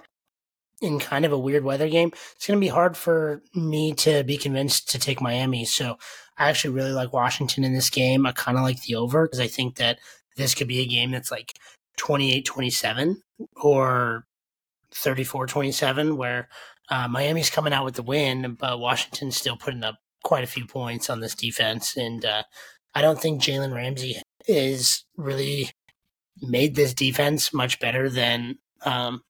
in 0.82 1.00
kind 1.00 1.26
of 1.26 1.32
a 1.32 1.38
weird 1.38 1.64
weather 1.64 1.90
game, 1.90 2.12
it's 2.36 2.46
going 2.46 2.58
to 2.58 2.64
be 2.64 2.68
hard 2.68 2.96
for 2.96 3.42
me 3.56 3.94
to 3.94 4.24
be 4.24 4.38
convinced 4.38 4.90
to 4.92 5.00
take 5.00 5.22
Miami. 5.22 5.66
So 5.66 5.98
I 6.38 6.50
actually 6.50 6.76
really 6.76 6.92
like 6.92 7.14
Washington 7.14 7.64
in 7.64 7.74
this 7.74 7.90
game. 7.90 8.26
I 8.26 8.32
kind 8.32 8.58
of 8.58 8.64
like 8.64 8.82
the 8.84 8.96
over 8.96 9.26
because 9.26 9.40
I 9.40 9.48
think 9.48 9.78
that 9.78 9.98
this 10.36 10.54
could 10.54 10.68
be 10.68 10.82
a 10.82 10.86
game 10.86 11.12
that's 11.12 11.32
like 11.32 11.54
28 11.98 12.46
27 12.46 13.22
or 13.62 14.26
34 14.94 15.48
27, 15.48 16.18
where 16.18 16.48
uh, 16.90 17.08
Miami's 17.08 17.50
coming 17.50 17.74
out 17.74 17.86
with 17.86 17.96
the 17.96 18.04
win, 18.04 18.56
but 18.60 18.80
Washington's 18.80 19.36
still 19.38 19.58
putting 19.58 19.84
up 19.84 19.96
quite 20.24 20.44
a 20.44 20.48
few 20.48 20.66
points 20.66 21.10
on 21.10 21.20
this 21.20 21.36
defense. 21.36 21.98
And 21.98 22.26
uh, 22.26 22.44
I 22.96 23.02
don't 23.02 23.20
think 23.20 23.42
Jalen 23.42 23.74
Ramsey 23.74 24.22
is 24.48 25.06
really 25.18 25.72
made 26.42 26.76
this 26.76 26.94
defense 26.94 27.54
much 27.54 27.80
better 27.80 28.10
than 28.10 28.58
um, 28.86 29.22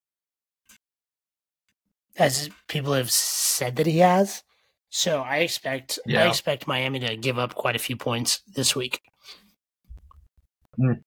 as 2.18 2.50
people 2.68 2.94
have 2.94 3.12
said 3.12 3.76
that 3.78 3.86
he 3.86 4.00
has. 4.00 4.44
So 4.90 5.22
I 5.22 5.38
expect 5.38 6.00
yeah. 6.06 6.24
I 6.24 6.28
expect 6.28 6.68
Miami 6.68 7.00
to 7.00 7.18
give 7.18 7.38
up 7.38 7.56
quite 7.56 7.76
a 7.76 7.80
few 7.80 7.98
points 7.98 8.42
this 8.48 8.76
week. 8.76 9.02
Mm. 10.80 11.02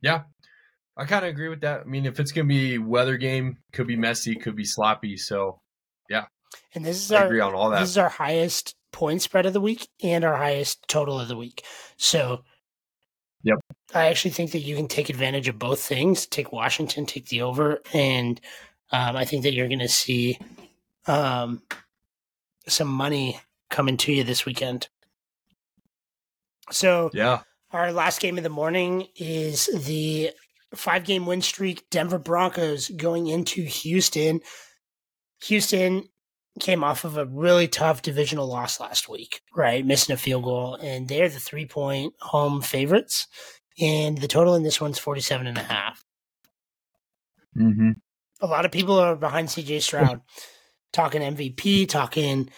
Yeah, 0.00 0.22
I 0.96 1.04
kind 1.06 1.24
of 1.24 1.30
agree 1.30 1.48
with 1.48 1.62
that. 1.62 1.80
I 1.80 1.84
mean, 1.84 2.06
if 2.06 2.20
it's 2.20 2.32
going 2.32 2.48
to 2.48 2.54
be 2.54 2.78
weather 2.78 3.16
game, 3.16 3.58
could 3.72 3.86
be 3.86 3.96
messy, 3.96 4.36
could 4.36 4.54
be 4.54 4.64
sloppy. 4.64 5.16
So, 5.16 5.60
yeah. 6.08 6.26
And 6.74 6.84
this 6.84 6.96
is 6.96 7.10
I 7.10 7.20
our 7.20 7.26
agree 7.26 7.40
on 7.40 7.54
all 7.54 7.70
that. 7.70 7.80
This 7.80 7.90
is 7.90 7.98
our 7.98 8.08
highest 8.08 8.76
point 8.92 9.22
spread 9.22 9.46
of 9.46 9.52
the 9.52 9.60
week 9.60 9.88
and 10.02 10.24
our 10.24 10.36
highest 10.36 10.86
total 10.86 11.18
of 11.18 11.26
the 11.26 11.36
week. 11.36 11.64
So, 11.96 12.44
yep. 13.42 13.56
I 13.92 14.06
actually 14.06 14.30
think 14.30 14.52
that 14.52 14.60
you 14.60 14.76
can 14.76 14.86
take 14.86 15.10
advantage 15.10 15.48
of 15.48 15.58
both 15.58 15.80
things. 15.80 16.26
Take 16.26 16.52
Washington, 16.52 17.06
take 17.06 17.28
the 17.28 17.42
over, 17.42 17.80
and 17.92 18.40
um, 18.92 19.16
I 19.16 19.24
think 19.24 19.42
that 19.42 19.52
you're 19.52 19.68
going 19.68 19.80
to 19.80 19.88
see 19.88 20.38
um, 21.08 21.62
some 22.68 22.88
money 22.88 23.40
coming 23.68 23.96
to 23.96 24.12
you 24.12 24.22
this 24.22 24.46
weekend. 24.46 24.88
So, 26.70 27.10
yeah, 27.12 27.40
our 27.72 27.92
last 27.92 28.20
game 28.20 28.38
of 28.38 28.44
the 28.44 28.48
morning 28.48 29.08
is 29.16 29.66
the 29.66 30.30
five 30.74 31.04
game 31.04 31.26
win 31.26 31.42
streak 31.42 31.88
Denver 31.90 32.18
Broncos 32.18 32.88
going 32.88 33.26
into 33.26 33.62
Houston. 33.62 34.40
Houston 35.44 36.04
came 36.60 36.84
off 36.84 37.04
of 37.04 37.16
a 37.16 37.26
really 37.26 37.68
tough 37.68 38.02
divisional 38.02 38.46
loss 38.46 38.78
last 38.80 39.08
week, 39.08 39.40
right? 39.54 39.84
Missing 39.84 40.14
a 40.14 40.16
field 40.16 40.44
goal, 40.44 40.76
and 40.76 41.08
they're 41.08 41.28
the 41.28 41.40
three 41.40 41.66
point 41.66 42.14
home 42.20 42.60
favorites. 42.60 43.26
And 43.80 44.18
the 44.18 44.28
total 44.28 44.54
in 44.54 44.62
this 44.62 44.80
one's 44.80 45.00
47 45.00 45.48
and 45.48 45.58
a 45.58 45.62
half. 45.62 46.04
Mm-hmm. 47.58 47.90
A 48.40 48.46
lot 48.46 48.64
of 48.64 48.70
people 48.70 48.98
are 48.98 49.16
behind 49.16 49.48
CJ 49.48 49.82
Stroud, 49.82 50.20
talking 50.92 51.22
MVP, 51.22 51.88
talking, 51.88 52.50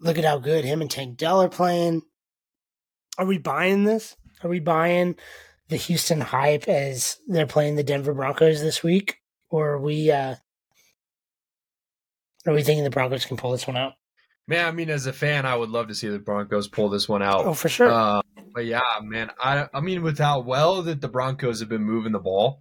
look 0.00 0.18
at 0.18 0.24
how 0.24 0.38
good 0.38 0.64
him 0.64 0.82
and 0.82 0.90
Tank 0.90 1.16
Dell 1.16 1.42
are 1.42 1.48
playing. 1.48 2.02
Are 3.16 3.24
we 3.24 3.38
buying 3.38 3.84
this? 3.84 4.16
Are 4.42 4.50
we 4.50 4.60
buying 4.60 5.16
the 5.68 5.76
Houston 5.76 6.20
hype 6.20 6.68
as 6.68 7.18
they're 7.26 7.46
playing 7.46 7.76
the 7.76 7.82
Denver 7.82 8.14
Broncos 8.14 8.60
this 8.60 8.82
week? 8.82 9.18
Or 9.50 9.72
are 9.72 9.80
we, 9.80 10.10
uh, 10.10 10.36
are 12.46 12.52
we 12.52 12.62
thinking 12.62 12.84
the 12.84 12.90
Broncos 12.90 13.26
can 13.26 13.36
pull 13.36 13.52
this 13.52 13.66
one 13.66 13.76
out? 13.76 13.92
Man, 14.48 14.66
I 14.66 14.72
mean, 14.72 14.90
as 14.90 15.06
a 15.06 15.12
fan, 15.12 15.46
I 15.46 15.54
would 15.54 15.70
love 15.70 15.88
to 15.88 15.94
see 15.94 16.08
the 16.08 16.18
Broncos 16.18 16.66
pull 16.66 16.88
this 16.88 17.08
one 17.08 17.22
out. 17.22 17.44
Oh, 17.46 17.54
for 17.54 17.68
sure. 17.68 17.90
Uh, 17.90 18.22
but 18.52 18.66
yeah, 18.66 18.80
man, 19.00 19.30
I 19.40 19.68
I 19.72 19.80
mean, 19.80 20.02
with 20.02 20.18
how 20.18 20.40
well 20.40 20.82
that 20.82 21.00
the 21.00 21.08
Broncos 21.08 21.60
have 21.60 21.68
been 21.68 21.84
moving 21.84 22.12
the 22.12 22.18
ball, 22.18 22.60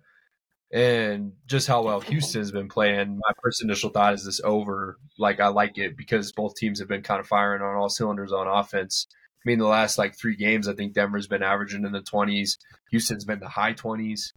and 0.71 1.33
just 1.47 1.67
how 1.67 1.81
well 1.81 1.99
Houston's 2.01 2.51
been 2.51 2.69
playing, 2.69 3.17
my 3.17 3.33
first 3.43 3.63
initial 3.63 3.89
thought 3.89 4.13
is 4.13 4.23
this 4.23 4.39
over. 4.43 4.99
Like 5.17 5.39
I 5.39 5.47
like 5.47 5.77
it 5.77 5.97
because 5.97 6.31
both 6.31 6.55
teams 6.55 6.79
have 6.79 6.87
been 6.87 7.01
kind 7.01 7.19
of 7.19 7.27
firing 7.27 7.61
on 7.61 7.75
all 7.75 7.89
cylinders 7.89 8.31
on 8.31 8.47
offense. 8.47 9.07
I 9.43 9.49
mean, 9.49 9.59
the 9.59 9.65
last 9.65 9.97
like 9.97 10.17
three 10.17 10.35
games, 10.35 10.67
I 10.67 10.73
think 10.73 10.93
Denver's 10.93 11.27
been 11.27 11.43
averaging 11.43 11.85
in 11.85 11.91
the 11.91 12.01
twenties. 12.01 12.57
Houston's 12.91 13.25
been 13.25 13.39
the 13.39 13.49
high 13.49 13.73
twenties. 13.73 14.33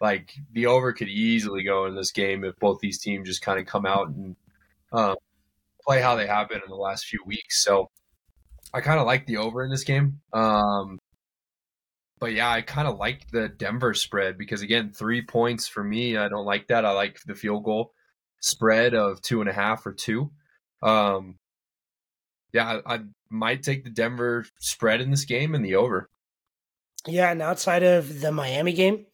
Like 0.00 0.32
the 0.52 0.66
over 0.66 0.92
could 0.92 1.08
easily 1.08 1.64
go 1.64 1.86
in 1.86 1.94
this 1.94 2.12
game 2.12 2.44
if 2.44 2.56
both 2.56 2.78
these 2.80 3.00
teams 3.00 3.28
just 3.28 3.42
kind 3.42 3.58
of 3.58 3.66
come 3.66 3.86
out 3.86 4.08
and 4.08 4.36
um, 4.92 5.16
play 5.84 6.00
how 6.00 6.16
they 6.16 6.26
have 6.26 6.48
been 6.48 6.60
in 6.64 6.70
the 6.70 6.76
last 6.76 7.06
few 7.06 7.20
weeks. 7.24 7.62
So 7.62 7.88
I 8.72 8.80
kind 8.80 9.00
of 9.00 9.06
like 9.06 9.26
the 9.26 9.38
over 9.38 9.64
in 9.64 9.70
this 9.70 9.84
game. 9.84 10.20
Um, 10.32 10.98
but 12.20 12.32
yeah, 12.32 12.50
I 12.50 12.62
kind 12.62 12.88
of 12.88 12.98
like 12.98 13.30
the 13.30 13.48
Denver 13.48 13.94
spread 13.94 14.38
because 14.38 14.62
again, 14.62 14.92
three 14.92 15.22
points 15.22 15.68
for 15.68 15.82
me. 15.82 16.16
I 16.16 16.28
don't 16.28 16.46
like 16.46 16.68
that. 16.68 16.84
I 16.84 16.92
like 16.92 17.20
the 17.26 17.34
field 17.34 17.64
goal 17.64 17.92
spread 18.40 18.94
of 18.94 19.22
two 19.22 19.40
and 19.40 19.48
a 19.48 19.52
half 19.52 19.86
or 19.86 19.92
two. 19.92 20.30
Um, 20.82 21.36
yeah, 22.52 22.80
I, 22.86 22.94
I 22.94 23.00
might 23.30 23.62
take 23.62 23.84
the 23.84 23.90
Denver 23.90 24.46
spread 24.58 25.00
in 25.00 25.10
this 25.10 25.24
game 25.24 25.54
and 25.54 25.64
the 25.64 25.74
over. 25.74 26.08
Yeah, 27.06 27.30
and 27.30 27.40
outside 27.40 27.82
of 27.82 28.20
the 28.20 28.32
Miami 28.32 28.72
game, 28.72 29.06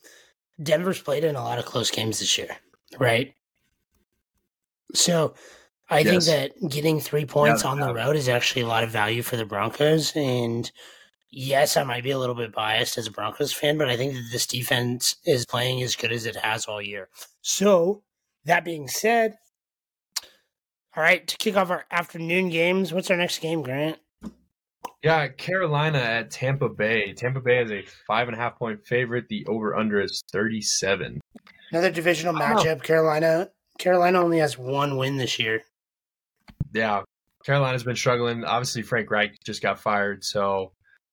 Denver's 0.63 1.01
played 1.01 1.25
in 1.25 1.37
a 1.37 1.43
lot 1.43 1.59
of 1.59 1.65
close 1.65 1.91
games 1.91 2.21
this 2.21 2.39
year, 2.39 2.57
right? 2.99 3.35
So 4.95 5.35
I 5.91 6.01
yes. 6.01 6.09
think 6.09 6.25
that 6.25 6.71
getting 6.71 7.01
three 7.01 7.27
points 7.27 7.65
yeah, 7.65 7.71
on 7.71 7.81
the 7.81 7.93
road 7.93 8.17
is 8.17 8.29
actually 8.29 8.63
a 8.63 8.67
lot 8.67 8.85
of 8.85 8.91
value 8.91 9.23
for 9.23 9.37
the 9.37 9.45
Broncos. 9.45 10.13
And 10.15 10.71
yes, 11.31 11.77
I 11.77 11.85
might 11.85 12.05
be 12.05 12.13
a 12.13 12.19
little 12.19 12.35
bit 12.35 12.53
biased 12.53 12.97
as 12.97 13.07
a 13.07 13.13
Broncos 13.13 13.53
fan, 13.53 13.77
but 13.77 13.89
I 13.89 13.97
think 13.97 14.15
that 14.15 14.29
this 14.33 14.47
defense 14.47 15.17
is 15.27 15.45
playing 15.45 15.83
as 15.83 15.97
good 15.97 16.13
as 16.13 16.27
it 16.27 16.37
has 16.37 16.67
all 16.67 16.81
year. 16.81 17.09
So, 17.43 18.03
that 18.45 18.65
being 18.65 18.89
said, 18.89 19.37
All 20.97 21.03
right, 21.03 21.27
to 21.27 21.37
kick 21.37 21.57
off 21.57 21.71
our 21.71 21.85
afternoon 21.91 22.51
games, 22.51 22.93
what's 22.93 23.11
our 23.11 23.17
next 23.17 23.41
game, 23.41 23.63
Grant? 23.63 23.99
Yeah, 25.05 25.29
Carolina 25.29 25.99
at 25.99 26.31
Tampa 26.31 26.71
Bay. 26.71 27.13
Tampa 27.13 27.39
Bay 27.39 27.63
is 27.63 27.71
a 27.71 27.85
five 28.07 28.27
and 28.27 28.35
a 28.35 28.41
half 28.41 28.59
point 28.59 28.87
favorite. 28.87 29.29
The 29.29 29.45
over 29.47 29.77
under 29.77 30.01
is 30.01 30.25
37. 30.33 31.21
Another 31.71 31.91
divisional 31.91 32.33
matchup. 32.33 32.83
Carolina 32.83 33.51
Carolina 33.79 34.23
only 34.23 34.39
has 34.39 34.57
one 34.57 34.97
win 34.97 35.19
this 35.19 35.39
year. 35.39 35.63
Yeah, 36.73 37.03
Carolina's 37.45 37.85
been 37.85 37.97
struggling. 37.97 38.45
Obviously, 38.45 38.81
Frank 38.81 39.11
Reich 39.11 39.37
just 39.45 39.61
got 39.61 39.79
fired, 39.79 40.25
so 40.25 40.73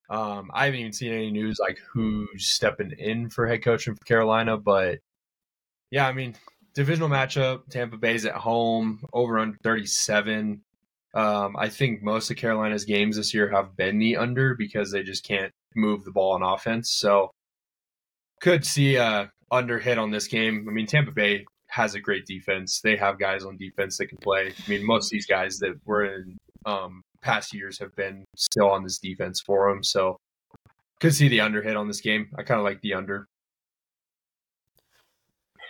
um, 0.10 0.52
I 0.54 0.66
haven't 0.66 0.80
even 0.80 0.94
seen 0.94 1.12
any 1.12 1.30
news 1.30 1.58
like 1.60 1.78
who's 1.92 2.50
stepping 2.50 2.94
in 2.98 3.30
for 3.30 3.46
head 3.46 3.62
coaching 3.62 3.96
for 3.96 4.06
Carolina. 4.06 4.58
But 4.58 5.00
yeah, 5.90 6.08
I 6.08 6.14
mean, 6.14 6.36
divisional 6.74 7.10
matchup. 7.10 7.68
Tampa 7.70 7.98
Bay's 7.98 8.26
at 8.26 8.36
home, 8.36 9.04
over 9.12 9.38
under 9.38 9.58
37. 9.64 10.62
Um, 11.14 11.56
I 11.58 11.70
think 11.70 12.02
most 12.02 12.32
of 12.32 12.38
Carolina's 12.38 12.86
games 12.86 13.18
this 13.18 13.34
year 13.34 13.50
have 13.50 13.76
been 13.76 14.00
the 14.00 14.18
under 14.18 14.56
because 14.56 14.92
they 14.92 15.04
just 15.04 15.26
can't 15.26 15.52
move 15.76 16.04
the 16.06 16.12
ball 16.12 16.34
on 16.34 16.44
offense. 16.44 16.92
So 16.92 17.32
could 18.40 18.66
see 18.66 18.96
a 18.96 19.30
under 19.52 19.80
hit 19.80 19.98
on 19.98 20.12
this 20.12 20.28
game. 20.28 20.66
I 20.70 20.72
mean, 20.72 20.88
Tampa 20.88 21.12
Bay 21.12 21.46
has 21.68 21.96
a 21.96 22.00
great 22.00 22.26
defense. 22.26 22.82
They 22.82 22.96
have 22.96 23.20
guys 23.20 23.44
on 23.44 23.58
defense 23.58 23.98
that 23.98 24.08
can 24.08 24.18
play. 24.18 24.54
I 24.58 24.70
mean, 24.70 24.86
most 24.86 25.08
of 25.08 25.12
these 25.12 25.26
guys 25.26 25.58
that 25.58 25.74
were 25.86 26.06
in 26.06 26.38
um, 26.66 27.02
past 27.22 27.54
years 27.54 27.80
have 27.80 27.96
been 27.96 28.26
still 28.36 28.70
on 28.70 28.84
this 28.84 28.98
defense 28.98 29.42
for 29.42 29.70
them. 29.70 29.84
So 29.84 30.18
could 31.00 31.14
see 31.14 31.28
the 31.28 31.42
under 31.42 31.62
hit 31.62 31.76
on 31.76 31.88
this 31.88 32.02
game. 32.02 32.30
I 32.38 32.44
kind 32.44 32.60
of 32.60 32.66
like 32.66 32.82
the 32.82 32.94
under. 32.94 33.28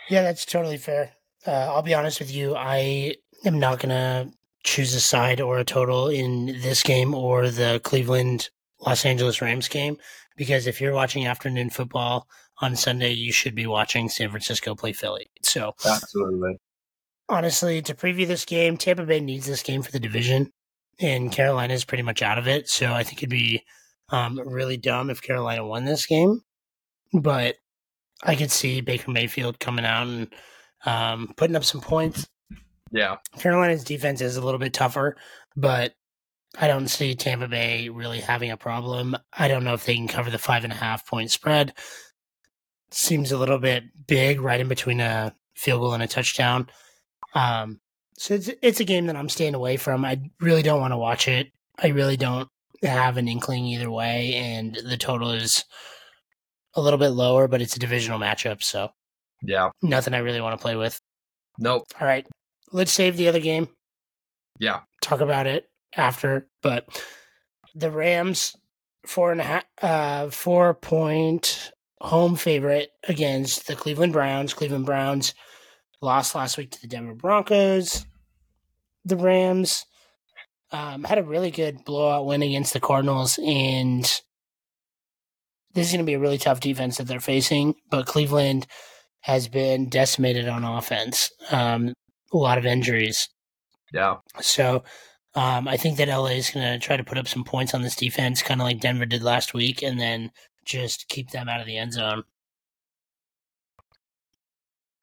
Yeah, 0.10 0.24
that's 0.24 0.46
totally 0.46 0.78
fair. 0.78 1.14
Uh, 1.48 1.52
I'll 1.52 1.82
be 1.82 1.94
honest 1.94 2.20
with 2.20 2.34
you. 2.34 2.56
I 2.56 3.16
am 3.46 3.60
not 3.60 3.80
to 3.90 4.32
choose 4.64 4.94
a 4.94 5.00
side 5.00 5.42
or 5.42 5.58
a 5.58 5.66
total 5.66 6.08
in 6.08 6.48
this 6.62 6.84
game 6.84 7.14
or 7.14 7.50
the 7.50 7.82
Cleveland 7.84 8.50
Los 8.80 9.06
Angeles 9.06 9.42
Rams 9.42 9.68
game 9.68 9.98
because 10.36 10.68
if 10.68 10.82
you're 10.82 10.94
watching 10.94 11.28
afternoon 11.28 11.70
football 11.70 12.28
on 12.62 12.76
Sunday, 12.76 13.12
you 13.12 13.32
should 13.32 13.56
be 13.56 13.68
watching 13.68 14.10
San 14.10 14.30
Francisco 14.30 14.76
play 14.76 14.94
Philly. 14.94 15.28
So, 15.44 15.74
absolutely. 15.86 16.58
Honestly, 17.30 17.82
to 17.84 17.94
preview 17.94 18.28
this 18.28 18.46
game, 18.46 18.78
Tampa 18.78 19.04
Bay 19.04 19.20
needs 19.20 19.46
this 19.46 19.64
game 19.64 19.82
for 19.82 19.92
the 19.92 20.00
division, 20.00 20.52
and 21.00 21.32
Carolina 21.32 21.74
is 21.74 21.86
pretty 21.86 22.04
much 22.04 22.22
out 22.22 22.38
of 22.38 22.48
it. 22.48 22.70
So, 22.70 22.92
I 22.92 23.04
think 23.04 23.20
it'd 23.20 23.30
be 23.30 23.64
um, 24.10 24.40
really 24.40 24.78
dumb 24.78 25.10
if 25.10 25.22
Carolina 25.22 25.66
won 25.66 25.86
this 25.86 26.06
game. 26.06 26.42
But 27.14 27.56
I 28.24 28.36
could 28.36 28.52
see 28.52 28.82
Baker 28.82 29.12
Mayfield 29.12 29.60
coming 29.60 29.86
out 29.86 30.08
and 30.08 30.28
um, 30.86 31.34
putting 31.36 31.56
up 31.56 31.66
some 31.66 31.82
points. 31.82 32.28
Yeah. 32.92 33.18
Carolina's 33.38 33.84
defense 33.84 34.22
is 34.22 34.38
a 34.38 34.42
little 34.42 34.60
bit 34.60 34.74
tougher, 34.74 35.16
but 35.56 35.94
I 36.60 36.68
don't 36.68 36.88
see 36.88 37.16
Tampa 37.16 37.48
Bay 37.48 37.90
really 37.90 38.20
having 38.20 38.52
a 38.52 38.58
problem. 38.58 39.16
I 39.32 39.48
don't 39.48 39.64
know 39.64 39.74
if 39.74 39.86
they 39.86 39.96
can 39.96 40.08
cover 40.08 40.30
the 40.30 40.38
five 40.38 40.64
and 40.64 40.74
a 40.74 40.76
half 40.76 41.08
point 41.08 41.32
spread. 41.32 41.74
Seems 42.92 43.32
a 43.32 43.38
little 43.38 43.60
bit 43.60 43.84
big, 44.08 44.42
right 44.42 44.60
in 44.60 44.68
between 44.68 45.00
a 45.00 45.34
field 45.56 45.82
goal 45.82 45.94
and 45.94 46.04
a 46.04 46.08
touchdown. 46.08 46.70
Um, 47.34 47.80
so 48.18 48.34
it's 48.34 48.50
it's 48.62 48.80
a 48.82 48.86
game 48.86 49.06
that 49.08 49.16
I'm 49.16 49.30
staying 49.30 49.56
away 49.56 49.78
from. 49.78 50.04
I 50.04 50.22
really 50.42 50.62
don't 50.62 50.82
want 50.82 50.92
to 50.92 50.98
watch 50.98 51.28
it. 51.28 51.48
I 51.82 51.88
really 51.88 52.18
don't 52.18 52.50
have 52.84 53.18
an 53.18 53.28
inkling 53.28 53.66
either 53.66 53.90
way, 53.90 54.34
and 54.36 54.76
the 54.76 54.98
total 54.98 55.32
is 55.32 55.64
a 56.76 56.82
little 56.82 57.00
bit 57.00 57.10
lower, 57.10 57.48
but 57.48 57.62
it's 57.62 57.76
a 57.76 57.80
divisional 57.80 58.20
matchup, 58.20 58.62
so 58.62 58.90
yeah, 59.42 59.70
nothing 59.82 60.14
I 60.14 60.20
really 60.20 60.42
want 60.42 60.60
to 60.60 60.62
play 60.62 60.76
with. 60.76 61.00
Nope. 61.58 61.84
All 62.00 62.08
right, 62.08 62.28
let's 62.72 62.92
save 62.92 63.18
the 63.18 63.28
other 63.28 63.40
game. 63.40 63.68
Yeah, 64.60 64.82
talk 65.02 65.22
about 65.22 65.48
it 65.48 65.70
after, 65.96 66.48
but 66.62 67.04
the 67.76 67.92
Rams 67.92 68.56
four 69.06 69.32
and 69.32 69.42
a 69.42 69.44
half, 69.44 69.64
uh, 69.82 70.30
four 70.30 70.74
point 70.74 71.72
home 72.00 72.36
favorite 72.36 72.92
against 73.08 73.68
the 73.68 73.76
Cleveland 73.76 74.14
Browns. 74.14 74.54
Cleveland 74.54 74.86
Browns 74.86 75.34
lost 76.02 76.36
last 76.36 76.58
week 76.58 76.72
to 76.72 76.82
the 76.82 76.88
Denver 76.88 77.14
Broncos. 77.14 78.06
The 79.06 79.18
Rams 79.18 79.86
um, 80.72 81.04
had 81.04 81.18
a 81.18 81.24
really 81.24 81.52
good 81.52 81.84
blowout 81.86 82.26
win 82.26 82.42
against 82.42 82.74
the 82.74 82.80
Cardinals, 82.80 83.40
and 83.40 84.04
this 85.74 85.88
is 85.88 85.92
going 85.92 86.00
to 86.00 86.10
be 86.10 86.14
a 86.14 86.20
really 86.20 86.38
tough 86.38 86.60
defense 86.60 86.98
that 86.98 87.08
they're 87.08 87.20
facing. 87.20 87.76
But 87.90 88.06
Cleveland 88.06 88.68
has 89.22 89.48
been 89.48 89.90
decimated 89.90 90.48
on 90.48 90.64
offense. 90.64 91.32
Um, 91.52 91.94
a 92.34 92.38
lot 92.38 92.58
of 92.58 92.66
injuries. 92.66 93.30
Yeah. 93.94 94.18
So 94.40 94.84
um, 95.36 95.68
I 95.68 95.78
think 95.78 95.98
that 95.98 96.10
LA 96.10 96.28
is 96.28 96.50
going 96.50 96.66
to 96.66 96.86
try 96.86 96.98
to 96.98 97.04
put 97.04 97.18
up 97.18 97.28
some 97.28 97.44
points 97.44 97.74
on 97.74 97.82
this 97.82 97.96
defense, 97.96 98.42
kind 98.42 98.62
of 98.62 98.66
like 98.66 98.80
Denver 98.80 99.06
did 99.06 99.24
last 99.24 99.54
week, 99.54 99.82
and 99.82 100.00
then 100.00 100.32
just 100.66 101.08
keep 101.08 101.32
them 101.32 101.50
out 101.50 101.60
of 101.60 101.66
the 101.66 101.78
end 101.78 101.94
zone. 101.94 102.24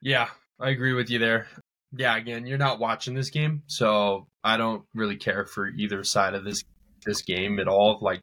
Yeah, 0.00 0.28
I 0.60 0.70
agree 0.70 0.92
with 0.92 1.10
you 1.10 1.18
there. 1.18 1.48
Yeah, 1.96 2.16
again, 2.16 2.46
you're 2.46 2.58
not 2.58 2.78
watching 2.78 3.14
this 3.14 3.30
game, 3.30 3.62
so 3.66 4.26
I 4.44 4.56
don't 4.56 4.84
really 4.94 5.16
care 5.16 5.46
for 5.46 5.68
either 5.68 6.04
side 6.04 6.34
of 6.34 6.44
this 6.44 6.62
this 7.04 7.22
game 7.22 7.58
at 7.58 7.68
all. 7.68 7.98
Like 8.00 8.22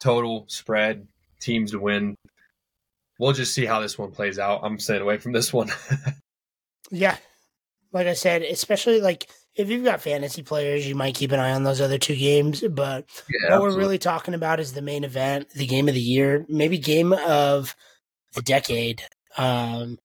total 0.00 0.46
spread, 0.48 1.08
teams 1.40 1.72
to 1.72 1.80
win. 1.80 2.14
We'll 3.18 3.32
just 3.32 3.54
see 3.54 3.66
how 3.66 3.80
this 3.80 3.98
one 3.98 4.12
plays 4.12 4.38
out. 4.38 4.60
I'm 4.62 4.78
staying 4.78 5.02
away 5.02 5.18
from 5.18 5.32
this 5.32 5.52
one. 5.52 5.70
yeah, 6.90 7.16
like 7.92 8.06
I 8.06 8.14
said, 8.14 8.42
especially 8.42 9.00
like 9.00 9.28
if 9.54 9.68
you've 9.68 9.84
got 9.84 10.00
fantasy 10.00 10.42
players, 10.42 10.86
you 10.86 10.94
might 10.94 11.14
keep 11.14 11.32
an 11.32 11.40
eye 11.40 11.52
on 11.52 11.62
those 11.62 11.80
other 11.80 11.98
two 11.98 12.16
games. 12.16 12.62
But 12.62 13.06
yeah, 13.28 13.50
what 13.50 13.52
absolutely. 13.52 13.68
we're 13.68 13.78
really 13.78 13.98
talking 13.98 14.34
about 14.34 14.60
is 14.60 14.72
the 14.72 14.82
main 14.82 15.04
event, 15.04 15.50
the 15.50 15.66
game 15.66 15.88
of 15.88 15.94
the 15.94 16.00
year, 16.00 16.46
maybe 16.48 16.78
game 16.78 17.12
of 17.12 17.76
the 18.34 18.42
decade. 18.42 19.02
Um, 19.36 19.98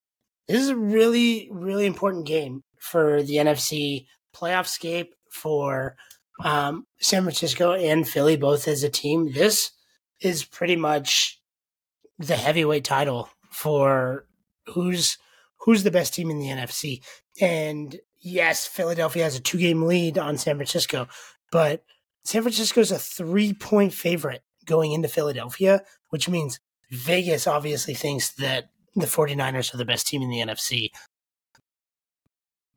this 0.47 0.61
is 0.61 0.69
a 0.69 0.75
really, 0.75 1.49
really 1.51 1.85
important 1.85 2.25
game 2.25 2.63
for 2.79 3.23
the 3.23 3.35
NFC 3.35 4.05
playoff 4.35 4.67
scape 4.67 5.13
for 5.31 5.95
um, 6.43 6.85
San 6.99 7.23
Francisco 7.23 7.73
and 7.73 8.07
Philly, 8.07 8.37
both 8.37 8.67
as 8.67 8.83
a 8.83 8.89
team. 8.89 9.31
This 9.33 9.71
is 10.19 10.43
pretty 10.43 10.75
much 10.75 11.39
the 12.19 12.35
heavyweight 12.35 12.83
title 12.83 13.29
for 13.51 14.25
who's 14.67 15.17
who's 15.67 15.83
the 15.83 15.91
best 15.91 16.13
team 16.13 16.31
in 16.31 16.39
the 16.39 16.47
NFC. 16.47 17.03
And 17.41 17.99
yes, 18.21 18.65
Philadelphia 18.65 19.25
has 19.25 19.35
a 19.35 19.41
two 19.41 19.57
game 19.57 19.83
lead 19.83 20.17
on 20.17 20.37
San 20.37 20.55
Francisco, 20.55 21.09
but 21.51 21.83
San 22.23 22.41
Francisco 22.41 22.79
is 22.79 22.91
a 22.91 22.97
three 22.97 23.53
point 23.53 23.93
favorite 23.93 24.43
going 24.65 24.93
into 24.93 25.09
Philadelphia, 25.09 25.83
which 26.09 26.29
means 26.29 26.61
Vegas 26.89 27.47
obviously 27.47 27.93
thinks 27.93 28.31
that 28.35 28.69
the 28.95 29.05
49ers 29.05 29.73
are 29.73 29.77
the 29.77 29.85
best 29.85 30.07
team 30.07 30.21
in 30.21 30.29
the 30.29 30.39
NFC 30.39 30.89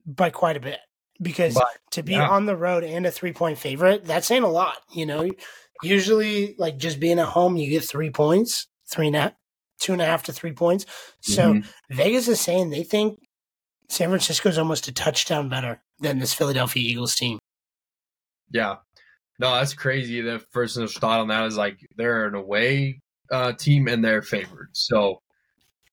by 0.05 0.31
quite 0.31 0.57
a 0.57 0.61
bit. 0.61 0.81
Because 1.23 1.55
but, 1.55 1.69
to 1.93 2.03
be 2.03 2.13
yeah. 2.13 2.29
on 2.29 2.47
the 2.47 2.57
road 2.57 2.83
and 2.83 3.07
a 3.07 3.11
three 3.13 3.33
point 3.33 3.59
favorite, 3.59 4.05
that's 4.05 4.27
saying 4.27 4.43
a 4.43 4.49
lot. 4.49 4.79
You 4.93 5.07
know, 5.07 5.31
usually 5.81 6.57
like 6.59 6.77
just 6.77 6.99
being 6.99 7.21
at 7.21 7.29
home, 7.29 7.57
you 7.57 7.71
get 7.71 7.85
three 7.85 8.11
points, 8.11 8.67
three 8.91 9.07
and 9.07 9.17
a 9.17 9.21
half, 9.21 9.33
two 9.81 9.93
and 9.93 10.03
a 10.03 10.07
half 10.07 10.23
to 10.25 10.33
three 10.33 10.53
points. 10.53 10.87
So 11.21 11.55
mm-hmm. 11.55 11.95
Vegas 11.95 12.29
is 12.29 12.41
saying 12.41 12.71
they 12.71 12.85
think 12.85 13.19
San 13.89 14.09
Francisco 14.09 14.49
is 14.49 14.59
almost 14.59 14.89
a 14.89 14.93
touchdown 14.93 15.49
better 15.49 15.83
than 15.99 16.19
this 16.19 16.35
Philadelphia 16.35 16.83
Eagles 16.83 17.15
team. 17.15 17.39
Yeah. 18.53 18.77
No, 19.39 19.55
that's 19.55 19.75
crazy. 19.75 20.21
The 20.21 20.39
first 20.51 20.77
initial 20.77 21.01
thought 21.01 21.21
on 21.21 21.29
that 21.29 21.47
is 21.47 21.57
like 21.57 21.79
they're 21.97 22.27
an 22.27 22.35
away 22.35 23.01
uh, 23.31 23.53
team 23.53 23.89
and 23.89 24.05
they're 24.05 24.23
favored. 24.23 24.69
So 24.73 25.21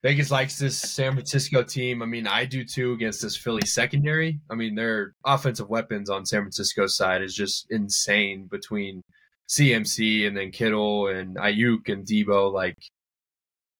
Vegas 0.03 0.31
likes 0.31 0.59
this 0.59 0.77
San 0.77 1.13
Francisco 1.13 1.63
team. 1.63 2.01
I 2.01 2.05
mean, 2.05 2.27
I 2.27 2.45
do 2.45 2.63
too 2.63 2.93
against 2.93 3.21
this 3.21 3.35
Philly 3.35 3.65
secondary. 3.65 4.39
I 4.49 4.55
mean, 4.55 4.75
their 4.75 5.15
offensive 5.25 5.69
weapons 5.69 6.09
on 6.09 6.25
San 6.25 6.41
Francisco's 6.41 6.95
side 6.95 7.21
is 7.21 7.33
just 7.33 7.67
insane 7.71 8.47
between 8.49 9.01
CMC 9.49 10.27
and 10.27 10.37
then 10.37 10.51
Kittle 10.51 11.07
and 11.07 11.35
Aiyuk 11.37 11.89
and 11.89 12.05
Deebo. 12.05 12.53
Like, 12.53 12.77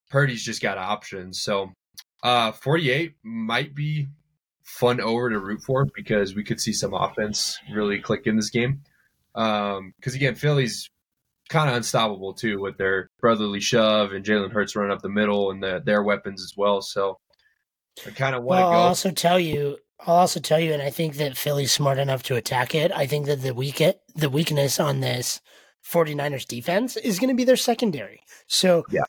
Purdy's 0.10 0.43
just 0.43 0.62
got 0.62 0.78
options. 0.78 1.41
So 1.41 1.72
uh, 2.24 2.52
48 2.52 3.13
might 3.24 3.76
be 3.76 4.08
fun 4.63 5.00
over 5.00 5.30
to 5.30 5.39
root 5.39 5.62
for 5.65 5.88
because 5.96 6.36
we 6.36 6.43
could 6.43 6.60
see 6.60 6.74
some 6.74 6.93
offense 6.93 7.58
really 7.74 8.00
click 8.00 8.28
in 8.28 8.36
this 8.36 8.50
game. 8.50 8.82
Because 9.34 9.78
um, 9.78 9.93
again, 10.04 10.36
Philly's 10.36 10.89
kind 11.50 11.70
of 11.70 11.76
unstoppable 11.76 12.34
too 12.34 12.60
with 12.60 12.78
their 12.78 13.10
brotherly 13.22 13.62
shove 13.62 14.12
and 14.12 14.26
Jalen 14.26 14.52
Hurts 14.52 14.76
running 14.76 14.91
up 14.91 15.02
the 15.02 15.10
middle 15.10 15.52
and 15.52 15.63
the, 15.63 15.82
their 15.84 16.04
weapons 16.04 16.41
as 16.41 16.54
well. 16.58 16.82
So 16.82 17.17
I 18.06 18.12
kind 18.12 18.36
of 18.36 18.43
want 18.43 18.60
to 18.60 18.63
well, 18.63 18.72
go. 18.72 18.78
I'll 18.78 18.88
also 18.88 19.12
tell 19.12 19.39
you, 19.39 19.78
I'll 20.02 20.15
also 20.15 20.39
tell 20.39 20.60
you, 20.60 20.74
and 20.74 20.82
I 20.82 20.89
think 20.89 21.15
that 21.15 21.38
Philly's 21.38 21.72
smart 21.72 21.98
enough 21.98 22.24
to 22.24 22.36
attack 22.36 22.76
it. 22.76 22.91
I 22.91 23.08
think 23.08 23.26
that 23.28 23.41
the 23.41 23.54
weak 23.54 23.82
the 24.15 24.30
weakness 24.30 24.80
on 24.80 25.00
this 25.00 25.41
49ers 25.89 26.46
defense 26.46 26.98
is 26.98 27.17
going 27.17 27.30
to 27.30 27.36
be 27.36 27.46
their 27.46 27.56
secondary. 27.56 28.22
So 28.48 28.84
yeah 28.91 29.04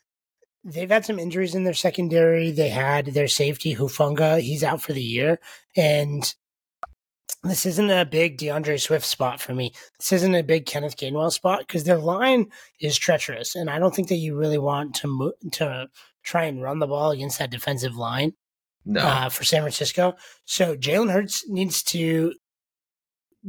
they've 0.65 0.91
had 0.91 1.05
some 1.05 1.19
injuries 1.19 1.55
in 1.55 1.65
their 1.65 1.75
secondary. 1.75 2.51
They 2.51 2.69
had 2.69 3.07
their 3.07 3.29
safety 3.29 3.75
Hufanga; 3.75 4.41
he's 4.41 4.65
out 4.65 4.83
for 4.83 4.93
the 4.93 5.03
year, 5.03 5.39
and 5.77 6.35
this 7.45 7.67
isn't 7.67 7.91
a 7.91 8.05
big 8.05 8.37
D'Andre 8.39 8.77
Swift 8.79 9.07
spot 9.07 9.41
for 9.41 9.55
me. 9.55 9.73
This 9.99 10.13
isn't 10.13 10.35
a 10.35 10.43
big 10.43 10.67
Kenneth 10.67 10.97
Gainwell 10.97 11.33
spot 11.33 11.61
because 11.61 11.85
their 11.85 11.99
line 11.99 12.47
is 12.81 12.97
treacherous, 12.99 13.55
and 13.55 13.71
I 13.71 13.79
don't 13.79 13.95
think 13.95 14.09
that 14.09 14.17
you 14.17 14.37
really 14.37 14.59
want 14.59 14.95
to 14.97 15.07
mo- 15.07 15.33
to 15.53 15.89
try 16.25 16.45
and 16.45 16.63
run 16.63 16.79
the 16.81 16.87
ball 16.87 17.11
against 17.13 17.39
that 17.39 17.51
defensive 17.51 17.97
line 17.97 18.33
No. 18.85 19.01
uh, 19.01 19.29
for 19.29 19.45
San 19.45 19.63
Francisco. 19.63 20.15
So 20.45 20.77
Jalen 20.77 21.13
Hurts 21.13 21.49
needs 21.49 21.83
to 21.85 22.35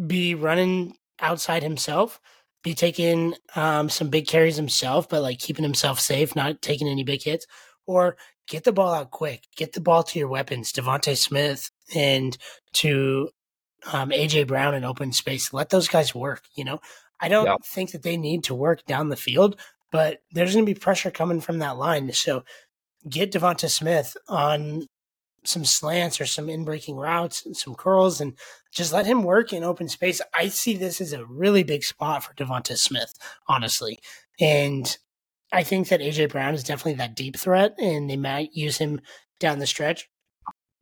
be 0.08 0.36
running 0.36 0.95
outside 1.19 1.63
himself, 1.63 2.22
be 2.63 2.74
taking 2.74 3.36
um, 3.56 3.89
some 3.89 4.10
big 4.10 4.28
carries 4.28 4.58
himself, 4.58 5.08
but 5.10 5.22
like 5.22 5.39
keeping 5.39 5.63
himself 5.63 6.00
safe, 6.00 6.36
not 6.36 6.62
taking 6.62 6.88
any 6.88 7.04
big 7.04 7.24
hits, 7.24 7.45
or 7.86 8.17
get 8.48 8.63
the 8.63 8.72
ball 8.74 8.93
out 8.93 9.12
quick, 9.12 9.43
get 9.56 9.74
the 9.74 9.82
ball 9.82 10.04
to 10.04 10.19
your 10.19 10.28
weapons, 10.28 10.74
Devonta 10.74 11.15
Smith 11.17 11.72
and 11.95 12.38
to 12.74 13.30
um, 13.93 14.10
AJ 14.10 14.48
Brown 14.48 14.74
in 14.76 14.84
open 14.84 15.13
space. 15.13 15.54
Let 15.54 15.69
those 15.69 15.88
guys 15.88 16.13
work. 16.13 16.43
You 16.56 16.65
know, 16.65 16.80
I 17.19 17.30
don't 17.30 17.45
Yeah. 17.45 17.56
think 17.63 17.91
that 17.91 18.04
they 18.04 18.17
need 18.17 18.43
to 18.45 18.56
work 18.56 18.86
down 18.86 19.10
the 19.10 19.15
field, 19.15 19.60
but 19.91 20.19
there's 20.32 20.54
going 20.54 20.65
to 20.65 20.74
be 20.74 20.78
pressure 20.80 21.12
coming 21.12 21.41
from 21.41 21.60
that 21.60 21.78
line. 21.78 22.12
So 22.13 22.43
get 23.08 23.32
Devonta 23.32 23.69
Smith 23.69 24.17
on 24.28 24.88
some 25.50 25.66
slants 25.66 26.22
or 26.22 26.26
some 26.26 26.50
in 26.50 26.64
breaking 26.64 26.96
routes 26.96 27.46
and 27.46 27.56
some 27.56 27.76
curls 27.76 28.22
and 28.22 28.34
just 28.72 28.94
let 28.94 29.06
him 29.06 29.24
work 29.24 29.52
in 29.52 29.64
open 29.64 29.90
space. 29.90 30.22
I 30.34 30.48
see 30.50 30.78
this 30.78 31.02
as 31.02 31.14
a 31.14 31.26
really 31.26 31.64
big 31.64 31.84
spot 31.84 32.24
for 32.24 32.34
Devonta 32.34 32.78
Smith, 32.78 33.14
honestly. 33.48 34.00
And 34.40 34.98
I 35.52 35.64
think 35.64 35.90
that 35.90 36.02
AJ 36.02 36.30
Brown 36.30 36.54
is 36.54 36.64
definitely 36.64 36.96
that 36.96 37.16
deep 37.16 37.38
threat 37.38 37.76
and 37.80 38.10
they 38.10 38.18
might 38.18 38.54
use 38.54 38.78
him 38.78 39.02
down 39.40 39.60
the 39.60 39.68
stretch. 39.68 40.10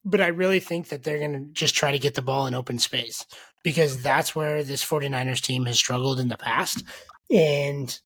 But 0.03 0.21
I 0.21 0.27
really 0.27 0.59
think 0.59 0.89
that 0.89 1.03
they're 1.03 1.19
going 1.19 1.33
to 1.33 1.51
just 1.51 1.75
try 1.75 1.91
to 1.91 1.99
get 1.99 2.15
the 2.15 2.21
ball 2.21 2.47
in 2.47 2.53
open 2.53 2.79
space 2.79 3.25
because 3.63 4.01
that's 4.01 4.35
where 4.35 4.63
this 4.63 4.85
49ers 4.85 5.41
team 5.41 5.65
has 5.65 5.77
struggled 5.77 6.19
in 6.19 6.29
the 6.29 6.37
past. 6.37 6.83
And 7.29 7.97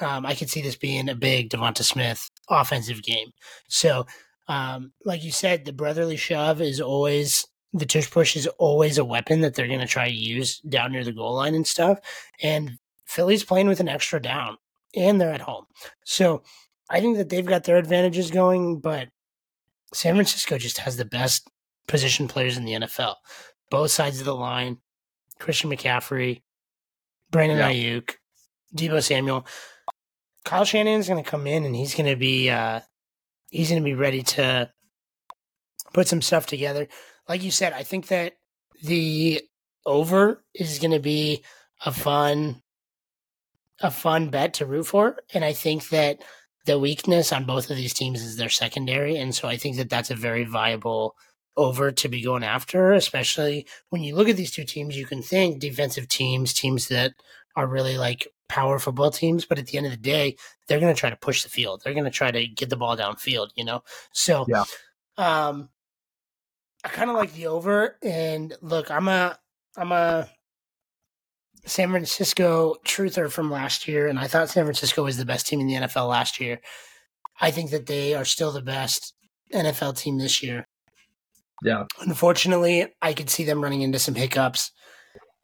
um, 0.00 0.26
I 0.26 0.34
could 0.34 0.50
see 0.50 0.60
this 0.60 0.76
being 0.76 1.08
a 1.08 1.14
big 1.14 1.50
Devonta 1.50 1.82
Smith 1.82 2.30
offensive 2.48 3.02
game. 3.02 3.30
So, 3.68 4.06
um, 4.48 4.92
like 5.04 5.24
you 5.24 5.32
said, 5.32 5.64
the 5.64 5.72
brotherly 5.72 6.16
shove 6.16 6.60
is 6.60 6.80
always 6.80 7.46
the 7.72 7.86
tush 7.86 8.10
push 8.10 8.36
is 8.36 8.46
always 8.58 8.96
a 8.96 9.04
weapon 9.04 9.40
that 9.40 9.54
they're 9.54 9.66
going 9.66 9.80
to 9.80 9.86
try 9.86 10.08
to 10.08 10.14
use 10.14 10.60
down 10.60 10.92
near 10.92 11.04
the 11.04 11.12
goal 11.12 11.34
line 11.34 11.54
and 11.54 11.66
stuff. 11.66 11.98
And 12.42 12.78
Philly's 13.06 13.44
playing 13.44 13.68
with 13.68 13.80
an 13.80 13.88
extra 13.88 14.20
down, 14.20 14.56
and 14.94 15.20
they're 15.20 15.32
at 15.32 15.40
home, 15.42 15.66
so 16.04 16.42
I 16.88 17.00
think 17.00 17.16
that 17.16 17.28
they've 17.28 17.44
got 17.44 17.64
their 17.64 17.76
advantages 17.76 18.30
going. 18.30 18.80
But 18.80 19.08
San 19.92 20.14
Francisco 20.14 20.58
just 20.58 20.78
has 20.78 20.96
the 20.96 21.04
best 21.04 21.48
position 21.86 22.28
players 22.28 22.56
in 22.56 22.64
the 22.64 22.72
NFL, 22.72 23.16
both 23.70 23.90
sides 23.90 24.18
of 24.18 24.24
the 24.26 24.34
line. 24.34 24.78
Christian 25.38 25.70
McCaffrey, 25.70 26.42
Brandon 27.30 27.58
Yeah. 27.58 27.70
Aiyuk, 27.70 28.14
Deebo 28.74 29.02
Samuel. 29.02 29.46
Kyle 30.44 30.64
Shanahan's 30.64 31.08
going 31.08 31.22
to 31.22 31.28
come 31.28 31.46
in 31.46 31.64
and 31.64 31.74
he's 31.74 31.94
going 31.94 32.08
to 32.08 32.16
be 32.16 32.48
uh, 32.48 32.80
he's 33.50 33.70
going 33.70 33.82
to 33.82 33.84
be 33.84 33.94
ready 33.94 34.22
to 34.22 34.70
put 35.92 36.08
some 36.08 36.22
stuff 36.22 36.46
together. 36.46 36.88
Like 37.28 37.42
you 37.42 37.50
said, 37.50 37.72
I 37.72 37.82
think 37.82 38.08
that 38.08 38.34
the 38.82 39.42
over 39.84 40.44
is 40.54 40.78
going 40.78 40.90
to 40.90 41.00
be 41.00 41.44
a 41.84 41.92
fun 41.92 42.62
a 43.80 43.90
fun 43.90 44.30
bet 44.30 44.54
to 44.54 44.66
root 44.66 44.86
for 44.86 45.18
and 45.34 45.44
I 45.44 45.52
think 45.52 45.90
that 45.90 46.22
the 46.64 46.78
weakness 46.78 47.30
on 47.30 47.44
both 47.44 47.70
of 47.70 47.76
these 47.76 47.92
teams 47.92 48.22
is 48.22 48.36
their 48.36 48.48
secondary 48.48 49.16
and 49.16 49.34
so 49.34 49.48
I 49.48 49.58
think 49.58 49.76
that 49.76 49.90
that's 49.90 50.10
a 50.10 50.14
very 50.14 50.44
viable 50.44 51.14
over 51.58 51.92
to 51.92 52.08
be 52.08 52.22
going 52.22 52.42
after 52.42 52.92
especially 52.94 53.66
when 53.90 54.02
you 54.02 54.16
look 54.16 54.30
at 54.30 54.36
these 54.36 54.50
two 54.50 54.64
teams 54.64 54.96
you 54.96 55.04
can 55.04 55.22
think 55.22 55.60
defensive 55.60 56.08
teams 56.08 56.54
teams 56.54 56.88
that 56.88 57.12
are 57.54 57.66
really 57.66 57.98
like 57.98 58.26
power 58.48 58.78
football 58.78 59.10
teams 59.10 59.44
but 59.44 59.58
at 59.58 59.66
the 59.66 59.76
end 59.76 59.86
of 59.86 59.92
the 59.92 59.98
day 59.98 60.36
they're 60.68 60.80
going 60.80 60.94
to 60.94 60.98
try 60.98 61.10
to 61.10 61.16
push 61.16 61.42
the 61.42 61.48
field 61.48 61.80
they're 61.84 61.94
going 61.94 62.04
to 62.04 62.10
try 62.10 62.30
to 62.30 62.46
get 62.46 62.70
the 62.70 62.76
ball 62.76 62.96
downfield 62.96 63.48
you 63.56 63.64
know 63.64 63.82
so 64.12 64.44
Yeah. 64.48 64.64
um 65.18 65.68
I 66.84 66.88
kind 66.88 67.10
of 67.10 67.16
like 67.16 67.32
the 67.32 67.48
over 67.48 67.96
and 68.02 68.54
look 68.60 68.90
I'm 68.90 69.08
a 69.08 69.38
I'm 69.76 69.92
a 69.92 70.28
San 71.64 71.90
Francisco 71.90 72.76
truther 72.84 73.28
from 73.30 73.50
last 73.50 73.88
year, 73.88 74.06
and 74.06 74.20
I 74.20 74.28
thought 74.28 74.48
San 74.48 74.64
Francisco 74.64 75.02
was 75.02 75.16
the 75.16 75.24
best 75.24 75.48
team 75.48 75.60
in 75.60 75.66
the 75.66 75.74
NFL 75.74 76.08
last 76.08 76.40
year. 76.40 76.60
I 77.40 77.50
think 77.50 77.70
that 77.72 77.86
they 77.86 78.14
are 78.14 78.24
still 78.24 78.52
the 78.52 78.62
best 78.62 79.14
NFL 79.52 79.98
team 79.98 80.16
this 80.18 80.44
year. 80.44 80.68
Yeah. 81.64 81.84
Unfortunately, 82.00 82.86
I 83.02 83.12
could 83.14 83.28
see 83.28 83.42
them 83.42 83.62
running 83.62 83.82
into 83.82 83.98
some 83.98 84.14
hiccups. 84.14 84.70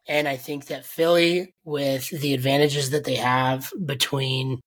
And 0.07 0.27
I 0.27 0.35
think 0.37 0.67
that 0.67 0.85
Philly, 0.85 1.55
with 1.63 2.09
the 2.09 2.33
advantages 2.33 2.89
that 2.89 3.05
they 3.05 3.15
have 3.15 3.71
between 3.85 4.59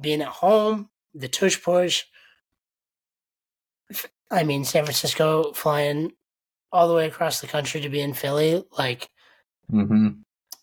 being 0.00 0.22
at 0.22 0.28
home, 0.28 0.88
the 1.14 1.28
tush 1.28 1.62
push, 1.62 2.04
I 4.30 4.42
mean, 4.44 4.64
San 4.64 4.84
Francisco 4.84 5.52
flying 5.52 6.12
all 6.72 6.88
the 6.88 6.94
way 6.94 7.06
across 7.06 7.40
the 7.40 7.46
country 7.46 7.80
to 7.80 7.88
be 7.88 8.00
in 8.00 8.14
Philly, 8.14 8.64
like, 8.76 9.08
Mm-hmm. 9.72 10.08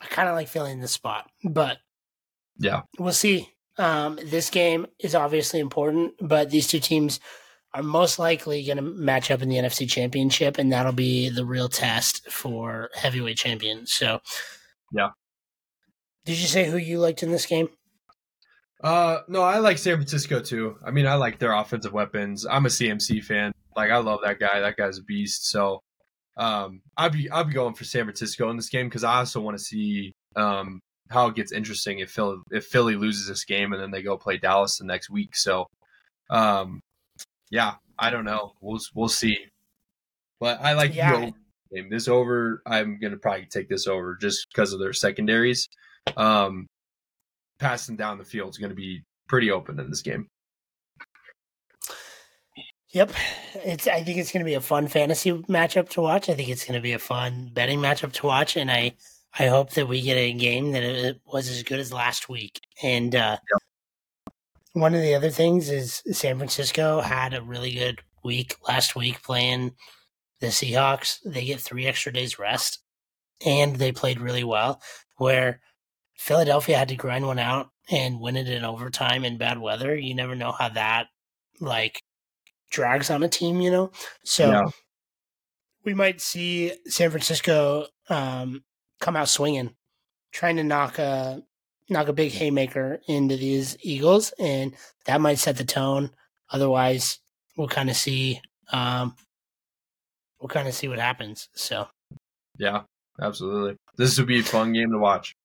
I 0.02 0.06
kind 0.08 0.28
of 0.28 0.34
like 0.36 0.48
Philly 0.48 0.72
in 0.72 0.80
this 0.82 0.91
spot, 0.91 1.30
but 1.44 1.78
Yeah. 2.58 2.82
we'll 2.98 3.13
see. 3.13 3.50
Um, 3.78 4.18
this 4.24 4.50
game 4.50 4.88
is 5.00 5.13
obviously 5.13 5.60
important, 5.60 6.13
but 6.20 6.50
these 6.50 6.68
two 6.68 6.80
teams 6.80 7.20
are 7.76 7.84
most 7.84 8.20
likely 8.20 8.64
going 8.64 8.78
to 8.78 8.84
match 8.84 9.30
up 9.30 9.42
in 9.42 9.50
the 9.50 9.58
NFC 9.58 9.88
Championship, 9.90 10.58
and 10.58 10.72
that'll 10.72 10.94
be 10.94 11.30
the 11.30 11.46
real 11.46 11.68
test 11.68 12.32
for 12.32 12.90
heavyweight 12.96 13.38
champions. 13.38 13.92
So, 13.92 14.22
Yeah. 14.92 15.10
Did 16.26 16.40
you 16.40 16.48
say 16.48 16.66
who 16.66 16.78
you 16.78 17.00
liked 17.00 17.22
in 17.22 17.32
this 17.32 17.46
game? 17.46 17.70
Uh, 18.84 19.20
no, 19.28 19.42
I 19.42 19.60
like 19.60 19.78
San 19.78 19.96
Francisco 19.96 20.40
too. 20.40 20.78
I 20.86 20.92
mean, 20.92 21.06
I 21.06 21.16
like 21.16 21.38
their 21.38 21.54
offensive 21.54 21.94
weapons. 21.94 22.46
I'm 22.46 22.66
a 22.66 22.70
CMC 22.70 23.24
fan. 23.24 23.52
Like, 23.76 23.92
I 23.92 23.98
love 23.98 24.20
that 24.24 24.40
guy. 24.40 24.60
That 24.60 24.78
guy's 24.78 24.98
a 24.98 25.04
beast. 25.04 25.50
So, 25.50 25.82
um, 26.38 26.82
I'd 26.98 27.12
be 27.12 27.30
I'd 27.30 27.48
be 27.48 27.54
going 27.54 27.76
for 27.76 27.84
San 27.84 28.06
Francisco 28.06 28.50
in 28.50 28.58
this 28.58 28.70
game 28.70 28.88
because 28.88 29.04
I 29.04 29.18
also 29.18 29.40
want 29.40 29.58
to 29.58 29.64
see 29.64 30.14
um 30.36 30.80
how 31.10 31.28
it 31.28 31.36
gets 31.36 31.52
interesting 31.52 32.00
if 32.00 32.10
Philly 32.10 32.38
if 32.52 32.66
Philly 32.66 32.96
loses 32.96 33.28
this 33.28 33.46
game 33.46 33.74
and 33.74 33.82
then 33.82 33.92
they 33.92 34.02
go 34.02 34.18
play 34.18 34.38
Dallas 34.38 34.78
the 34.78 34.86
next 34.86 35.10
week. 35.10 35.36
So, 35.36 35.68
um, 36.30 36.82
yeah, 37.56 37.76
I 37.98 38.10
don't 38.10 38.26
know. 38.26 38.54
We'll 38.62 38.80
we'll 38.94 39.08
see. 39.08 39.38
But 40.39 40.60
I 40.62 40.74
like 40.74 40.94
Yeah. 40.94 41.12
the 41.12 41.34
game. 41.74 41.89
This 41.89 42.08
over, 42.08 42.62
I'm 42.65 43.00
gonna 43.00 43.18
probably 43.18 43.46
take 43.46 43.70
this 43.70 43.88
over 43.88 44.15
just 44.15 44.48
because 44.50 44.74
of 44.74 44.80
their 44.80 44.94
secondaries. 44.94 45.68
Um, 46.18 46.68
passing 47.60 47.96
down 47.96 48.18
the 48.18 48.26
field 48.26 48.50
is 48.50 48.58
going 48.58 48.70
to 48.70 48.76
be 48.76 49.02
pretty 49.28 49.50
open 49.50 49.80
in 49.80 49.89
this 49.89 50.02
game. 50.02 50.28
Yep, 52.89 53.12
it's. 53.56 53.88
I 53.88 54.04
think 54.04 54.18
it's 54.20 54.32
going 54.32 54.44
to 54.44 54.50
be 54.50 54.54
a 54.54 54.62
fun 54.62 54.88
fantasy 54.88 55.32
matchup 55.34 55.89
to 55.89 56.02
watch. 56.02 56.30
I 56.30 56.34
think 56.34 56.50
it's 56.50 56.63
going 56.63 56.76
to 56.80 56.84
be 56.84 56.94
a 56.94 57.00
fun 57.00 57.50
betting 57.54 57.80
matchup 57.80 58.13
to 58.13 58.26
watch, 58.26 58.56
and 58.56 58.72
I, 58.72 58.94
I 59.38 59.48
hope 59.48 59.72
that 59.72 59.88
we 59.88 60.02
get 60.02 60.15
a 60.15 60.32
game 60.32 60.72
that 60.72 60.84
it 60.84 61.20
was 61.26 61.50
as 61.50 61.63
good 61.63 61.80
as 61.80 61.91
last 61.91 62.30
week. 62.30 62.60
And 62.84 63.13
uh, 63.15 63.38
one 64.76 64.94
of 64.94 65.02
the 65.02 65.16
other 65.16 65.30
things 65.30 65.70
is 65.70 66.04
San 66.12 66.38
Francisco 66.38 67.00
had 67.00 67.34
a 67.34 67.42
really 67.42 67.74
good 67.74 68.02
week 68.26 68.58
last 68.68 68.94
week 68.94 69.24
playing 69.24 69.72
the 70.42 70.48
Seahawks. 70.48 71.20
They 71.26 71.46
get 71.46 71.62
three 71.62 71.86
extra 71.86 72.12
days 72.12 72.38
rest, 72.38 72.80
and 73.46 73.78
they 73.78 73.94
played 73.94 74.20
really 74.20 74.44
well. 74.44 74.82
Where 75.16 75.62
Philadelphia 76.18 76.78
had 76.78 76.90
to 76.90 76.98
grind 76.98 77.26
one 77.26 77.40
out 77.40 77.70
and 77.90 78.20
win 78.20 78.36
it 78.36 78.50
in 78.50 78.66
overtime 78.66 79.24
in 79.24 79.38
bad 79.38 79.60
weather. 79.60 79.96
You 79.96 80.14
never 80.14 80.36
know 80.36 80.52
how 80.52 80.68
that 80.68 81.08
like 81.62 82.02
drags 82.70 83.10
on 83.10 83.24
a 83.24 83.30
team, 83.30 83.62
you 83.62 83.72
know? 83.72 83.92
So 84.26 84.72
we 85.86 85.93
might 85.93 86.20
see 86.20 86.74
San 86.88 87.12
Francisco 87.12 87.88
um, 88.10 88.66
come 88.99 89.16
out 89.16 89.30
swinging, 89.30 89.74
trying 90.34 90.58
to 90.58 90.66
knock 90.66 90.99
a 90.99 91.43
knock 91.90 92.08
a 92.08 92.14
big 92.14 92.32
haymaker 92.32 93.00
into 93.08 93.38
these 93.38 93.78
Eagles, 93.82 94.34
and 94.40 94.74
that 95.06 95.22
might 95.22 95.40
set 95.40 95.58
the 95.58 95.66
tone. 95.66 96.12
Otherwise, 96.50 97.20
we'll 97.58 97.68
kind 97.68 97.90
of 97.90 97.96
see 97.96 98.42
um, 98.72 99.16
we'll 100.40 100.50
kind 100.50 100.68
of 100.68 100.74
see 100.74 100.88
what 100.88 101.00
happens. 101.00 101.50
So, 101.56 101.88
Yeah, 102.58 102.82
absolutely. 103.22 103.78
This 103.98 104.18
would 104.18 104.28
be 104.28 104.40
a 104.40 104.44
fun 104.44 104.74
game 104.74 104.92
to 104.92 104.98
watch. 104.98 105.36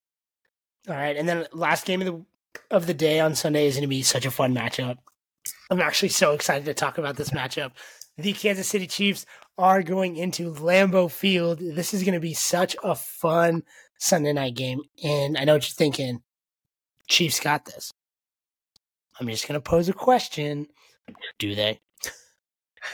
all 0.89 0.95
right, 0.95 1.17
and 1.17 1.29
then 1.29 1.47
last 1.53 1.87
game 1.87 2.01
of 2.03 2.07
the 2.07 2.25
of 2.71 2.87
the 2.87 2.95
day 2.95 3.21
on 3.21 3.35
Sunday 3.35 3.67
is 3.67 3.75
going 3.75 3.83
to 3.83 3.89
be 3.89 4.03
such 4.03 4.27
a 4.27 4.31
fun 4.31 4.55
matchup. 4.55 4.97
I'm 5.71 5.81
actually 5.81 6.09
so 6.09 6.33
excited 6.33 6.65
to 6.65 6.75
talk 6.75 6.99
about 6.99 7.17
this 7.17 7.31
matchup. 7.31 7.73
The 8.19 8.33
Kansas 8.33 8.69
City 8.69 8.87
Chiefs 8.87 9.25
are 9.57 9.83
going 9.83 10.17
into 10.17 10.53
Lambeau 10.53 11.11
Field. 11.11 11.59
This 11.61 11.95
is 11.95 12.03
going 12.03 12.15
to 12.15 12.21
be 12.21 12.35
such 12.35 12.77
a 12.83 12.95
fun 12.95 13.63
Sunday 13.99 14.33
night 14.33 14.55
game. 14.55 14.81
And 15.03 15.39
I 15.39 15.45
know 15.45 15.55
what 15.55 15.69
you're 15.69 15.75
thinking. 15.75 16.23
Chiefs 17.11 17.41
got 17.41 17.67
this. 17.67 17.93
I'm 19.21 19.29
just 19.29 19.47
going 19.47 19.61
to 19.61 19.69
pose 19.69 19.89
a 19.89 19.93
question. 19.93 20.69
Do 21.39 21.55
they? 21.55 21.81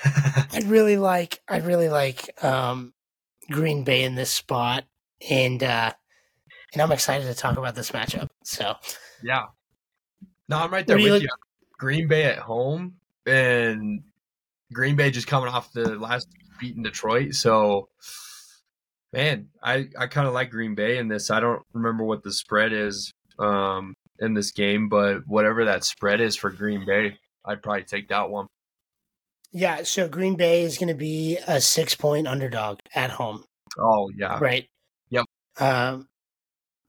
I 0.04 0.62
really 0.64 0.96
like 0.96 1.40
I 1.46 1.58
really 1.58 1.88
like 1.88 2.42
um 2.42 2.94
Green 3.50 3.84
Bay 3.84 4.02
in 4.02 4.16
this 4.16 4.32
spot, 4.32 4.84
and 5.30 5.62
uh, 5.62 5.92
and 6.72 6.82
I'm 6.82 6.90
excited 6.90 7.26
to 7.26 7.34
talk 7.34 7.58
about 7.58 7.76
this 7.76 7.92
matchup. 7.92 8.30
So 8.42 8.74
yeah, 9.22 9.44
no, 10.48 10.58
I'm 10.58 10.72
right 10.72 10.86
there 10.86 10.96
with 10.96 11.22
you. 11.22 11.28
Green 11.78 12.08
Bay 12.08 12.24
at 12.24 12.38
home, 12.38 12.94
and 13.26 14.02
Green 14.72 14.96
Bay 14.96 15.10
just 15.10 15.28
coming 15.28 15.50
off 15.50 15.72
the 15.72 15.96
last 15.96 16.26
beat 16.58 16.74
in 16.74 16.82
Detroit, 16.82 17.34
so. 17.34 17.88
Man, 19.12 19.48
I, 19.62 19.88
I 19.98 20.08
kind 20.08 20.26
of 20.26 20.34
like 20.34 20.50
Green 20.50 20.74
Bay 20.74 20.98
in 20.98 21.08
this. 21.08 21.30
I 21.30 21.40
don't 21.40 21.62
remember 21.72 22.04
what 22.04 22.22
the 22.22 22.32
spread 22.32 22.72
is 22.74 23.14
um, 23.38 23.94
in 24.20 24.34
this 24.34 24.50
game, 24.50 24.88
but 24.88 25.26
whatever 25.26 25.64
that 25.64 25.84
spread 25.84 26.20
is 26.20 26.36
for 26.36 26.50
Green 26.50 26.84
Bay, 26.84 27.18
I'd 27.44 27.62
probably 27.62 27.84
take 27.84 28.08
that 28.08 28.30
one. 28.30 28.46
Yeah, 29.52 29.84
so 29.84 30.08
Green 30.08 30.36
Bay 30.36 30.62
is 30.62 30.76
going 30.76 30.88
to 30.88 30.94
be 30.94 31.38
a 31.46 31.60
six 31.60 31.94
point 31.94 32.26
underdog 32.26 32.78
at 32.94 33.10
home. 33.10 33.44
Oh, 33.78 34.10
yeah. 34.16 34.38
Right. 34.38 34.68
Yep. 35.10 35.24
Um, 35.58 36.08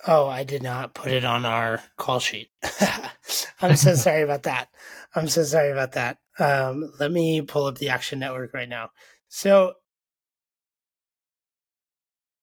oh, 0.06 0.28
I 0.28 0.44
did 0.44 0.64
not 0.64 0.94
put 0.94 1.12
it 1.12 1.24
on 1.24 1.46
our 1.46 1.82
call 1.98 2.20
sheet. 2.20 2.50
I'm 3.62 3.76
so 3.76 3.96
sorry 3.96 4.22
about 4.22 4.44
that. 4.44 4.70
I'm 5.16 5.28
so 5.28 5.44
sorry 5.44 5.72
about 5.72 5.94
that. 5.94 6.18
Um, 6.40 6.92
let 7.00 7.12
me 7.12 7.42
pull 7.42 7.66
up 7.66 7.78
the 7.78 7.90
Action 7.90 8.20
Network 8.20 8.54
right 8.54 8.70
now. 8.70 8.90
So 9.30 9.74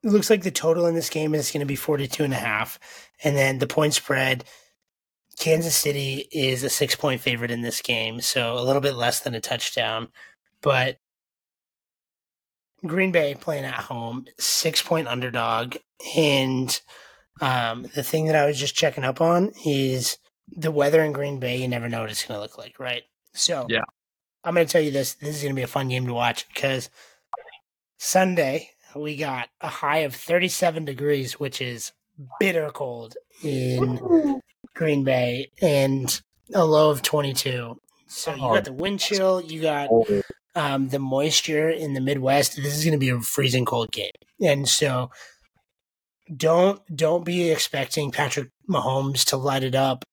it 0.02 0.10
looks 0.10 0.30
like 0.30 0.42
the 0.42 0.50
total 0.50 0.86
in 0.86 0.94
this 0.94 1.10
game 1.10 1.34
is 1.34 1.50
going 1.50 1.60
to 1.60 1.66
be 1.66 1.76
42 1.76 2.24
and 2.24 2.34
a 2.34 2.36
half. 2.36 2.78
And 3.22 3.36
then 3.36 3.58
the 3.58 3.66
point 3.66 3.94
spread 3.94 4.44
Kansas 5.38 5.76
City 5.76 6.28
is 6.32 6.62
a 6.62 6.70
six 6.70 6.94
point 6.94 7.20
favorite 7.20 7.50
in 7.50 7.62
this 7.62 7.82
game, 7.82 8.20
so 8.20 8.58
a 8.58 8.62
little 8.62 8.82
bit 8.82 8.94
less 8.94 9.20
than 9.20 9.34
a 9.34 9.40
touchdown. 9.40 10.08
But 10.60 10.98
Green 12.86 13.12
Bay 13.12 13.34
playing 13.34 13.64
at 13.64 13.74
home, 13.74 14.26
six 14.38 14.82
point 14.82 15.08
underdog. 15.08 15.76
And 16.16 16.80
um, 17.40 17.86
the 17.94 18.02
thing 18.02 18.26
that 18.26 18.36
I 18.36 18.46
was 18.46 18.58
just 18.58 18.74
checking 18.74 19.04
up 19.04 19.20
on 19.20 19.52
is 19.64 20.18
the 20.48 20.70
weather 20.70 21.02
in 21.02 21.12
Green 21.12 21.38
Bay. 21.38 21.56
You 21.56 21.68
never 21.68 21.88
know 21.88 22.02
what 22.02 22.10
it's 22.10 22.24
going 22.24 22.36
to 22.36 22.42
look 22.42 22.58
like, 22.58 22.78
right? 22.78 23.02
So, 23.32 23.66
yeah, 23.68 23.82
I'm 24.44 24.54
going 24.54 24.66
to 24.66 24.72
tell 24.72 24.82
you 24.82 24.90
this. 24.90 25.14
This 25.14 25.36
is 25.36 25.42
going 25.42 25.54
to 25.54 25.58
be 25.58 25.62
a 25.62 25.68
fun 25.68 25.88
game 25.88 26.06
to 26.06 26.14
watch 26.14 26.46
because 26.48 26.90
Sunday 27.98 28.70
we 28.94 29.16
got 29.16 29.48
a 29.60 29.68
high 29.68 29.98
of 29.98 30.14
37 30.14 30.84
degrees, 30.84 31.40
which 31.40 31.60
is 31.60 31.92
bitter 32.38 32.70
cold 32.70 33.16
in 33.42 34.40
Green 34.74 35.04
Bay 35.04 35.50
and 35.62 36.20
a 36.52 36.64
low 36.64 36.90
of 36.90 37.02
22. 37.02 37.78
So 38.06 38.34
you 38.34 38.40
got 38.40 38.64
the 38.64 38.72
wind 38.72 39.00
chill, 39.00 39.40
you 39.40 39.62
got 39.62 39.88
um, 40.54 40.88
the 40.88 40.98
moisture 40.98 41.68
in 41.68 41.94
the 41.94 42.00
Midwest. 42.00 42.56
This 42.56 42.76
is 42.76 42.84
going 42.84 42.92
to 42.92 42.98
be 42.98 43.08
a 43.08 43.20
freezing 43.20 43.64
cold 43.64 43.90
game, 43.90 44.12
and 44.40 44.68
so 44.68 45.10
don't 46.34 46.80
don't 46.94 47.24
be 47.24 47.50
expecting 47.50 48.12
Patrick 48.12 48.50
Mahomes 48.68 49.24
to 49.26 49.36
light 49.36 49.64
it 49.64 49.74
up 49.74 50.04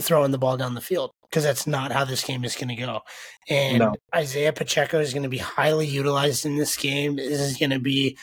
throwing 0.00 0.30
the 0.30 0.38
ball 0.38 0.56
down 0.56 0.74
the 0.74 0.80
field 0.80 1.12
because 1.22 1.44
that's 1.44 1.66
not 1.66 1.92
how 1.92 2.04
this 2.04 2.24
game 2.24 2.44
is 2.44 2.56
going 2.56 2.68
to 2.68 2.74
go. 2.74 3.00
And 3.48 3.78
no. 3.80 3.94
Isaiah 4.14 4.52
Pacheco 4.52 5.00
is 5.00 5.12
going 5.12 5.22
to 5.22 5.28
be 5.28 5.38
highly 5.38 5.86
utilized 5.86 6.46
in 6.46 6.56
this 6.56 6.76
game. 6.76 7.16
This 7.16 7.40
is 7.40 7.56
going 7.56 7.70
to 7.70 7.78
be 7.78 8.16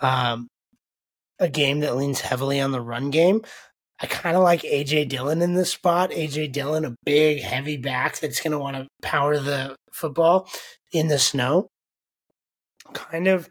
um, 0.00 0.48
a 1.38 1.48
game 1.48 1.80
that 1.80 1.96
leans 1.96 2.20
heavily 2.20 2.60
on 2.60 2.72
the 2.72 2.80
run 2.80 3.10
game. 3.10 3.42
I 4.00 4.06
kind 4.06 4.36
of 4.36 4.42
like 4.42 4.62
AJ 4.62 5.08
Dillon 5.08 5.42
in 5.42 5.54
this 5.54 5.72
spot. 5.72 6.10
AJ 6.10 6.52
Dillon, 6.52 6.84
a 6.84 6.94
big, 7.04 7.42
heavy 7.42 7.76
back 7.76 8.18
that's 8.18 8.40
going 8.40 8.52
to 8.52 8.58
want 8.58 8.76
to 8.76 8.86
power 9.02 9.38
the 9.38 9.74
football 9.92 10.48
in 10.92 11.08
the 11.08 11.18
snow. 11.18 11.68
Kind 12.94 13.26
of, 13.26 13.48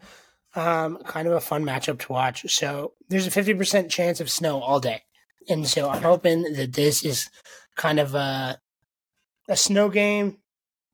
um, 0.56 0.98
kind 1.06 1.28
of 1.28 1.34
a 1.34 1.42
fun 1.42 1.64
matchup 1.64 2.00
to 2.00 2.12
watch. 2.12 2.52
So 2.54 2.94
there's 3.10 3.28
a 3.28 3.32
fifty 3.32 3.54
percent 3.54 3.92
chance 3.92 4.20
of 4.20 4.30
snow 4.30 4.62
all 4.62 4.80
day, 4.80 5.02
and 5.50 5.68
so 5.68 5.90
I'm 5.90 6.02
hoping 6.02 6.54
that 6.54 6.74
this 6.74 7.04
is 7.04 7.30
kind 7.76 8.00
of 8.00 8.16
a 8.16 8.58
a 9.48 9.58
snow 9.58 9.90
game. 9.90 10.38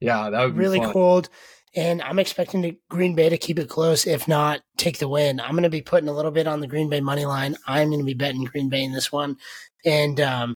Yeah, 0.01 0.29
that 0.29 0.43
would 0.43 0.55
be 0.55 0.59
really 0.59 0.81
cold 0.81 1.29
and 1.75 2.01
I'm 2.01 2.19
expecting 2.19 2.61
the 2.61 2.77
Green 2.89 3.15
Bay 3.15 3.29
to 3.29 3.37
keep 3.37 3.57
it 3.57 3.69
close, 3.69 4.05
if 4.05 4.27
not 4.27 4.61
take 4.77 4.99
the 4.99 5.07
win. 5.07 5.39
I'm 5.39 5.51
going 5.51 5.63
to 5.63 5.69
be 5.69 5.81
putting 5.81 6.09
a 6.09 6.13
little 6.13 6.31
bit 6.31 6.47
on 6.47 6.59
the 6.59 6.67
Green 6.67 6.89
Bay 6.89 7.01
money 7.01 7.25
line. 7.25 7.55
I'm 7.67 7.89
going 7.89 7.99
to 7.99 8.05
be 8.05 8.13
betting 8.13 8.43
Green 8.43 8.69
Bay 8.69 8.83
in 8.83 8.93
this 8.93 9.11
one, 9.11 9.37
and 9.85 10.19
um, 10.21 10.55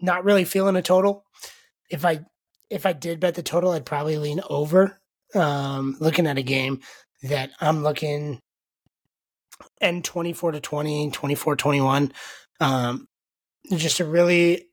not 0.00 0.24
really 0.24 0.44
feeling 0.44 0.76
a 0.76 0.82
total. 0.82 1.24
If 1.90 2.04
I 2.04 2.20
if 2.70 2.86
I 2.86 2.92
did 2.92 3.20
bet 3.20 3.34
the 3.34 3.42
total, 3.42 3.72
I'd 3.72 3.86
probably 3.86 4.18
lean 4.18 4.40
over. 4.48 4.98
Um, 5.34 5.96
looking 6.00 6.26
at 6.26 6.38
a 6.38 6.42
game 6.42 6.80
that 7.24 7.50
I'm 7.60 7.82
looking 7.82 8.40
and 9.80 10.04
24 10.04 10.52
to 10.52 10.60
20, 10.60 11.10
24 11.10 11.56
21. 11.56 12.12
Um, 12.60 13.06
just 13.74 14.00
a 14.00 14.04
really 14.04 14.68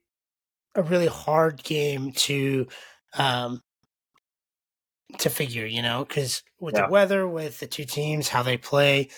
a 0.75 0.83
really 0.83 1.07
hard 1.07 1.63
game 1.63 2.11
to 2.13 2.67
um, 3.17 3.61
to 5.19 5.29
figure, 5.29 5.65
you 5.65 5.81
know, 5.81 6.05
because 6.05 6.43
with 6.59 6.75
yeah. 6.75 6.85
the 6.85 6.91
weather, 6.91 7.27
with 7.27 7.59
the 7.59 7.67
two 7.67 7.85
teams, 7.85 8.29
how 8.29 8.43
they 8.43 8.57
play, 8.57 9.09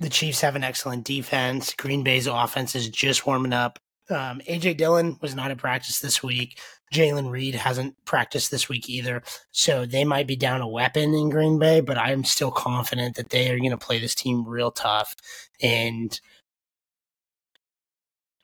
the 0.00 0.08
Chiefs 0.08 0.40
have 0.40 0.56
an 0.56 0.64
excellent 0.64 1.04
defense. 1.04 1.74
Green 1.74 2.02
Bay's 2.02 2.26
offense 2.26 2.74
is 2.74 2.88
just 2.88 3.26
warming 3.26 3.52
up. 3.52 3.78
Um, 4.08 4.40
AJ 4.48 4.76
Dillon 4.76 5.18
was 5.20 5.34
not 5.34 5.50
at 5.50 5.58
practice 5.58 5.98
this 5.98 6.22
week. 6.22 6.60
Jayden 6.94 7.30
Reed 7.30 7.56
hasn't 7.56 7.96
practiced 8.04 8.50
this 8.50 8.68
week 8.68 8.88
either. 8.88 9.22
So 9.50 9.84
they 9.84 10.04
might 10.04 10.26
be 10.26 10.36
down 10.36 10.60
a 10.60 10.68
weapon 10.68 11.14
in 11.14 11.30
Green 11.30 11.58
Bay, 11.58 11.80
but 11.80 11.98
I'm 11.98 12.22
still 12.22 12.52
confident 12.52 13.16
that 13.16 13.30
they 13.30 13.50
are 13.50 13.58
going 13.58 13.70
to 13.70 13.76
play 13.76 13.98
this 13.98 14.14
team 14.14 14.46
real 14.46 14.70
tough. 14.70 15.16
And 15.60 16.18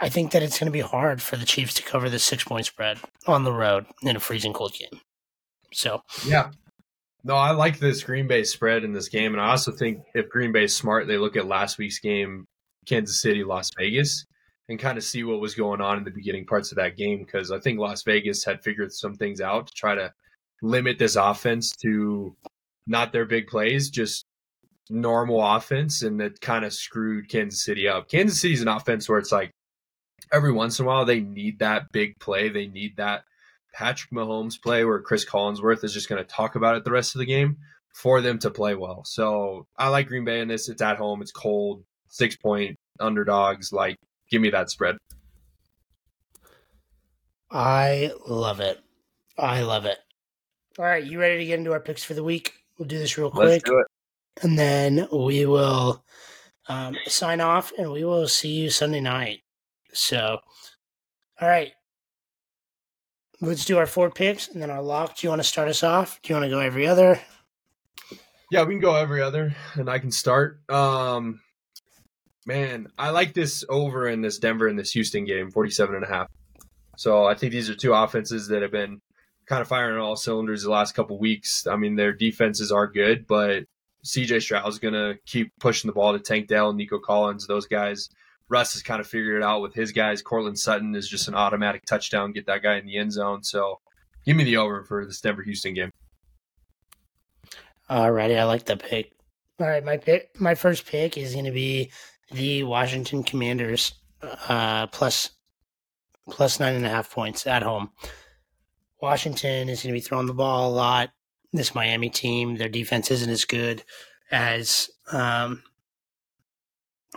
I 0.01 0.09
think 0.09 0.33
that 0.33 0.43
it's 0.43 0.59
going 0.59 0.67
to 0.67 0.73
be 0.73 0.81
hard 0.81 1.23
for 1.23 1.37
the 1.37 1.45
Chiefs 1.47 1.75
to 1.75 1.83
cover 1.83 2.11
the 2.11 2.19
six 2.19 2.43
point 2.43 2.67
spread 2.67 2.99
on 3.29 3.45
the 3.45 3.53
road 3.53 3.87
in 4.03 4.17
a 4.17 4.21
freezing 4.21 4.53
cold 4.53 4.75
game. 4.75 5.01
So 5.73 6.03
yeah, 6.27 6.51
no, 7.25 7.35
I 7.35 7.53
like 7.53 7.79
this 7.79 8.03
Green 8.03 8.27
Bay 8.27 8.45
spread 8.45 8.85
in 8.85 8.93
this 8.93 9.09
game, 9.09 9.33
and 9.33 9.41
I 9.41 9.51
also 9.51 9.73
think 9.73 10.03
if 10.15 10.29
Green 10.29 10.53
Bay 10.53 10.65
is 10.65 10.75
smart, 10.75 11.07
they 11.07 11.19
look 11.19 11.37
at 11.37 11.47
last 11.47 11.79
week's 11.79 12.01
game, 12.01 12.47
Kansas 12.87 13.21
City, 13.21 13.45
Las 13.45 13.71
Vegas, 13.79 14.25
and 14.69 14.79
kind 14.79 14.99
of 14.99 15.05
see 15.05 15.23
what 15.23 15.41
was 15.41 15.55
going 15.55 15.81
on 15.81 15.99
in 15.99 16.05
the 16.05 16.11
beginning 16.11 16.47
parts 16.47 16.73
of 16.73 16.77
that 16.77 16.97
game 16.97 17.19
because 17.19 17.51
I 17.51 17.61
think 17.61 17.79
Las 17.79 18.03
Vegas 18.03 18.45
had 18.45 18.63
figured 18.63 18.93
some 18.93 19.15
things 19.15 19.41
out 19.41 19.69
to 19.69 19.73
try 19.75 19.95
to 19.95 20.13
limit 20.63 20.99
this 20.99 21.17
offense 21.17 21.73
to 21.83 22.37
not 22.87 23.13
their 23.13 23.25
big 23.25 23.47
plays, 23.47 23.91
just 23.91 24.25
normal 24.91 25.45
offense, 25.45 26.03
and 26.03 26.21
that 26.21 26.41
kind 26.41 26.65
of 26.65 26.73
screwed 26.73 27.29
Kansas 27.29 27.65
City 27.65 27.87
up. 27.89 28.09
Kansas 28.09 28.41
City's 28.41 28.63
an 28.63 28.69
offense 28.69 29.09
where 29.09 29.19
it's 29.19 29.33
like 29.33 29.53
every 30.33 30.53
once 30.53 30.79
in 30.79 30.85
a 30.85 30.89
while 30.89 31.05
they 31.05 31.21
need 31.21 31.61
that 31.61 31.93
big 31.93 32.19
play, 32.19 32.49
they 32.49 32.67
need 32.67 32.97
that 32.97 33.23
Patrick 33.73 34.11
Mahomes 34.13 34.61
play 34.61 34.85
where 34.85 35.01
Chris 35.01 35.25
Collinsworth 35.25 35.85
is 35.85 35.95
just 35.95 36.09
going 36.09 36.23
to 36.23 36.29
talk 36.29 36.57
about 36.57 36.77
it 36.77 36.85
the 36.85 36.91
rest 36.91 37.15
of 37.15 37.21
the 37.21 37.27
game 37.27 37.57
for 37.95 38.21
them 38.21 38.39
to 38.41 38.51
play 38.51 38.75
well. 38.75 39.05
So 39.05 39.67
I 39.77 39.89
like 39.89 40.09
Green 40.09 40.25
Bay 40.25 40.41
in 40.41 40.49
this. 40.49 40.69
It's 40.69 40.83
at 40.83 40.97
home. 40.97 41.23
It's 41.23 41.33
cold. 41.33 41.85
Six 42.09 42.37
point 42.37 42.79
underdogs. 43.01 43.73
Like, 43.73 43.97
give 44.31 44.43
me 44.43 44.51
that 44.51 44.71
spread. 44.71 44.97
I 47.51 48.13
love 48.27 48.61
it. 48.61 48.81
I 49.39 49.63
love 49.63 49.85
it. 49.85 49.99
All 50.79 50.85
right, 50.85 51.05
you 51.05 51.21
ready 51.21 51.39
to 51.39 51.45
get 51.45 51.59
into 51.59 51.73
our 51.73 51.81
picks 51.81 52.03
for 52.03 52.15
the 52.15 52.25
week? 52.25 52.55
We'll 52.79 52.89
do 52.89 52.99
this 52.99 53.19
real 53.19 53.31
quick. 53.31 53.63
And 54.43 54.59
then 54.59 55.07
we 55.13 55.45
will 55.45 56.03
um, 56.69 56.97
sign 57.07 57.43
off 57.43 57.73
and 57.77 57.93
we 57.93 58.05
will 58.05 58.27
see 58.27 58.53
you 58.53 58.71
Sunday 58.71 59.01
night. 59.01 59.41
So, 59.93 60.39
all 61.41 61.49
right, 61.49 61.73
let's 63.43 63.65
do 63.65 63.77
our 63.77 63.87
four 63.87 64.11
picks 64.11 64.49
and 64.49 64.63
then 64.63 64.71
our 64.71 64.81
lock. 64.81 65.17
Do 65.17 65.27
you 65.27 65.31
want 65.31 65.41
to 65.41 65.49
start 65.49 65.69
us 65.69 65.83
off? 65.83 66.21
Do 66.23 66.33
you 66.33 66.37
want 66.37 66.45
to 66.45 66.51
go 66.51 66.61
every 66.61 66.87
other? 66.87 67.21
Yeah, 68.51 68.65
we 68.65 68.75
can 68.75 68.81
go 68.81 68.95
every 68.95 69.23
other, 69.23 69.55
and 69.75 69.89
I 69.89 69.99
can 69.99 70.11
start. 70.11 70.61
Um, 70.71 71.41
man, 72.47 72.89
I 72.99 73.11
like 73.11 73.35
this 73.35 73.65
over 73.69 74.09
in 74.09 74.21
this 74.21 74.39
Denver 74.39 74.69
and 74.69 74.79
this 74.79 74.93
Houston 74.93 75.25
game, 75.25 75.51
47 75.51 75.95
and 75.95 76.05
a 76.05 76.09
half. 76.09 76.29
So 76.97 77.25
I 77.25 77.35
think 77.35 77.53
these 77.53 77.71
are 77.71 77.75
two 77.75 77.95
offenses 77.95 78.49
that 78.49 78.63
have 78.63 78.71
been 78.71 79.01
kind 79.47 79.63
of 79.63 79.69
firing 79.69 79.99
all 79.99 80.17
cylinders 80.17 80.63
the 80.63 80.71
last 80.71 80.95
couple 80.95 81.19
weeks. 81.19 81.67
I 81.67 81.77
mean, 81.77 81.97
their 81.97 82.13
defenses 82.13 82.71
are 82.71 82.87
good, 82.87 83.27
but 83.27 83.65
CJ 84.05 84.43
Stroud 84.43 84.69
is 84.69 84.79
going 84.79 84.95
to 84.95 85.19
keep 85.27 85.53
pushing 85.59 85.89
the 85.89 85.95
ball 85.95 86.13
to 86.13 86.19
Tank 86.19 86.49
Dell, 86.49 86.73
Nico 86.73 86.99
Collins, 86.99 87.47
those 87.47 87.67
guys 87.67 88.09
Russ 88.53 88.75
has 88.75 88.83
kind 88.83 89.01
of 89.01 89.07
figured 89.07 89.37
it 89.37 89.43
out 89.43 89.63
with 89.63 89.73
his 89.73 89.93
guys. 89.93 90.21
Courtland 90.21 90.59
Sutton 90.59 90.95
is 90.95 91.09
just 91.09 91.27
an 91.27 91.35
automatic 91.35 91.87
touchdown, 91.87 92.33
get 92.33 92.45
that 92.47 92.63
guy 92.63 92.77
in 92.77 92.85
the 92.85 92.99
end 92.99 93.11
zone. 93.11 93.43
So 93.43 93.81
give 94.27 94.37
me 94.37 94.45
the 94.45 94.59
over 94.59 94.85
for 94.85 95.07
this 95.07 95.23
Denver 95.23 95.43
Houston 95.43 95.73
game. 95.73 95.91
Alrighty, 97.91 98.39
I 98.39 98.45
like 98.45 98.67
the 98.67 98.77
pick. 98.77 99.13
All 99.59 99.67
right, 99.67 99.83
my 99.83 99.97
pick, 99.97 100.39
my 100.39 100.55
first 100.55 100.87
pick 100.87 101.17
is 101.17 101.33
going 101.33 101.47
to 101.47 101.51
be 101.51 101.91
the 102.31 102.65
Washington 102.65 103.23
Commanders 103.23 103.95
uh, 104.49 104.87
plus 104.89 105.31
plus 106.31 106.61
nine 106.61 106.75
and 106.75 106.87
a 106.87 106.91
half 106.91 107.11
points 107.11 107.47
at 107.47 107.63
home. 107.63 107.91
Washington 109.01 109.71
is 109.71 109.83
going 109.83 109.95
to 109.95 109.99
be 109.99 110.05
throwing 110.05 110.27
the 110.27 110.35
ball 110.35 110.71
a 110.71 110.75
lot. 110.75 111.11
This 111.55 111.75
Miami 111.75 112.11
team, 112.11 112.57
their 112.57 112.69
defense 112.69 113.11
isn't 113.11 113.31
as 113.31 113.45
good 113.47 113.83
as 114.31 114.91
um, 115.11 115.63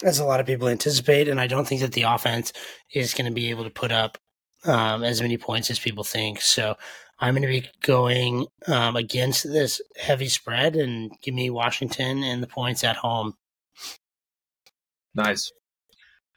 as 0.04 0.20
a 0.20 0.26
lot 0.26 0.40
of 0.40 0.46
people 0.46 0.68
anticipate, 0.68 1.28
and 1.28 1.40
I 1.40 1.48
don't 1.48 1.68
think 1.68 1.82
that 1.82 1.94
the 1.94 2.04
offense 2.04 2.52
is 2.94 3.14
going 3.14 3.30
to 3.30 3.34
be 3.34 3.50
able 3.50 3.64
to 3.64 3.70
put 3.70 3.92
up 3.92 4.18
um, 4.66 5.04
as 5.04 5.22
many 5.22 5.38
points 5.38 5.70
as 5.70 5.80
people 5.80 6.04
think. 6.04 6.42
So 6.42 6.76
I'm 7.20 7.36
going 7.36 7.42
to 7.44 7.48
be 7.48 7.70
going 7.82 8.48
um, 8.68 8.96
against 8.96 9.44
this 9.44 9.82
heavy 9.98 10.28
spread 10.28 10.76
and 10.76 11.12
give 11.22 11.34
me 11.34 11.50
Washington 11.50 12.24
and 12.24 12.44
the 12.44 12.48
points 12.48 12.84
at 12.84 12.98
home. 12.98 13.36
Nice. 15.14 15.52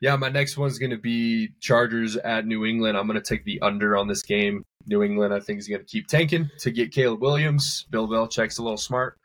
Yeah, 0.00 0.14
my 0.14 0.28
next 0.28 0.56
one's 0.56 0.78
going 0.78 0.92
to 0.92 0.98
be 0.98 1.48
Chargers 1.60 2.16
at 2.16 2.46
New 2.46 2.64
England. 2.64 2.96
I'm 2.96 3.08
going 3.08 3.20
to 3.20 3.28
take 3.28 3.44
the 3.44 3.60
under 3.62 3.96
on 3.96 4.06
this 4.06 4.22
game. 4.22 4.62
New 4.86 5.02
England, 5.02 5.34
I 5.34 5.40
think, 5.40 5.58
is 5.58 5.66
going 5.66 5.80
to 5.80 5.86
keep 5.86 6.06
tanking 6.06 6.48
to 6.60 6.70
get 6.70 6.92
Caleb 6.92 7.20
Williams. 7.20 7.84
Bill 7.90 8.06
Belichick's 8.06 8.58
a 8.58 8.62
little 8.62 8.78
smart 8.78 9.18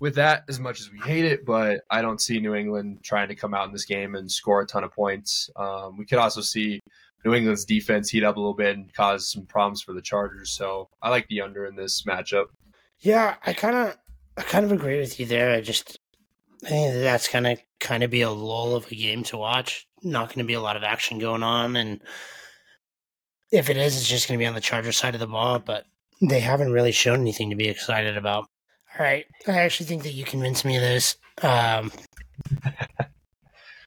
with 0.00 0.14
that, 0.16 0.44
as 0.48 0.58
much 0.58 0.80
as 0.80 0.90
we 0.90 0.98
hate 0.98 1.24
it, 1.24 1.44
but 1.44 1.82
I 1.90 2.02
don't 2.02 2.20
see 2.20 2.40
New 2.40 2.54
England 2.54 3.00
trying 3.04 3.28
to 3.28 3.34
come 3.34 3.54
out 3.54 3.66
in 3.66 3.72
this 3.72 3.84
game 3.84 4.14
and 4.14 4.30
score 4.30 4.62
a 4.62 4.66
ton 4.66 4.82
of 4.82 4.92
points. 4.92 5.50
Um, 5.54 5.96
we 5.98 6.06
could 6.06 6.18
also 6.18 6.40
see 6.40 6.80
New 7.24 7.34
England's 7.34 7.66
defense 7.66 8.08
heat 8.08 8.24
up 8.24 8.36
a 8.36 8.40
little 8.40 8.54
bit 8.54 8.76
and 8.76 8.92
cause 8.92 9.30
some 9.30 9.44
problems 9.44 9.82
for 9.82 9.92
the 9.92 10.02
Chargers. 10.02 10.50
So 10.50 10.88
I 11.02 11.10
like 11.10 11.28
the 11.28 11.42
under 11.42 11.66
in 11.66 11.76
this 11.76 12.02
matchup. 12.02 12.46
Yeah, 13.00 13.36
I 13.44 13.52
kind 13.52 13.76
of, 13.76 13.96
I 14.36 14.42
kind 14.42 14.64
of 14.64 14.72
agree 14.72 14.98
with 14.98 15.20
you 15.20 15.26
there. 15.26 15.52
I 15.52 15.60
just, 15.60 15.98
I 16.64 16.68
think 16.68 16.94
that's 16.94 17.28
gonna 17.28 17.56
kind 17.78 18.02
of 18.02 18.10
be 18.10 18.22
a 18.22 18.30
lull 18.30 18.76
of 18.76 18.90
a 18.90 18.94
game 18.94 19.22
to 19.24 19.36
watch. 19.36 19.86
Not 20.02 20.28
going 20.28 20.38
to 20.38 20.44
be 20.44 20.54
a 20.54 20.60
lot 20.60 20.76
of 20.76 20.82
action 20.82 21.18
going 21.18 21.42
on, 21.42 21.76
and 21.76 22.00
if 23.52 23.68
it 23.68 23.76
is, 23.76 23.98
it's 23.98 24.08
just 24.08 24.28
going 24.28 24.38
to 24.38 24.42
be 24.42 24.46
on 24.46 24.54
the 24.54 24.60
Charger 24.60 24.92
side 24.92 25.12
of 25.12 25.20
the 25.20 25.26
ball. 25.26 25.58
But 25.58 25.84
they 26.22 26.40
haven't 26.40 26.72
really 26.72 26.92
shown 26.92 27.20
anything 27.20 27.50
to 27.50 27.56
be 27.56 27.68
excited 27.68 28.16
about. 28.16 28.46
All 29.00 29.06
right, 29.06 29.24
I 29.48 29.52
actually 29.52 29.86
think 29.86 30.02
that 30.02 30.12
you 30.12 30.26
convinced 30.26 30.66
me 30.66 30.76
of 30.76 30.82
this. 30.82 31.16
Um, 31.40 31.90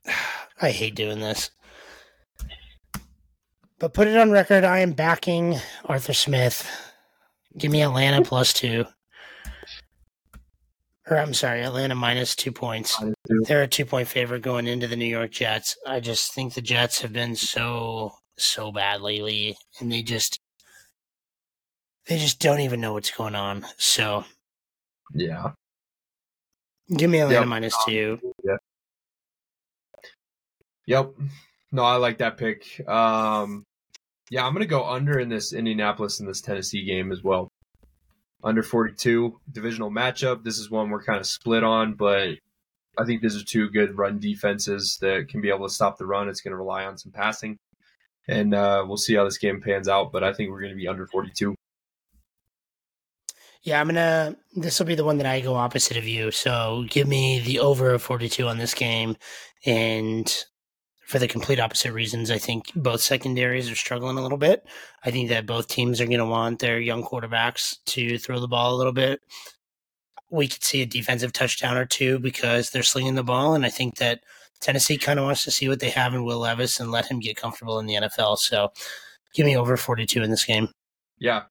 I 0.60 0.72
hate 0.72 0.96
doing 0.96 1.20
this. 1.20 1.52
But 3.78 3.94
put 3.94 4.08
it 4.08 4.18
on 4.18 4.32
record, 4.32 4.64
I 4.64 4.80
am 4.80 4.94
backing 4.94 5.60
Arthur 5.86 6.14
Smith. 6.14 6.68
Give 7.56 7.72
me 7.72 7.84
Atlanta 7.84 8.22
plus 8.28 8.54
two. 8.54 8.86
Or 11.08 11.18
I'm 11.18 11.36
sorry, 11.36 11.62
Atlanta 11.62 11.94
minus 11.94 12.36
two 12.36 12.52
points. 12.52 13.00
They're 13.46 13.62
a 13.62 13.68
two 13.68 13.86
point 13.86 14.08
favorite 14.08 14.42
going 14.42 14.66
into 14.66 14.88
the 14.88 14.96
New 14.96 15.06
York 15.06 15.30
Jets. 15.30 15.78
I 15.86 16.00
just 16.00 16.34
think 16.34 16.56
the 16.56 16.62
Jets 16.62 17.02
have 17.02 17.14
been 17.14 17.36
so 17.36 18.14
so 18.36 18.72
bad 18.72 19.02
lately, 19.02 19.58
and 19.80 19.92
they 19.92 20.02
just 20.02 20.40
they 22.08 22.18
just 22.18 22.40
don't 22.40 22.62
even 22.62 22.82
know 22.82 22.94
what's 22.94 23.12
going 23.12 23.36
on. 23.36 23.68
So 23.78 24.26
yeah, 25.14 25.52
give 26.96 27.10
me 27.10 27.20
Atlanta 27.20 27.42
yep. 27.42 27.48
minus 27.48 27.76
two. 27.86 28.20
Yeah. 28.44 28.58
Yep. 30.86 31.14
No, 31.72 31.84
I 31.84 31.96
like 31.96 32.18
that 32.20 32.38
pick. 32.38 32.88
Um, 32.88 33.64
yeah, 34.30 34.46
I'm 34.46 34.54
gonna 34.54 34.66
go 34.66 34.86
under 34.86 35.20
in 35.20 35.30
this 35.30 35.54
Indianapolis 35.54 36.20
and 36.20 36.30
this 36.30 36.42
Tennessee 36.42 36.84
game 36.84 37.12
as 37.12 37.24
well. 37.24 37.50
Under 38.44 38.62
42 38.62 39.40
divisional 39.52 39.90
matchup. 39.90 40.44
This 40.44 40.60
is 40.60 40.70
one 40.70 40.90
we're 40.90 41.04
kind 41.04 41.20
of 41.20 41.26
split 41.26 41.64
on, 41.64 41.94
but 41.94 42.36
I 42.98 43.06
think 43.06 43.22
these 43.22 43.36
are 43.36 43.46
two 43.46 43.70
good 43.70 43.98
run 43.98 44.20
defenses 44.20 44.98
that 45.02 45.30
can 45.30 45.42
be 45.42 45.50
able 45.50 45.68
to 45.68 45.74
stop 45.74 45.98
the 45.98 46.06
run. 46.06 46.30
It's 46.30 46.42
going 46.42 46.52
to 46.52 46.58
rely 46.58 46.86
on 46.86 46.98
some 46.98 47.12
passing, 47.12 47.58
and 48.28 48.54
uh, 48.54 48.84
we'll 48.88 48.98
see 48.98 49.16
how 49.16 49.24
this 49.24 49.38
game 49.38 49.62
pans 49.62 49.88
out. 49.88 50.12
But 50.12 50.24
I 50.24 50.34
think 50.34 50.52
we're 50.52 50.62
going 50.62 50.74
to 50.74 50.78
be 50.78 50.88
under 50.88 51.08
42. 51.08 51.56
Yeah, 53.64 53.80
I'm 53.80 53.88
gonna. 53.88 54.36
This 54.56 54.80
will 54.80 54.86
be 54.86 54.96
the 54.96 55.06
one 55.06 55.18
that 55.18 55.26
I 55.26 55.40
go 55.40 55.56
opposite 55.56 55.98
of 55.98 56.06
you. 56.06 56.32
So 56.32 56.86
give 56.90 57.08
me 57.08 57.40
the 57.40 57.60
over 57.60 57.92
of 57.92 58.02
42 58.02 58.48
on 58.48 58.58
this 58.58 58.74
game, 58.74 59.16
and 59.66 60.46
for 61.06 61.20
the 61.20 61.28
complete 61.28 61.60
opposite 61.60 61.94
reasons. 61.94 62.32
I 62.32 62.38
think 62.38 62.72
both 62.76 63.02
secondaries 63.02 63.70
are 63.70 63.76
struggling 63.76 64.18
a 64.18 64.22
little 64.22 64.38
bit. 64.38 64.66
I 65.06 65.12
think 65.12 65.30
that 65.30 65.46
both 65.46 65.68
teams 65.68 66.02
are 66.02 66.08
to 66.08 66.26
want 66.26 66.60
their 66.60 66.80
young 66.80 67.04
quarterbacks 67.04 67.76
to 67.88 68.18
throw 68.18 68.40
the 68.40 68.48
ball 68.48 68.74
a 68.74 68.78
little 68.78 68.94
bit. 68.94 69.22
We 70.32 70.48
could 70.48 70.64
see 70.64 70.82
a 70.82 70.88
defensive 70.88 71.32
touchdown 71.32 71.78
or 71.78 71.86
two 71.86 72.20
because 72.20 72.72
they're 72.72 72.84
slinging 72.84 73.16
the 73.16 73.24
ball, 73.24 73.54
and 73.54 73.66
I 73.66 73.70
think 73.70 73.98
that 73.98 74.22
Tennessee 74.60 74.98
kind 74.98 75.20
of 75.20 75.26
wants 75.26 75.44
to 75.44 75.52
see 75.52 75.70
what 75.70 75.80
they 75.80 75.92
have 75.92 76.14
in 76.14 76.24
Will 76.24 76.40
Levis 76.40 76.80
and 76.80 76.92
let 76.92 77.06
him 77.06 77.20
get 77.20 77.38
comfortable 77.38 77.80
in 77.80 77.86
the 77.86 77.96
NFL. 77.96 78.38
So, 78.40 78.70
give 79.36 79.46
me 79.46 79.56
over 79.56 79.78
42 79.78 80.24
in 80.24 80.32
this 80.32 80.46
game. 80.46 80.70
Yeah. 81.20 81.44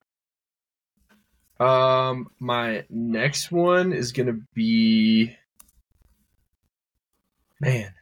Um, 1.63 2.27
my 2.39 2.85
next 2.89 3.51
one 3.51 3.93
is 3.93 4.11
to 4.27 4.41
be 4.53 5.35
man 7.59 7.93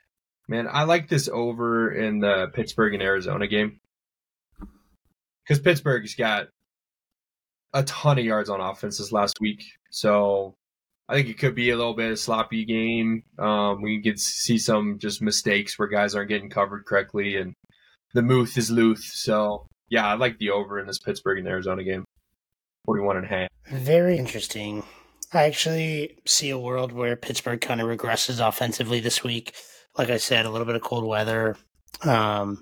Man, 0.51 0.68
I 0.70 0.84
like 0.84 1.07
this 1.07 1.30
over 1.30 1.93
in 1.93 2.20
the 2.20 2.47
Pittsburgh 2.53 2.93
and 2.93 3.01
Arizona 3.01 3.47
game 3.47 3.80
because 5.43 5.62
Pittsburgh's 5.62 6.14
got 6.14 6.47
a 7.74 7.84
ton 7.84 8.20
of 8.20 8.26
yards 8.26 8.49
on 8.49 8.59
offense 8.59 8.97
this 8.97 9.14
last 9.14 9.39
week. 9.39 9.64
So 9.91 10.55
I 11.07 11.14
think 11.14 11.30
it 11.30 11.39
could 11.39 11.55
be 11.55 11.70
a 11.70 11.78
little 11.78 11.93
bit 11.93 12.12
of 12.12 12.20
sloppy 12.20 12.66
game. 12.66 13.24
Um, 13.39 13.82
we 13.82 14.01
can 14.01 14.18
see 14.18 14.57
some 14.57 14.99
just 14.99 15.22
mistakes 15.22 15.80
where 15.80 15.88
guys 15.88 16.16
aren't 16.16 16.28
getting 16.28 16.49
covered 16.49 16.84
correctly, 16.86 17.38
and 17.38 17.53
the 18.14 18.22
Muth 18.22 18.57
is 18.57 18.70
Luth. 18.70 19.03
So 19.03 19.68
yeah, 19.88 20.05
I 20.05 20.16
like 20.16 20.38
the 20.38 20.49
over 20.49 20.82
in 20.82 20.86
this 20.86 20.99
Pittsburgh 20.99 21.39
and 21.39 21.47
Arizona 21.47 21.86
game, 21.86 22.03
41 22.86 23.18
and 23.18 23.26
a 23.26 23.30
half. 23.30 23.50
Very 23.68 24.18
interesting. 24.18 24.84
I 25.34 25.44
actually 25.44 26.18
see 26.26 26.50
a 26.50 26.60
world 26.60 26.92
where 26.92 27.16
Pittsburgh 27.16 27.62
kind 27.62 27.80
of 27.80 27.88
regresses 27.88 28.46
offensively 28.46 29.00
this 29.00 29.24
week 29.24 29.54
like 29.98 30.10
I 30.10 30.18
said, 30.18 30.46
a 30.46 30.50
little 30.50 30.66
bit 30.66 30.76
of 30.76 30.82
cold 30.82 31.06
weather. 31.06 31.58
Um, 32.04 32.62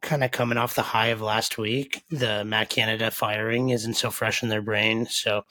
kind 0.00 0.22
of 0.22 0.30
coming 0.30 0.58
off 0.58 0.74
the 0.74 0.82
high 0.82 1.08
of 1.08 1.20
last 1.20 1.58
week. 1.58 2.02
The 2.10 2.44
Matt 2.44 2.70
Canada 2.70 3.10
firing 3.10 3.70
isn't 3.70 3.94
so 3.94 4.10
fresh 4.10 4.42
in 4.42 4.48
their 4.48 4.62
brain. 4.62 5.06
So 5.06 5.44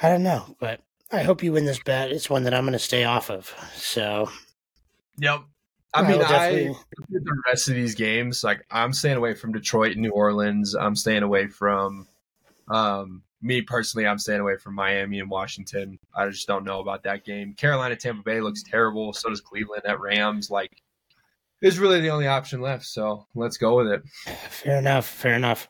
I 0.00 0.08
don't 0.08 0.22
know, 0.22 0.56
but 0.60 0.80
I 1.10 1.22
hope 1.22 1.42
you 1.42 1.52
win 1.52 1.64
this 1.64 1.80
bet. 1.80 2.12
It's 2.12 2.30
one 2.30 2.44
that 2.44 2.54
I'm 2.54 2.64
going 2.64 2.72
to 2.72 2.78
stay 2.78 3.04
off 3.04 3.30
of. 3.30 3.52
So, 3.74 4.30
yep. 5.18 5.42
I 5.96 6.08
mean, 6.08 6.22
I 6.22 6.74
the 7.08 7.42
rest 7.46 7.68
of 7.68 7.74
these 7.74 7.94
games, 7.94 8.44
like 8.44 8.64
I'm 8.70 8.92
staying 8.92 9.16
away 9.16 9.34
from 9.34 9.52
Detroit 9.52 9.92
and 9.92 10.02
New 10.02 10.10
Orleans. 10.10 10.74
I'm 10.74 10.96
staying 10.96 11.22
away 11.22 11.48
from 11.48 12.06
um, 12.68 13.22
me 13.40 13.62
personally, 13.62 14.06
I'm 14.06 14.18
staying 14.18 14.40
away 14.40 14.56
from 14.56 14.74
Miami 14.74 15.20
and 15.20 15.30
Washington. 15.30 15.98
I 16.14 16.28
just 16.28 16.46
don't 16.46 16.64
know 16.64 16.80
about 16.80 17.04
that 17.04 17.24
game. 17.24 17.54
Carolina, 17.54 17.96
Tampa 17.96 18.22
Bay 18.22 18.40
looks 18.40 18.62
terrible. 18.62 19.12
So 19.12 19.28
does 19.28 19.40
Cleveland 19.40 19.82
at 19.86 20.00
Rams. 20.00 20.50
Like, 20.50 20.82
is 21.62 21.78
really 21.78 22.00
the 22.00 22.10
only 22.10 22.26
option 22.26 22.60
left. 22.60 22.84
So 22.84 23.26
let's 23.34 23.56
go 23.56 23.76
with 23.76 23.88
it. 23.88 24.02
Fair 24.50 24.78
enough. 24.78 25.06
Fair 25.06 25.34
enough. 25.34 25.68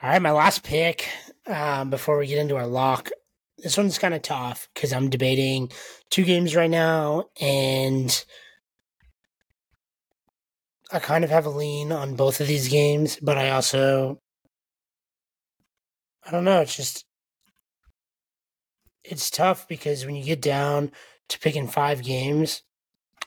All 0.00 0.10
right, 0.10 0.22
my 0.22 0.30
last 0.30 0.62
pick 0.62 1.08
um, 1.46 1.90
before 1.90 2.18
we 2.18 2.26
get 2.26 2.38
into 2.38 2.56
our 2.56 2.66
lock. 2.66 3.10
This 3.58 3.76
one's 3.76 3.98
kind 3.98 4.14
of 4.14 4.22
tough 4.22 4.68
because 4.72 4.92
I'm 4.92 5.10
debating 5.10 5.70
two 6.10 6.24
games 6.24 6.54
right 6.54 6.70
now, 6.70 7.24
and 7.40 8.24
I 10.92 11.00
kind 11.00 11.24
of 11.24 11.30
have 11.30 11.46
a 11.46 11.50
lean 11.50 11.92
on 11.92 12.16
both 12.16 12.40
of 12.40 12.46
these 12.46 12.68
games, 12.68 13.18
but 13.20 13.36
I 13.36 13.50
also 13.50 14.20
I 16.26 16.30
don't 16.30 16.44
know. 16.44 16.60
It's 16.60 16.76
just 16.76 17.04
it's 19.02 19.30
tough 19.30 19.66
because 19.66 20.04
when 20.04 20.14
you 20.14 20.24
get 20.24 20.42
down 20.42 20.92
to 21.28 21.38
picking 21.38 21.66
five 21.66 22.02
games, 22.02 22.62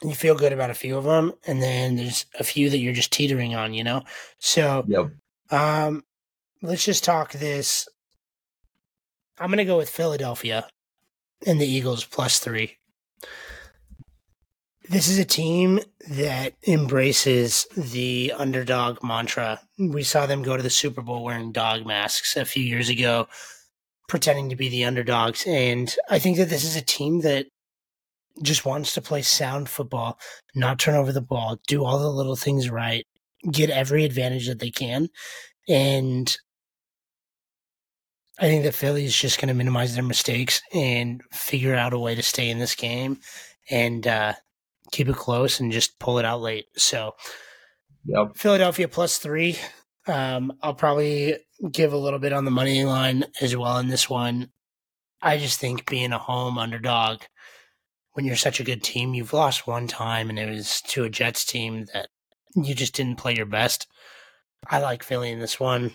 you 0.03 0.13
feel 0.13 0.36
good 0.36 0.53
about 0.53 0.69
a 0.69 0.75
few 0.75 0.97
of 0.97 1.03
them, 1.03 1.34
and 1.47 1.61
then 1.61 1.95
there's 1.95 2.25
a 2.39 2.43
few 2.43 2.69
that 2.69 2.77
you're 2.77 2.93
just 2.93 3.11
teetering 3.11 3.55
on, 3.55 3.73
you 3.73 3.84
know. 3.84 4.03
So, 4.39 4.86
yep. 4.88 5.11
um, 5.51 6.03
let's 6.61 6.86
just 6.86 7.03
talk 7.03 7.34
this. 7.34 7.88
I'm 9.42 9.50
gonna 9.50 9.66
go 9.66 9.78
with 9.78 9.89
Philadelphia 9.89 10.68
and 11.48 11.60
the 11.60 11.66
Eagles 11.66 12.06
plus 12.06 12.38
three. 12.38 12.78
This 14.88 15.08
is 15.08 15.18
a 15.18 15.26
team 15.26 15.80
that 16.08 16.54
embraces 16.68 17.66
the 17.76 18.34
underdog 18.38 19.04
mantra. 19.04 19.60
We 19.80 20.04
saw 20.04 20.28
them 20.28 20.44
go 20.44 20.58
to 20.58 20.62
the 20.62 20.70
Super 20.70 21.02
Bowl 21.02 21.24
wearing 21.24 21.52
dog 21.52 21.88
masks 21.88 22.38
a 22.38 22.46
few 22.46 22.62
years 22.62 22.88
ago, 22.88 23.28
pretending 24.08 24.50
to 24.50 24.56
be 24.56 24.70
the 24.70 24.86
underdogs. 24.86 25.44
And 25.48 25.96
I 26.08 26.20
think 26.20 26.38
that 26.38 26.50
this 26.50 26.64
is 26.64 26.76
a 26.76 26.82
team 26.82 27.22
that 27.22 27.48
just 28.44 28.64
wants 28.64 28.94
to 28.94 29.02
play 29.02 29.24
sound 29.24 29.70
football, 29.70 30.20
not 30.54 30.78
turn 30.78 30.94
over 30.94 31.12
the 31.12 31.20
ball, 31.20 31.58
do 31.68 31.84
all 31.84 31.98
the 31.98 32.12
little 32.12 32.36
things 32.36 32.70
right, 32.70 33.08
get 33.50 33.72
every 33.72 34.06
advantage 34.06 34.48
that 34.48 34.60
they 34.60 34.72
can. 34.72 35.10
And 35.68 36.38
I 38.42 38.46
think 38.46 38.64
that 38.64 38.74
Philly 38.74 39.06
is 39.06 39.16
just 39.16 39.39
going 39.39 39.50
to 39.50 39.54
minimize 39.54 39.94
their 39.94 40.04
mistakes 40.04 40.62
and 40.74 41.22
figure 41.32 41.76
out 41.76 41.94
a 41.94 42.00
way 42.00 42.16
to 42.16 42.24
stay 42.24 42.50
in 42.50 42.58
this 42.58 42.76
game. 42.76 43.20
And 43.70 44.06
uh, 44.08 44.34
keep 44.92 45.08
it 45.08 45.16
close 45.16 45.60
and 45.60 45.72
just 45.72 46.00
pull 46.00 46.18
it 46.18 46.26
out 46.26 46.42
late. 46.42 46.66
So, 46.76 47.16
yep. 48.04 48.36
Philadelphia 48.36 48.88
plus 48.88 49.20
three. 49.20 49.58
Um, 50.08 50.54
I'll 50.62 50.74
probably 50.74 51.38
give 51.72 51.94
a 51.94 51.98
little 51.98 52.20
bit 52.20 52.34
on 52.34 52.44
the 52.44 52.52
money 52.52 52.84
line 52.84 53.26
as 53.39 53.56
well 53.56 53.78
in 53.78 53.88
this 53.88 54.10
one. 54.10 54.50
I 55.22 55.38
just 55.38 55.60
think 55.60 55.88
being 55.89 56.12
a 56.12 56.18
home 56.18 56.58
underdog 56.58 57.22
when 58.14 58.26
you're 58.26 58.36
such 58.36 58.60
a 58.60 58.64
good 58.64 58.84
team, 58.84 59.14
you've 59.14 59.34
lost 59.34 59.68
one 59.68 59.88
time 59.88 60.30
and 60.30 60.39
it 60.39 60.50
was 60.50 60.82
to 60.82 61.04
a 61.04 61.10
Jets 61.10 61.46
team 61.46 61.86
that 61.94 62.10
you 62.56 62.74
just 62.74 62.96
didn't 62.96 63.20
play 63.20 63.36
your 63.36 63.46
best. 63.46 63.88
I 64.68 64.80
like 64.80 65.04
Philly 65.04 65.32
in 65.32 65.39
this 65.39 65.60
one. 65.60 65.92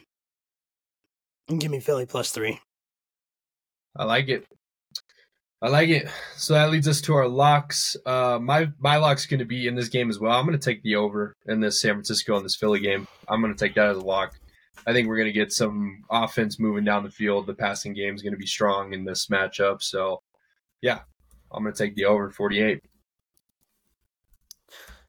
Give 1.49 1.71
me 1.71 1.81
Philly 1.81 2.07
plus 2.07 2.31
three. 2.31 2.61
I 3.95 4.05
like 4.05 4.29
it. 4.29 4.47
I 5.63 5.69
like 5.69 5.89
it. 5.89 6.09
So 6.37 6.55
that 6.55 6.71
leads 6.71 6.87
us 6.87 7.01
to 7.03 7.15
our 7.15 7.29
locks. 7.29 7.97
Uh, 8.05 8.39
my 8.41 8.69
my 8.79 8.97
lock's 8.97 9.27
going 9.27 9.39
to 9.39 9.47
be 9.47 9.67
in 9.67 9.75
this 9.75 9.89
game 9.89 10.11
as 10.11 10.19
well. 10.19 10.39
I'm 10.39 10.45
going 10.45 10.59
to 10.59 10.65
take 10.65 10.83
the 10.83 10.97
over 10.97 11.35
in 11.47 11.61
this 11.61 11.81
San 11.81 11.95
Francisco 11.95 12.37
and 12.37 12.45
this 12.45 12.57
Philly 12.57 12.81
game. 12.81 13.09
I'm 13.29 13.41
going 13.41 13.55
to 13.55 13.59
take 13.59 13.75
that 13.77 13.89
as 13.89 13.97
a 13.97 14.01
lock. 14.01 14.39
I 14.87 14.93
think 14.93 15.09
we're 15.09 15.17
going 15.17 15.27
to 15.27 15.33
get 15.33 15.53
some 15.53 16.05
offense 16.11 16.61
moving 16.61 16.85
down 16.85 17.05
the 17.05 17.11
field. 17.11 17.47
The 17.47 17.55
passing 17.55 17.95
game 17.95 18.15
is 18.15 18.23
going 18.23 18.35
to 18.35 18.39
be 18.39 18.47
strong 18.47 18.93
in 18.93 19.05
this 19.05 19.27
matchup. 19.27 19.83
So, 19.83 20.23
yeah, 20.83 21.01
I'm 21.51 21.63
going 21.63 21.75
to 21.75 21.79
take 21.79 21.97
the 21.97 22.05
over 22.05 22.31
48. 22.31 22.83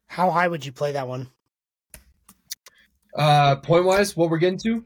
How 0.06 0.30
high 0.30 0.48
would 0.48 0.64
you 0.64 0.72
play 0.72 0.92
that 0.92 1.06
one? 1.06 1.28
Uh, 3.14 3.56
point 3.56 3.84
wise, 3.84 4.16
what 4.16 4.30
we're 4.30 4.38
getting 4.38 4.58
to? 4.60 4.84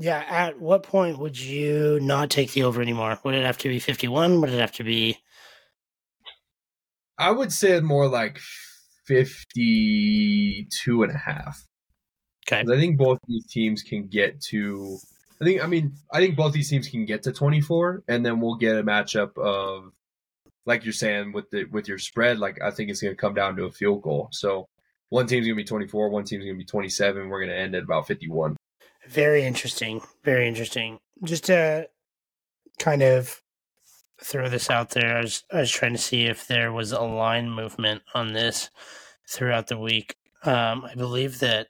Yeah, 0.00 0.24
at 0.28 0.60
what 0.60 0.82
point 0.82 1.18
would 1.18 1.38
you 1.38 1.98
not 2.00 2.30
take 2.30 2.52
the 2.52 2.62
over 2.64 2.80
anymore? 2.80 3.18
Would 3.24 3.34
it 3.34 3.44
have 3.44 3.58
to 3.58 3.68
be 3.68 3.78
51? 3.78 4.40
Would 4.40 4.50
it 4.50 4.60
have 4.60 4.72
to 4.72 4.84
be 4.84 5.18
I 7.20 7.30
would 7.30 7.52
say 7.52 7.78
more 7.80 8.08
like 8.08 8.40
52 9.04 11.02
and 11.02 11.12
a 11.12 11.18
half. 11.18 11.62
Okay. 12.50 12.60
I 12.60 12.78
think 12.78 12.96
both 12.96 13.18
these 13.28 13.46
teams 13.46 13.82
can 13.82 14.06
get 14.06 14.40
to 14.48 14.98
I 15.40 15.44
think 15.44 15.62
I 15.62 15.66
mean 15.66 15.92
I 16.10 16.20
think 16.20 16.36
both 16.36 16.54
these 16.54 16.70
teams 16.70 16.88
can 16.88 17.04
get 17.04 17.22
to 17.24 17.32
24 17.32 18.04
and 18.08 18.24
then 18.24 18.40
we'll 18.40 18.54
get 18.56 18.78
a 18.78 18.82
matchup 18.82 19.36
of 19.36 19.92
like 20.64 20.84
you're 20.84 20.94
saying 20.94 21.32
with 21.32 21.50
the 21.50 21.64
with 21.64 21.88
your 21.88 21.98
spread 21.98 22.38
like 22.38 22.58
I 22.62 22.70
think 22.70 22.88
it's 22.88 23.02
going 23.02 23.12
to 23.12 23.20
come 23.20 23.34
down 23.34 23.54
to 23.56 23.64
a 23.64 23.70
field 23.70 24.00
goal. 24.02 24.28
So 24.32 24.66
one 25.10 25.26
team's 25.26 25.46
going 25.46 25.56
to 25.56 25.62
be 25.62 25.64
24, 25.64 26.08
one 26.08 26.24
team's 26.24 26.44
going 26.44 26.56
to 26.56 26.58
be 26.58 26.64
27, 26.64 27.28
we're 27.28 27.40
going 27.40 27.50
to 27.50 27.56
end 27.56 27.74
at 27.74 27.82
about 27.82 28.06
51. 28.06 28.56
Very 29.10 29.44
interesting. 29.44 30.00
Very 30.24 30.46
interesting. 30.46 30.98
Just 31.24 31.44
to 31.46 31.88
kind 32.78 33.02
of 33.02 33.42
throw 34.22 34.48
this 34.48 34.70
out 34.70 34.90
there, 34.90 35.16
I 35.16 35.20
was 35.22 35.44
I 35.52 35.60
was 35.60 35.70
trying 35.70 35.92
to 35.92 35.98
see 35.98 36.26
if 36.26 36.46
there 36.46 36.72
was 36.72 36.92
a 36.92 37.00
line 37.00 37.50
movement 37.50 38.02
on 38.14 38.32
this 38.32 38.70
throughout 39.28 39.66
the 39.68 39.78
week. 39.78 40.16
Um, 40.44 40.84
I 40.84 40.94
believe 40.94 41.40
that 41.40 41.68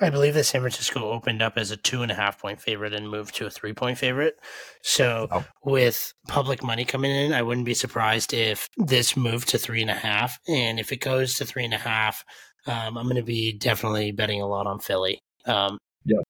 I 0.00 0.10
believe 0.10 0.34
that 0.34 0.44
San 0.44 0.60
Francisco 0.60 1.08
opened 1.12 1.40
up 1.40 1.56
as 1.56 1.70
a 1.70 1.76
two 1.76 2.02
and 2.02 2.10
a 2.10 2.16
half 2.16 2.40
point 2.40 2.60
favorite 2.60 2.92
and 2.92 3.08
moved 3.08 3.36
to 3.36 3.46
a 3.46 3.50
three 3.50 3.72
point 3.72 3.96
favorite. 3.96 4.34
So 4.82 5.28
Oh. 5.30 5.44
with 5.62 6.12
public 6.26 6.64
money 6.64 6.84
coming 6.84 7.12
in, 7.12 7.32
I 7.32 7.42
wouldn't 7.42 7.64
be 7.66 7.74
surprised 7.74 8.34
if 8.34 8.68
this 8.76 9.16
moved 9.16 9.48
to 9.50 9.58
three 9.58 9.82
and 9.82 9.90
a 9.90 9.94
half. 9.94 10.38
And 10.48 10.80
if 10.80 10.90
it 10.90 10.96
goes 11.00 11.34
to 11.36 11.44
three 11.44 11.64
and 11.64 11.74
a 11.74 11.78
half, 11.78 12.24
um, 12.66 12.96
I'm 12.96 13.04
going 13.04 13.16
to 13.16 13.22
be 13.22 13.52
definitely 13.52 14.12
betting 14.12 14.40
a 14.40 14.46
lot 14.46 14.66
on 14.66 14.78
Philly. 14.78 15.18
Um, 15.46 15.78
Yeah. 16.04 16.20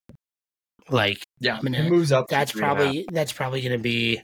Like 0.90 1.22
Yeah, 1.40 1.56
I 1.56 1.62
mean, 1.62 1.74
it 1.74 1.90
moves 1.90 2.12
up. 2.12 2.28
that's 2.28 2.52
three 2.52 2.62
and 2.62 2.64
a 2.64 2.74
half. 2.74 2.76
probably 2.76 3.06
that's 3.12 3.32
probably 3.32 3.60
going 3.62 3.72
to 3.72 3.82
be, 3.82 4.20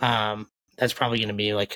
um, 0.00 0.48
that's 0.78 0.94
probably 0.94 1.18
going 1.18 1.28
to 1.28 1.34
be 1.34 1.52
like 1.52 1.74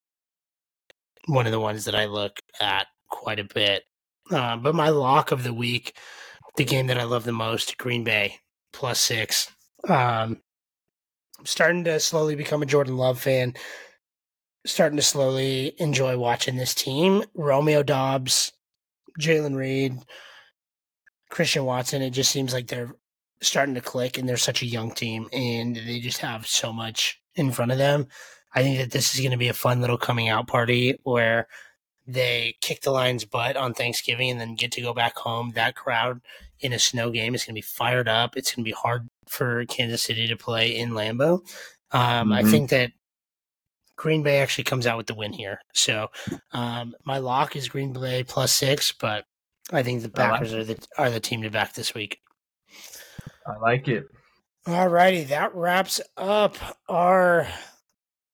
one 1.27 1.47
of 1.47 1.53
the 1.53 1.61
ones 1.61 1.85
that 1.85 1.95
I 1.95 2.07
look 2.07 2.39
at 2.61 2.87
quite 3.11 3.39
a 3.39 3.45
bit. 3.45 3.83
Um, 4.31 4.63
but 4.63 4.75
my 4.75 4.89
lock 4.89 5.31
of 5.31 5.43
the 5.43 5.53
week, 5.53 5.95
the 6.57 6.65
game 6.65 6.87
that 6.87 6.99
I 6.99 7.05
love 7.05 7.25
the 7.25 7.33
most, 7.33 7.77
Green 7.77 8.05
Bay 8.05 8.37
plus 8.73 8.99
six. 9.01 9.51
Um, 9.87 10.41
I'm 11.39 11.47
starting 11.47 11.85
to 11.85 12.01
slowly 12.01 12.35
become 12.35 12.63
a 12.63 12.67
Jordan 12.67 12.97
Love 12.97 13.21
fan. 13.21 13.53
Starting 14.65 14.97
to 14.97 15.03
slowly 15.03 15.75
enjoy 15.77 16.17
watching 16.17 16.57
this 16.57 16.75
team. 16.75 17.25
Romeo 17.35 17.83
Doubs, 17.83 18.53
Jayden 19.21 19.55
Reed, 19.57 19.99
Christian 21.31 21.65
Watson. 21.65 22.03
It 22.03 22.11
just 22.11 22.31
seems 22.31 22.53
like 22.53 22.67
they're 22.67 22.95
starting 23.41 23.75
to 23.75 23.81
click, 23.81 24.19
and 24.19 24.29
they're 24.29 24.37
such 24.37 24.63
a 24.63 24.67
young 24.67 24.91
team, 24.91 25.29
and 25.33 25.77
they 25.77 26.01
just 26.01 26.19
have 26.19 26.47
so 26.47 26.73
much 26.73 27.21
in 27.35 27.51
front 27.53 27.73
of 27.73 27.79
them. 27.79 28.07
I 28.55 28.63
think 28.63 28.79
that 28.79 28.91
this 28.93 29.15
is 29.15 29.21
going 29.21 29.33
to 29.33 29.37
be 29.37 29.49
a 29.49 29.55
fun 29.55 29.81
little 29.81 29.99
coming 29.99 30.29
out 30.29 30.47
party 30.47 30.99
where 31.03 31.49
they 32.07 32.55
kick 32.61 32.83
the 32.83 32.91
Lions' 32.93 33.25
butt 33.25 33.57
on 33.57 33.75
Thanksgiving 33.75 34.31
and 34.31 34.41
then 34.41 34.55
get 34.55 34.71
to 34.73 34.81
go 34.83 34.95
back 34.95 35.17
home. 35.17 35.53
That 35.55 35.75
crowd 35.75 36.21
in 36.61 36.73
a 36.73 36.79
snow 36.79 37.11
game 37.11 37.35
is 37.35 37.45
going 37.45 37.55
to 37.55 37.59
be 37.59 37.63
fired 37.63 38.09
up. 38.09 38.37
It's 38.37 38.55
going 38.55 38.65
to 38.65 38.69
be 38.69 38.75
hard 38.75 39.09
for 39.27 39.65
Kansas 39.67 40.03
City 40.03 40.29
to 40.29 40.37
play 40.37 40.77
in 40.77 40.91
Lambeau. 40.91 41.41
Um, 41.91 42.33
I 42.33 42.43
Mhm. 42.43 42.51
think 42.51 42.71
that 42.71 42.93
Green 43.97 44.23
Bay 44.23 44.39
actually 44.39 44.65
comes 44.65 44.87
out 44.87 44.97
with 44.97 45.07
the 45.07 45.15
win 45.15 45.33
here. 45.33 45.59
So 45.73 46.09
um, 46.53 46.95
my 47.05 47.19
lock 47.19 47.57
is 47.57 47.69
Green 47.69 47.93
Bay 47.93 48.25
plus 48.27 48.53
six, 48.53 48.93
but 48.93 49.25
I 49.73 49.83
think 49.83 50.03
the 50.03 50.11
I 50.21 50.29
like 50.29 50.33
Packers 50.33 50.53
are 50.53 50.65
the 50.65 50.87
are 50.99 51.11
the 51.11 51.21
team 51.21 51.43
to 51.43 51.51
back 51.51 51.75
this 51.75 51.95
week. 51.95 52.19
I 53.47 53.57
like 53.59 53.89
it. 53.89 54.05
Alrighty, 54.67 55.29
that 55.29 55.55
wraps 55.55 56.01
up 56.17 56.57
our 56.89 57.47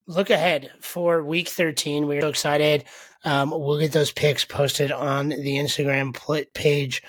look 0.06 0.30
ahead 0.30 0.70
for 0.80 1.22
week 1.22 1.48
13. 1.48 2.06
We're 2.06 2.20
so 2.20 2.28
excited. 2.28 2.84
Um, 3.24 3.50
we'll 3.50 3.78
get 3.78 3.92
those 3.92 4.12
picks 4.12 4.44
posted 4.44 4.92
on 4.92 5.28
the 5.28 5.56
Instagram 5.56 6.14
pl- 6.14 6.44
page. 6.54 7.02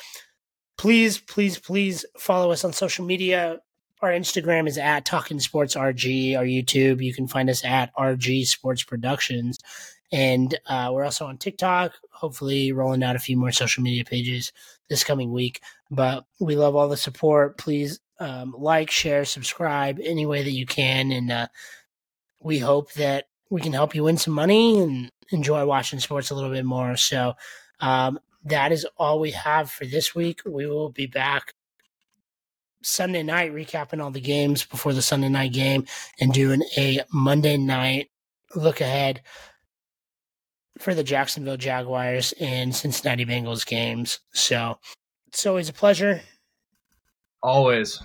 Please, 0.77 1.19
please, 1.19 1.59
please 1.59 2.05
follow 2.17 2.51
us 2.51 2.63
on 2.65 2.73
social 2.73 3.05
media. 3.05 3.59
Our 4.01 4.09
Instagram 4.09 4.67
is 4.67 4.79
at 4.79 5.05
Talking 5.05 5.39
Sports 5.39 5.75
RG. 5.75 6.35
Our 6.35 6.43
YouTube, 6.43 7.03
you 7.03 7.13
can 7.13 7.27
find 7.27 7.51
us 7.51 7.63
at 7.63 7.93
RG 7.95 8.47
Sports 8.47 8.81
Productions. 8.81 9.59
And 10.11 10.57
uh, 10.65 10.89
we're 10.91 11.03
also 11.03 11.27
on 11.27 11.37
TikTok, 11.37 11.93
hopefully 12.09 12.71
rolling 12.71 13.03
out 13.03 13.15
a 13.15 13.19
few 13.19 13.37
more 13.37 13.51
social 13.51 13.83
media 13.83 14.03
pages 14.03 14.53
this 14.89 15.03
coming 15.03 15.31
week. 15.31 15.61
But 15.91 16.25
we 16.39 16.55
love 16.55 16.75
all 16.75 16.89
the 16.89 16.97
support. 16.97 17.59
Please 17.59 17.99
um, 18.19 18.55
like, 18.57 18.89
share, 18.89 19.23
subscribe 19.23 19.99
any 20.03 20.25
way 20.25 20.41
that 20.41 20.51
you 20.51 20.65
can. 20.65 21.11
And 21.11 21.31
uh, 21.31 21.47
we 22.39 22.57
hope 22.57 22.93
that 22.93 23.25
we 23.51 23.61
can 23.61 23.73
help 23.73 23.93
you 23.93 24.05
win 24.05 24.17
some 24.17 24.33
money 24.33 24.79
and 24.79 25.11
enjoy 25.29 25.63
watching 25.67 25.99
sports 25.99 26.31
a 26.31 26.35
little 26.35 26.51
bit 26.51 26.65
more. 26.65 26.97
So 26.97 27.33
um, 27.79 28.19
that 28.45 28.71
is 28.71 28.87
all 28.97 29.19
we 29.19 29.31
have 29.31 29.69
for 29.69 29.85
this 29.85 30.15
week. 30.15 30.41
We 30.43 30.65
will 30.65 30.89
be 30.89 31.05
back 31.05 31.53
Sunday 32.81 33.23
night 33.23 33.53
recapping 33.53 34.03
all 34.03 34.11
the 34.11 34.21
games 34.21 34.65
before 34.65 34.93
the 34.93 35.01
Sunday 35.01 35.29
night 35.29 35.53
game 35.53 35.85
and 36.19 36.33
doing 36.33 36.63
a 36.77 37.01
Monday 37.11 37.57
night 37.57 38.09
look 38.55 38.81
ahead 38.81 39.21
for 40.79 40.93
the 40.93 41.03
Jacksonville 41.03 41.57
Jaguars 41.57 42.33
and 42.39 42.75
Cincinnati 42.75 43.25
Bengals 43.25 43.65
games. 43.65 44.19
So 44.33 44.79
it's 45.27 45.45
always 45.45 45.69
a 45.69 45.73
pleasure. 45.73 46.21
Always. 47.43 48.01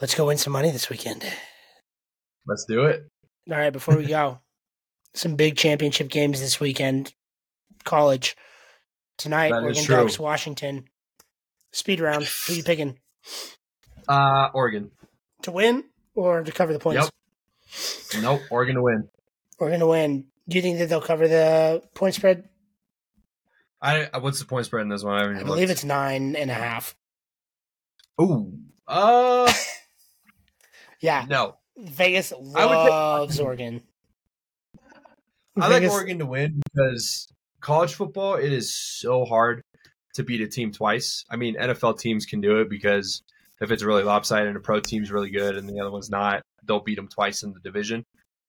Let's 0.00 0.14
go 0.14 0.26
win 0.26 0.38
some 0.38 0.52
money 0.52 0.70
this 0.70 0.90
weekend. 0.90 1.24
Let's 2.46 2.64
do 2.68 2.84
it. 2.84 3.02
All 3.50 3.56
right, 3.56 3.72
before 3.72 3.96
we 3.96 4.06
go, 4.06 4.40
some 5.14 5.36
big 5.36 5.56
championship 5.56 6.08
games 6.08 6.40
this 6.40 6.60
weekend. 6.60 7.14
College 7.84 8.36
tonight, 9.16 9.52
Oregon 9.52 9.84
true. 9.84 9.96
Ducks, 9.96 10.18
Washington. 10.18 10.88
Speed 11.76 12.00
round. 12.00 12.24
Who 12.46 12.54
you 12.54 12.62
picking 12.62 12.98
Uh, 14.08 14.48
Oregon. 14.54 14.90
to 15.42 15.50
win 15.50 15.84
or 16.14 16.42
to 16.42 16.50
cover 16.50 16.72
the 16.72 16.78
points? 16.78 17.10
Yep. 18.14 18.22
Nope. 18.22 18.40
Oregon 18.50 18.76
to 18.76 18.82
win. 18.82 19.08
We're 19.58 19.70
gonna 19.70 19.86
win. 19.86 20.24
Do 20.48 20.56
you 20.56 20.62
think 20.62 20.78
that 20.78 20.88
they'll 20.88 21.02
cover 21.02 21.28
the 21.28 21.82
point 21.94 22.14
spread? 22.14 22.48
I 23.82 24.08
I- 24.14 24.18
what's 24.18 24.38
the 24.38 24.46
point 24.46 24.64
spread 24.64 24.82
in 24.82 24.88
this 24.88 25.04
one? 25.04 25.36
I, 25.36 25.40
I 25.40 25.42
believe 25.42 25.68
it's 25.68 25.84
nine 25.84 26.34
and 26.34 26.50
a 26.50 26.54
half. 26.54 26.96
Ooh. 28.20 28.52
Uh. 28.88 29.52
Yeah, 30.98 31.26
no. 31.28 31.58
Vegas 31.76 32.32
I 32.32 32.36
would 32.38 32.52
loves 32.54 33.38
Oregon. 33.38 33.82
I 35.60 35.68
like 35.68 35.82
Oregon 35.90 36.18
to 36.20 36.26
win 36.26 36.62
because 36.72 37.28
college 37.60 37.92
football 37.92 38.36
it 38.36 38.50
is 38.50 38.74
so 38.74 39.26
hard 39.26 39.62
to 40.16 40.24
beat 40.24 40.40
a 40.40 40.48
team 40.48 40.72
twice. 40.72 41.24
I 41.30 41.36
mean, 41.36 41.56
NFL 41.56 41.98
teams 41.98 42.26
can 42.26 42.40
do 42.40 42.60
it 42.60 42.68
because 42.68 43.22
if 43.60 43.70
it's 43.70 43.82
really 43.82 44.02
lopsided 44.02 44.48
and 44.48 44.56
a 44.56 44.60
pro 44.60 44.80
team's 44.80 45.10
really 45.10 45.30
good 45.30 45.56
and 45.56 45.68
the 45.68 45.80
other 45.80 45.90
one's 45.90 46.10
not, 46.10 46.42
they'll 46.64 46.80
beat 46.80 46.96
them 46.96 47.08
twice 47.08 47.42
in 47.42 47.52
the 47.52 47.60
division. 47.60 48.04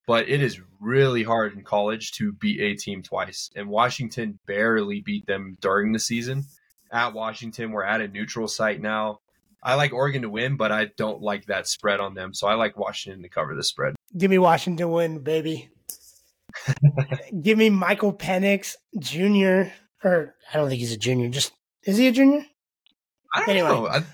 But 0.06 0.28
it 0.28 0.42
is 0.42 0.60
really 0.80 1.22
hard 1.22 1.54
in 1.54 1.62
college 1.62 2.12
to 2.12 2.32
beat 2.32 2.60
a 2.60 2.74
team 2.74 3.02
twice. 3.02 3.50
And 3.54 3.68
Washington 3.68 4.38
barely 4.46 5.02
beat 5.02 5.26
them 5.26 5.56
during 5.60 5.92
the 5.92 5.98
season. 5.98 6.44
At 6.90 7.12
Washington, 7.12 7.72
we're 7.72 7.84
at 7.84 8.00
a 8.00 8.08
neutral 8.08 8.48
site 8.48 8.80
now. 8.80 9.18
I 9.62 9.74
like 9.74 9.92
Oregon 9.92 10.22
to 10.22 10.30
win, 10.30 10.56
but 10.56 10.72
I 10.72 10.86
don't 10.96 11.20
like 11.20 11.46
that 11.46 11.66
spread 11.66 12.00
on 12.00 12.14
them. 12.14 12.32
So 12.32 12.46
I 12.46 12.54
like 12.54 12.78
Washington 12.78 13.22
to 13.22 13.28
cover 13.28 13.54
the 13.54 13.62
spread. 13.62 13.96
Give 14.16 14.30
me 14.30 14.38
Washington 14.38 14.90
win, 14.90 15.18
baby. 15.18 15.68
Give 17.42 17.58
me 17.58 17.68
Michael 17.68 18.14
Penix 18.14 18.76
Jr. 18.98 19.70
Or 20.02 20.34
I 20.52 20.56
don't 20.56 20.68
think 20.68 20.80
he's 20.80 20.92
a 20.92 20.96
junior. 20.96 21.28
Just 21.28 21.52
is 21.84 21.96
he 21.96 22.08
a 22.08 22.12
junior? 22.12 22.44
I 23.34 23.40
don't 23.40 23.48
Anyway. 23.50 23.68
know. 23.68 23.86
I, 23.88 24.04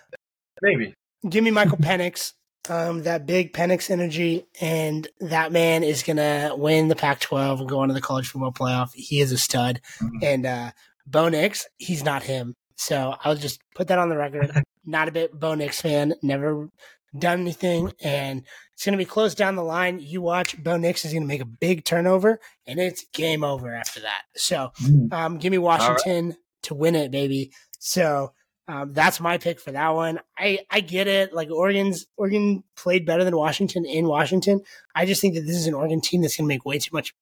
maybe. 0.62 0.94
Give 1.28 1.42
me 1.42 1.50
Michael 1.50 1.78
Penix 1.78 2.32
um, 2.68 3.02
that 3.02 3.26
big 3.26 3.52
Penix 3.52 3.90
energy, 3.90 4.46
and 4.60 5.06
that 5.20 5.52
man 5.52 5.82
is 5.82 6.02
gonna 6.02 6.52
win 6.56 6.88
the 6.88 6.96
Pac-12 6.96 7.60
and 7.60 7.68
go 7.68 7.80
on 7.80 7.88
to 7.88 7.94
the 7.94 8.00
college 8.00 8.28
football 8.28 8.52
playoff. 8.52 8.90
He 8.94 9.20
is 9.20 9.32
a 9.32 9.38
stud, 9.38 9.80
mm-hmm. 10.00 10.18
and 10.22 10.46
uh, 10.46 10.70
Bo 11.06 11.28
Nix, 11.28 11.66
he's 11.76 12.04
not 12.04 12.22
him. 12.22 12.54
So 12.76 13.14
I'll 13.22 13.36
just 13.36 13.60
put 13.74 13.88
that 13.88 13.98
on 13.98 14.08
the 14.08 14.16
record. 14.16 14.50
not 14.84 15.08
a 15.08 15.12
bit 15.12 15.38
Bo 15.38 15.54
Nix 15.54 15.80
fan. 15.80 16.14
Never 16.22 16.68
done 17.16 17.40
anything, 17.40 17.92
and 18.02 18.42
it's 18.72 18.84
gonna 18.84 18.96
be 18.96 19.04
close 19.04 19.34
down 19.34 19.56
the 19.56 19.62
line. 19.62 19.98
You 20.00 20.22
watch, 20.22 20.62
Bo 20.62 20.76
Nix 20.76 21.04
is 21.04 21.12
gonna 21.12 21.26
make 21.26 21.42
a 21.42 21.46
big 21.46 21.84
turnover, 21.84 22.40
and 22.66 22.80
it's 22.80 23.04
game 23.12 23.44
over 23.44 23.74
after 23.74 24.00
that. 24.00 24.22
So 24.36 24.70
mm. 24.82 25.12
um, 25.12 25.38
give 25.38 25.50
me 25.50 25.58
Washington. 25.58 26.36
To 26.64 26.74
win 26.74 26.94
it, 26.94 27.10
baby. 27.10 27.52
So 27.78 28.32
um, 28.66 28.92
that's 28.92 29.20
my 29.20 29.38
pick 29.38 29.60
for 29.60 29.72
that 29.72 29.90
one. 29.90 30.20
I, 30.38 30.60
I 30.70 30.80
get 30.80 31.06
it. 31.06 31.32
Like 31.34 31.50
Oregon's 31.50 32.06
Oregon 32.16 32.64
played 32.76 33.04
better 33.04 33.24
than 33.24 33.36
Washington 33.36 33.84
in 33.84 34.06
Washington. 34.06 34.62
I 34.94 35.06
just 35.06 35.20
think 35.20 35.34
that 35.34 35.42
this 35.42 35.56
is 35.56 35.66
an 35.66 35.74
Oregon 35.74 36.00
team 36.00 36.22
that's 36.22 36.36
going 36.36 36.46
to 36.46 36.54
make 36.54 36.64
way 36.64 36.78
too 36.78 36.90
much, 36.92 37.14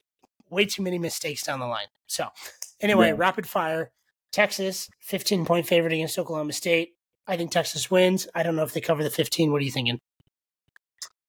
way 0.50 0.64
too 0.64 0.82
many 0.82 0.98
mistakes 0.98 1.42
down 1.42 1.60
the 1.60 1.66
line. 1.66 1.86
So 2.06 2.28
anyway, 2.80 3.08
yeah. 3.08 3.14
rapid 3.16 3.46
fire. 3.46 3.90
Texas, 4.30 4.88
15 5.00 5.44
point 5.44 5.66
favorite 5.66 5.92
against 5.92 6.18
Oklahoma 6.18 6.52
State. 6.52 6.94
I 7.26 7.36
think 7.36 7.50
Texas 7.50 7.90
wins. 7.90 8.26
I 8.34 8.42
don't 8.42 8.56
know 8.56 8.62
if 8.62 8.72
they 8.72 8.80
cover 8.80 9.02
the 9.02 9.10
15. 9.10 9.52
What 9.52 9.60
are 9.60 9.64
you 9.64 9.70
thinking? 9.70 9.98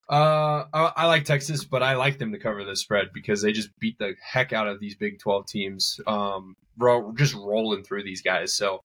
Uh, 0.09 0.65
I, 0.73 0.91
I 0.97 1.05
like 1.07 1.23
Texas, 1.23 1.63
but 1.63 1.81
I 1.81 1.95
like 1.95 2.19
them 2.19 2.31
to 2.33 2.39
cover 2.39 2.63
the 2.63 2.75
spread 2.75 3.07
because 3.13 3.41
they 3.41 3.51
just 3.51 3.69
beat 3.79 3.97
the 3.99 4.15
heck 4.21 4.53
out 4.53 4.67
of 4.67 4.79
these 4.79 4.95
Big 4.95 5.19
12 5.19 5.47
teams. 5.47 5.99
Um, 6.07 6.55
bro, 6.77 7.13
just 7.13 7.33
rolling 7.33 7.83
through 7.83 8.03
these 8.03 8.21
guys. 8.21 8.53
So 8.53 8.83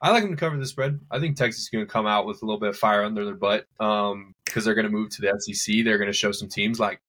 I 0.00 0.10
like 0.10 0.22
them 0.24 0.32
to 0.32 0.36
cover 0.36 0.56
the 0.56 0.66
spread. 0.66 0.98
I 1.10 1.18
think 1.18 1.36
Texas 1.36 1.62
is 1.62 1.68
going 1.68 1.86
to 1.86 1.92
come 1.92 2.06
out 2.06 2.26
with 2.26 2.42
a 2.42 2.46
little 2.46 2.60
bit 2.60 2.70
of 2.70 2.78
fire 2.78 3.04
under 3.04 3.24
their 3.24 3.34
butt 3.34 3.66
Um 3.80 4.34
because 4.44 4.64
they're 4.64 4.74
going 4.74 4.86
to 4.86 4.90
move 4.90 5.10
to 5.10 5.22
the 5.22 5.38
SEC. 5.38 5.84
They're 5.84 5.98
going 5.98 6.10
to 6.10 6.16
show 6.16 6.32
some 6.32 6.48
teams 6.48 6.80
like, 6.80 7.00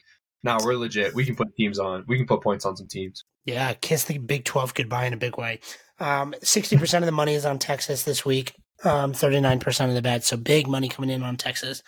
now 0.44 0.58
nah, 0.58 0.66
we're 0.66 0.76
legit. 0.76 1.14
We 1.14 1.26
can 1.26 1.36
put 1.36 1.56
teams 1.56 1.80
on. 1.80 2.06
We 2.08 2.18
can 2.18 2.28
put 2.28 2.42
points 2.42 2.66
on 2.66 2.76
some 2.78 2.88
teams. 2.88 3.24
Yeah, 3.46 3.74
kiss 3.74 4.04
the 4.04 4.18
Big 4.18 4.44
12 4.44 4.74
goodbye 4.74 5.06
in 5.06 5.14
a 5.14 5.18
big 5.18 5.38
way. 5.38 5.62
Um, 6.00 6.36
60% 6.42 7.00
of 7.00 7.06
the 7.06 7.12
money 7.12 7.34
is 7.34 7.46
on 7.46 7.58
Texas 7.58 8.04
this 8.04 8.24
week, 8.24 8.54
um, 8.84 9.14
39% 9.14 9.90
of 9.90 9.96
the 9.96 10.02
bet. 10.02 10.24
So 10.24 10.38
big 10.38 10.68
money 10.68 10.90
coming 10.90 11.10
in 11.10 11.24
on 11.24 11.38
Texas. 11.38 11.82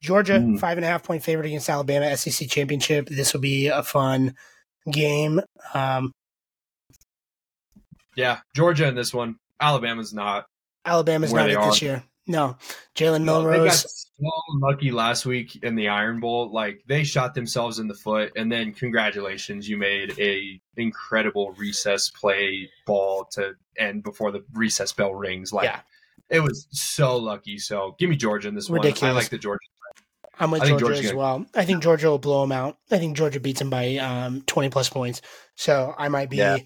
Georgia, 0.00 0.34
mm. 0.34 0.58
five 0.58 0.78
and 0.78 0.84
a 0.84 0.88
half 0.88 1.02
point 1.02 1.22
favorite 1.22 1.46
against 1.46 1.68
Alabama, 1.68 2.16
SEC 2.16 2.48
championship. 2.48 3.08
This 3.08 3.32
will 3.32 3.40
be 3.40 3.68
a 3.68 3.82
fun 3.82 4.34
game. 4.90 5.40
Um, 5.74 6.12
yeah, 8.16 8.38
Georgia 8.54 8.88
in 8.88 8.94
this 8.94 9.12
one. 9.12 9.36
Alabama's 9.60 10.12
not. 10.12 10.46
Alabama's 10.84 11.32
not 11.32 11.50
it 11.50 11.60
this 11.60 11.82
year. 11.82 12.02
No, 12.26 12.56
Jalen 12.94 13.24
no, 13.24 13.40
Milroe. 13.40 13.58
They 13.58 13.68
got 13.68 13.74
so 13.74 14.30
lucky 14.54 14.90
last 14.90 15.26
week 15.26 15.62
in 15.64 15.74
the 15.74 15.88
Iron 15.88 16.20
Bowl. 16.20 16.52
Like 16.52 16.82
they 16.86 17.02
shot 17.02 17.34
themselves 17.34 17.78
in 17.78 17.88
the 17.88 17.94
foot, 17.94 18.32
and 18.36 18.50
then 18.50 18.72
congratulations, 18.72 19.68
you 19.68 19.76
made 19.76 20.18
a 20.18 20.60
incredible 20.76 21.52
recess 21.52 22.08
play 22.08 22.70
ball 22.86 23.26
to 23.32 23.54
end 23.78 24.02
before 24.02 24.30
the 24.30 24.44
recess 24.52 24.92
bell 24.92 25.14
rings. 25.14 25.52
Like 25.52 25.64
yeah. 25.64 25.80
it 26.28 26.40
was 26.40 26.68
so 26.70 27.16
lucky. 27.16 27.58
So 27.58 27.96
give 27.98 28.08
me 28.08 28.16
Georgia 28.16 28.48
in 28.48 28.54
this 28.54 28.70
Ridiculous. 28.70 29.02
one. 29.02 29.10
I 29.10 29.14
like 29.14 29.28
the 29.28 29.38
Georgia. 29.38 29.66
I'm 30.40 30.50
with 30.50 30.64
Georgia 30.64 30.86
as 30.92 31.02
gonna... 31.02 31.16
well. 31.16 31.46
I 31.54 31.64
think 31.64 31.82
Georgia 31.82 32.08
will 32.08 32.18
blow 32.18 32.40
them 32.40 32.52
out. 32.52 32.78
I 32.90 32.98
think 32.98 33.16
Georgia 33.16 33.38
beats 33.38 33.58
them 33.58 33.70
by 33.70 33.96
um, 33.96 34.42
20 34.42 34.70
plus 34.70 34.88
points. 34.88 35.20
So 35.54 35.94
I 35.96 36.08
might 36.08 36.30
be 36.30 36.38
yeah. 36.38 36.58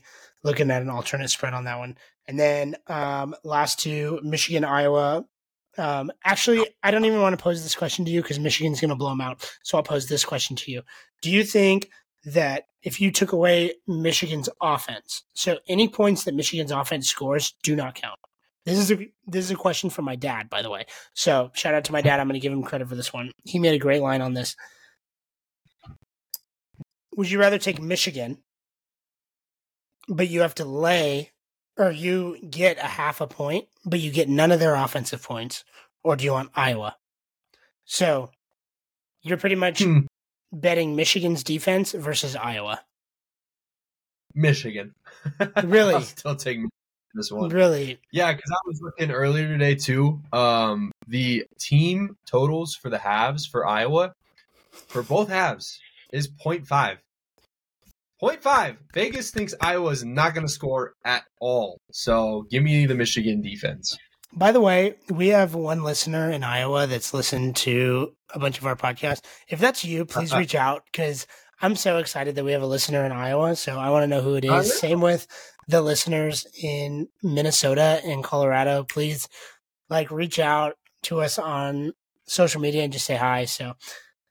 looking 0.44 0.70
at 0.70 0.80
an 0.80 0.88
alternate 0.88 1.28
spread 1.28 1.54
on 1.54 1.64
that 1.64 1.78
one. 1.78 1.98
And 2.26 2.38
then 2.38 2.76
um, 2.86 3.34
last 3.44 3.80
two, 3.80 4.20
Michigan, 4.22 4.64
Iowa. 4.64 5.24
Um, 5.76 6.12
actually, 6.24 6.64
I 6.82 6.92
don't 6.92 7.04
even 7.04 7.20
want 7.20 7.36
to 7.36 7.42
pose 7.42 7.62
this 7.62 7.74
question 7.74 8.04
to 8.04 8.10
you 8.10 8.22
because 8.22 8.38
Michigan's 8.38 8.80
going 8.80 8.90
to 8.90 8.96
blow 8.96 9.10
them 9.10 9.20
out. 9.20 9.50
So 9.64 9.76
I'll 9.76 9.84
pose 9.84 10.06
this 10.06 10.24
question 10.24 10.56
to 10.56 10.70
you. 10.70 10.82
Do 11.20 11.30
you 11.30 11.42
think 11.42 11.90
that 12.24 12.66
if 12.82 13.00
you 13.00 13.10
took 13.10 13.32
away 13.32 13.74
Michigan's 13.86 14.48
offense, 14.62 15.24
so 15.34 15.58
any 15.68 15.88
points 15.88 16.24
that 16.24 16.34
Michigan's 16.34 16.70
offense 16.70 17.08
scores 17.08 17.54
do 17.62 17.74
not 17.74 17.96
count? 17.96 18.18
This 18.64 18.78
is 18.78 18.92
a 18.92 19.08
this 19.26 19.44
is 19.44 19.50
a 19.50 19.56
question 19.56 19.90
from 19.90 20.06
my 20.06 20.16
dad, 20.16 20.48
by 20.48 20.62
the 20.62 20.70
way. 20.70 20.86
So 21.12 21.50
shout 21.54 21.74
out 21.74 21.84
to 21.84 21.92
my 21.92 22.00
dad. 22.00 22.18
I'm 22.18 22.26
going 22.26 22.34
to 22.34 22.40
give 22.40 22.52
him 22.52 22.62
credit 22.62 22.88
for 22.88 22.94
this 22.94 23.12
one. 23.12 23.30
He 23.44 23.58
made 23.58 23.74
a 23.74 23.78
great 23.78 24.00
line 24.00 24.22
on 24.22 24.34
this. 24.34 24.56
Would 27.16 27.30
you 27.30 27.38
rather 27.38 27.58
take 27.58 27.80
Michigan, 27.80 28.38
but 30.08 30.28
you 30.28 30.40
have 30.40 30.54
to 30.56 30.64
lay 30.64 31.30
or 31.76 31.90
you 31.90 32.38
get 32.48 32.78
a 32.78 32.82
half 32.82 33.20
a 33.20 33.26
point, 33.26 33.66
but 33.84 34.00
you 34.00 34.10
get 34.10 34.28
none 34.28 34.52
of 34.52 34.60
their 34.60 34.74
offensive 34.74 35.22
points, 35.22 35.64
or 36.02 36.16
do 36.16 36.24
you 36.24 36.32
want 36.32 36.50
Iowa? 36.54 36.96
So 37.84 38.30
you're 39.22 39.38
pretty 39.38 39.56
much 39.56 39.82
hmm. 39.82 40.00
betting 40.52 40.96
Michigan's 40.96 41.42
defense 41.42 41.92
versus 41.92 42.36
Iowa. 42.36 42.80
Michigan. 44.34 44.94
Really? 45.64 45.94
I'll 45.94 46.02
still 46.02 46.36
take 46.36 46.58
this 47.14 47.30
one. 47.30 47.50
Really? 47.50 47.98
Yeah, 48.12 48.32
because 48.32 48.50
I 48.50 48.58
was 48.66 48.80
looking 48.82 49.10
earlier 49.10 49.48
today 49.48 49.74
too. 49.74 50.20
Um, 50.32 50.92
the 51.06 51.44
team 51.58 52.16
totals 52.26 52.74
for 52.74 52.90
the 52.90 52.98
halves 52.98 53.46
for 53.46 53.66
Iowa 53.66 54.12
for 54.88 55.02
both 55.02 55.28
halves 55.28 55.80
is 56.12 56.28
0.5. 56.28 56.98
0.5. 58.22 58.76
Vegas 58.94 59.30
thinks 59.30 59.54
Iowa 59.60 59.90
is 59.90 60.04
not 60.04 60.34
going 60.34 60.46
to 60.46 60.52
score 60.52 60.94
at 61.04 61.24
all. 61.40 61.78
So 61.92 62.46
give 62.50 62.62
me 62.62 62.86
the 62.86 62.94
Michigan 62.94 63.42
defense. 63.42 63.96
By 64.32 64.50
the 64.52 64.60
way, 64.60 64.94
we 65.10 65.28
have 65.28 65.54
one 65.54 65.84
listener 65.84 66.30
in 66.30 66.42
Iowa 66.42 66.86
that's 66.86 67.14
listened 67.14 67.56
to 67.56 68.12
a 68.32 68.38
bunch 68.38 68.58
of 68.58 68.66
our 68.66 68.74
podcasts. 68.74 69.20
If 69.48 69.60
that's 69.60 69.84
you, 69.84 70.04
please 70.04 70.32
uh-huh. 70.32 70.40
reach 70.40 70.54
out 70.54 70.84
because 70.90 71.26
I'm 71.60 71.76
so 71.76 71.98
excited 71.98 72.34
that 72.34 72.44
we 72.44 72.52
have 72.52 72.62
a 72.62 72.66
listener 72.66 73.04
in 73.04 73.12
Iowa. 73.12 73.54
So 73.54 73.78
I 73.78 73.90
want 73.90 74.02
to 74.02 74.06
know 74.08 74.22
who 74.22 74.34
it 74.34 74.44
is. 74.44 74.78
Same 74.78 75.00
with 75.00 75.26
the 75.68 75.80
listeners 75.80 76.46
in 76.62 77.08
Minnesota 77.22 78.00
and 78.04 78.22
Colorado. 78.22 78.84
Please 78.84 79.28
like 79.88 80.10
reach 80.10 80.38
out 80.38 80.76
to 81.04 81.20
us 81.20 81.38
on 81.38 81.92
social 82.26 82.60
media 82.60 82.82
and 82.82 82.92
just 82.92 83.06
say 83.06 83.16
hi. 83.16 83.44
So, 83.44 83.74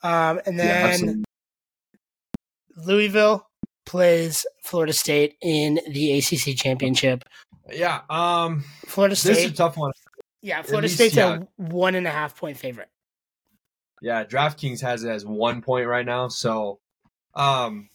um, 0.01 0.41
and 0.45 0.59
then 0.59 1.07
yeah, 1.07 2.84
Louisville, 2.86 3.47
plays 3.86 4.45
Florida 4.63 4.93
State 4.93 5.36
in 5.41 5.79
the 5.89 6.17
ACC 6.17 6.55
championship. 6.57 7.23
Yeah, 7.71 8.01
um, 8.09 8.63
Florida 8.86 9.15
State. 9.15 9.36
This 9.36 9.45
is 9.45 9.51
a 9.51 9.55
tough 9.55 9.77
one. 9.77 9.91
Yeah, 10.41 10.61
Florida 10.61 10.86
least, 10.86 10.95
State's 10.95 11.15
yeah. 11.15 11.39
a 11.39 11.61
one 11.61 11.95
and 11.95 12.07
a 12.07 12.11
half 12.11 12.38
point 12.38 12.57
favorite. 12.57 12.89
Yeah, 14.01 14.25
DraftKings 14.25 14.81
has 14.81 15.03
it 15.03 15.09
as 15.09 15.25
one 15.25 15.61
point 15.61 15.88
right 15.88 16.05
now. 16.05 16.27
So, 16.27 16.79
um, 17.36 17.89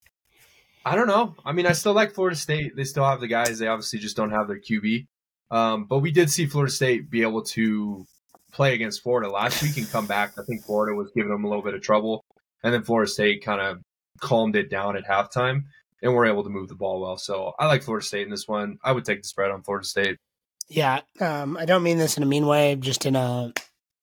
I 0.88 0.94
don't 0.94 1.06
know. 1.06 1.34
I 1.44 1.52
mean, 1.52 1.66
I 1.66 1.72
still 1.72 1.92
like 1.92 2.14
Florida 2.14 2.36
State. 2.36 2.76
They 2.76 2.84
still 2.84 3.04
have 3.04 3.20
the 3.20 3.28
guys. 3.28 3.58
They 3.58 3.66
obviously 3.66 3.98
just 3.98 4.16
don't 4.16 4.30
have 4.30 4.48
their 4.48 4.60
QB. 4.60 5.06
Um, 5.50 5.84
but 5.84 5.98
we 5.98 6.10
did 6.10 6.30
see 6.30 6.46
Florida 6.46 6.72
State 6.72 7.10
be 7.10 7.22
able 7.22 7.42
to 7.42 8.06
play 8.52 8.74
against 8.74 9.02
Florida 9.02 9.30
last 9.30 9.62
week 9.62 9.76
and 9.76 9.90
come 9.90 10.06
back. 10.06 10.32
I 10.38 10.42
think 10.44 10.64
Florida 10.64 10.94
was 10.96 11.10
giving 11.14 11.30
them 11.30 11.44
a 11.44 11.48
little 11.48 11.62
bit 11.62 11.74
of 11.74 11.82
trouble, 11.82 12.24
and 12.62 12.72
then 12.72 12.82
Florida 12.82 13.10
State 13.10 13.44
kind 13.44 13.60
of 13.60 13.78
calmed 14.20 14.56
it 14.56 14.70
down 14.70 14.96
at 14.96 15.04
halftime 15.04 15.64
and 16.02 16.14
we're 16.14 16.26
able 16.26 16.44
to 16.44 16.50
move 16.50 16.68
the 16.68 16.74
ball 16.74 17.00
well. 17.00 17.16
So 17.16 17.52
I 17.58 17.66
like 17.66 17.82
Florida 17.82 18.04
State 18.04 18.22
in 18.22 18.30
this 18.30 18.46
one. 18.46 18.78
I 18.82 18.92
would 18.92 19.04
take 19.04 19.22
the 19.22 19.28
spread 19.28 19.50
on 19.50 19.62
Florida 19.62 19.86
State. 19.86 20.16
Yeah, 20.68 21.00
um, 21.20 21.56
I 21.56 21.64
don't 21.64 21.82
mean 21.82 21.98
this 21.98 22.16
in 22.16 22.22
a 22.22 22.26
mean 22.26 22.46
way, 22.46 22.76
just 22.76 23.06
in 23.06 23.16
a 23.16 23.52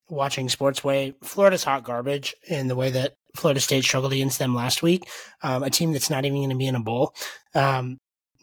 watching 0.10 0.50
sports 0.50 0.84
way. 0.84 1.14
Florida's 1.22 1.64
hot 1.64 1.84
garbage 1.84 2.36
in 2.48 2.68
the 2.68 2.76
way 2.76 2.90
that 2.92 3.14
Florida 3.36 3.60
State 3.60 3.84
struggled 3.84 4.14
against 4.14 4.40
them 4.40 4.56
last 4.56 4.82
week. 4.82 5.08
Um, 5.44 5.64
a 5.64 5.70
team 5.70 5.92
that's 5.92 6.10
not 6.10 6.26
even 6.26 6.40
going 6.40 6.50
to 6.50 6.56
be 6.56 6.68
in 6.68 6.76
a 6.76 6.80
bowl. 6.80 7.14
Um, 7.54 7.98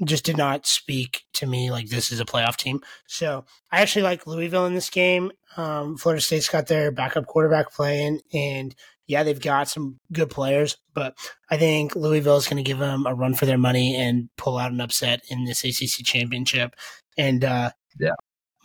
just 0.04 0.24
did 0.24 0.36
not 0.36 0.66
speak 0.66 1.22
to 1.34 1.46
me 1.46 1.70
like 1.70 1.88
this 1.88 2.10
is 2.10 2.20
a 2.20 2.24
playoff 2.24 2.56
team. 2.56 2.80
So 3.06 3.44
I 3.70 3.80
actually 3.80 4.02
like 4.02 4.26
Louisville 4.26 4.66
in 4.66 4.74
this 4.74 4.90
game. 4.90 5.30
Um, 5.56 5.96
Florida 5.96 6.20
State's 6.20 6.48
got 6.48 6.66
their 6.66 6.90
backup 6.90 7.26
quarterback 7.26 7.72
playing, 7.72 8.20
and 8.32 8.74
yeah, 9.06 9.22
they've 9.22 9.40
got 9.40 9.68
some 9.68 9.98
good 10.12 10.30
players, 10.30 10.78
but 10.94 11.14
I 11.50 11.58
think 11.58 11.94
Louisville 11.94 12.36
is 12.36 12.46
going 12.46 12.62
to 12.62 12.68
give 12.68 12.78
them 12.78 13.06
a 13.06 13.14
run 13.14 13.34
for 13.34 13.46
their 13.46 13.58
money 13.58 13.94
and 13.94 14.28
pull 14.36 14.58
out 14.58 14.72
an 14.72 14.80
upset 14.80 15.22
in 15.28 15.44
this 15.44 15.64
ACC 15.64 16.04
championship. 16.04 16.74
And 17.18 17.44
uh, 17.44 17.70
yeah, 18.00 18.14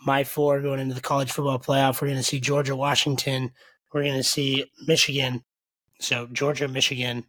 my 0.06 0.24
four 0.24 0.60
going 0.60 0.80
into 0.80 0.94
the 0.94 1.00
college 1.00 1.30
football 1.30 1.58
playoff, 1.58 2.00
we're 2.00 2.08
going 2.08 2.18
to 2.18 2.24
see 2.24 2.40
Georgia, 2.40 2.74
Washington, 2.74 3.50
we're 3.92 4.04
going 4.04 4.14
to 4.16 4.22
see 4.22 4.64
Michigan. 4.86 5.44
So 6.00 6.26
Georgia, 6.32 6.68
Michigan, 6.68 7.24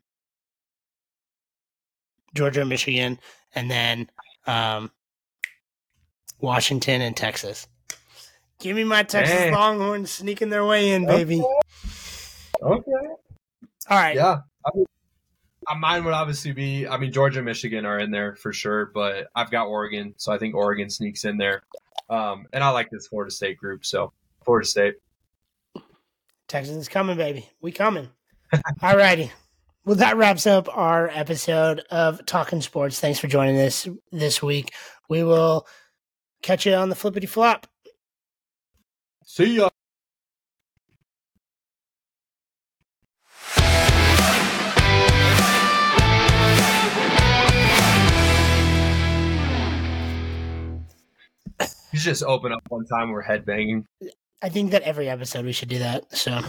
Georgia, 2.36 2.65
Michigan, 2.65 3.20
and 3.55 3.70
then 3.70 4.09
um, 4.45 4.91
Washington 6.39 7.01
and 7.01 7.15
Texas. 7.15 7.67
Give 8.59 8.76
me 8.76 8.84
my 8.84 9.03
Texas 9.03 9.38
hey. 9.38 9.51
Longhorns 9.51 10.11
sneaking 10.11 10.49
their 10.49 10.65
way 10.65 10.91
in, 10.91 11.05
baby. 11.05 11.41
Okay. 12.61 12.74
Okay. 12.74 12.91
All 13.89 13.97
right. 13.97 14.15
Yeah. 14.15 14.39
I 14.65 14.70
mean, 14.76 14.86
uh, 15.67 15.76
mine 15.76 16.03
would 16.03 16.13
obviously 16.13 16.51
be. 16.51 16.88
I 16.88 16.97
mean, 16.97 17.11
Georgia, 17.11 17.41
Michigan 17.41 17.86
are 17.86 17.99
in 17.99 18.11
there 18.11 18.36
for 18.36 18.51
sure, 18.51 18.91
but 18.93 19.30
I've 19.36 19.49
got 19.49 19.67
Oregon, 19.67 20.13
so 20.17 20.32
I 20.32 20.38
think 20.38 20.55
Oregon 20.55 20.89
sneaks 20.89 21.26
in 21.26 21.38
there. 21.38 21.63
Um, 22.09 22.47
and 22.53 22.63
I 22.63 22.70
like 22.70 22.89
this 22.89 23.07
Florida 23.07 23.32
State 23.32 23.57
group, 23.57 23.86
so 23.86 24.11
Florida 24.43 24.67
State. 24.67 24.95
Texas 26.47 26.76
is 26.76 26.89
coming, 26.89 27.15
baby. 27.15 27.47
We 27.61 27.72
coming. 27.72 28.09
All 28.82 28.97
righty. 28.97 29.32
Well, 29.86 29.95
that 29.97 30.18
wraps 30.18 30.47
up 30.47 30.68
our 30.76 31.08
episode 31.10 31.82
of 31.91 32.26
Talking 32.26 32.62
Sports. 32.62 33.00
Thanks 33.00 33.20
for 33.20 33.28
joining 33.28 33.60
us 33.60 33.88
this 34.12 34.41
week. 34.41 34.74
We 35.08 35.24
will 35.24 35.68
catch 36.41 36.66
you 36.66 36.74
on 36.74 36.89
the 36.89 36.95
flippity 36.95 37.28
flop. 37.28 37.68
See 39.26 39.58
ya. 39.58 39.70
You 51.91 51.97
should 51.97 52.12
just 52.12 52.24
open 52.24 52.52
up 52.52 52.62
one 52.70 52.86
time 52.86 53.10
we're 53.10 53.24
headbanging. 53.24 53.84
I 54.43 54.50
think 54.50 54.72
that 54.72 54.84
every 54.84 55.10
episode 55.10 55.43
we 55.43 55.52
should 55.52 55.70
do 55.70 55.80
that. 55.80 56.16
So, 56.16 56.39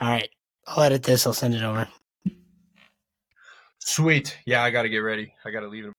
all 0.00 0.08
right, 0.08 0.28
I'll 0.66 0.82
edit 0.82 1.02
this. 1.02 1.26
I'll 1.26 1.32
send 1.32 1.54
it 1.54 1.62
over. 1.62 1.88
Sweet. 3.78 4.38
Yeah, 4.46 4.62
I 4.62 4.70
got 4.70 4.82
to 4.82 4.88
get 4.88 4.98
ready. 4.98 5.34
I 5.44 5.50
got 5.50 5.60
to 5.60 5.68
leave 5.68 5.90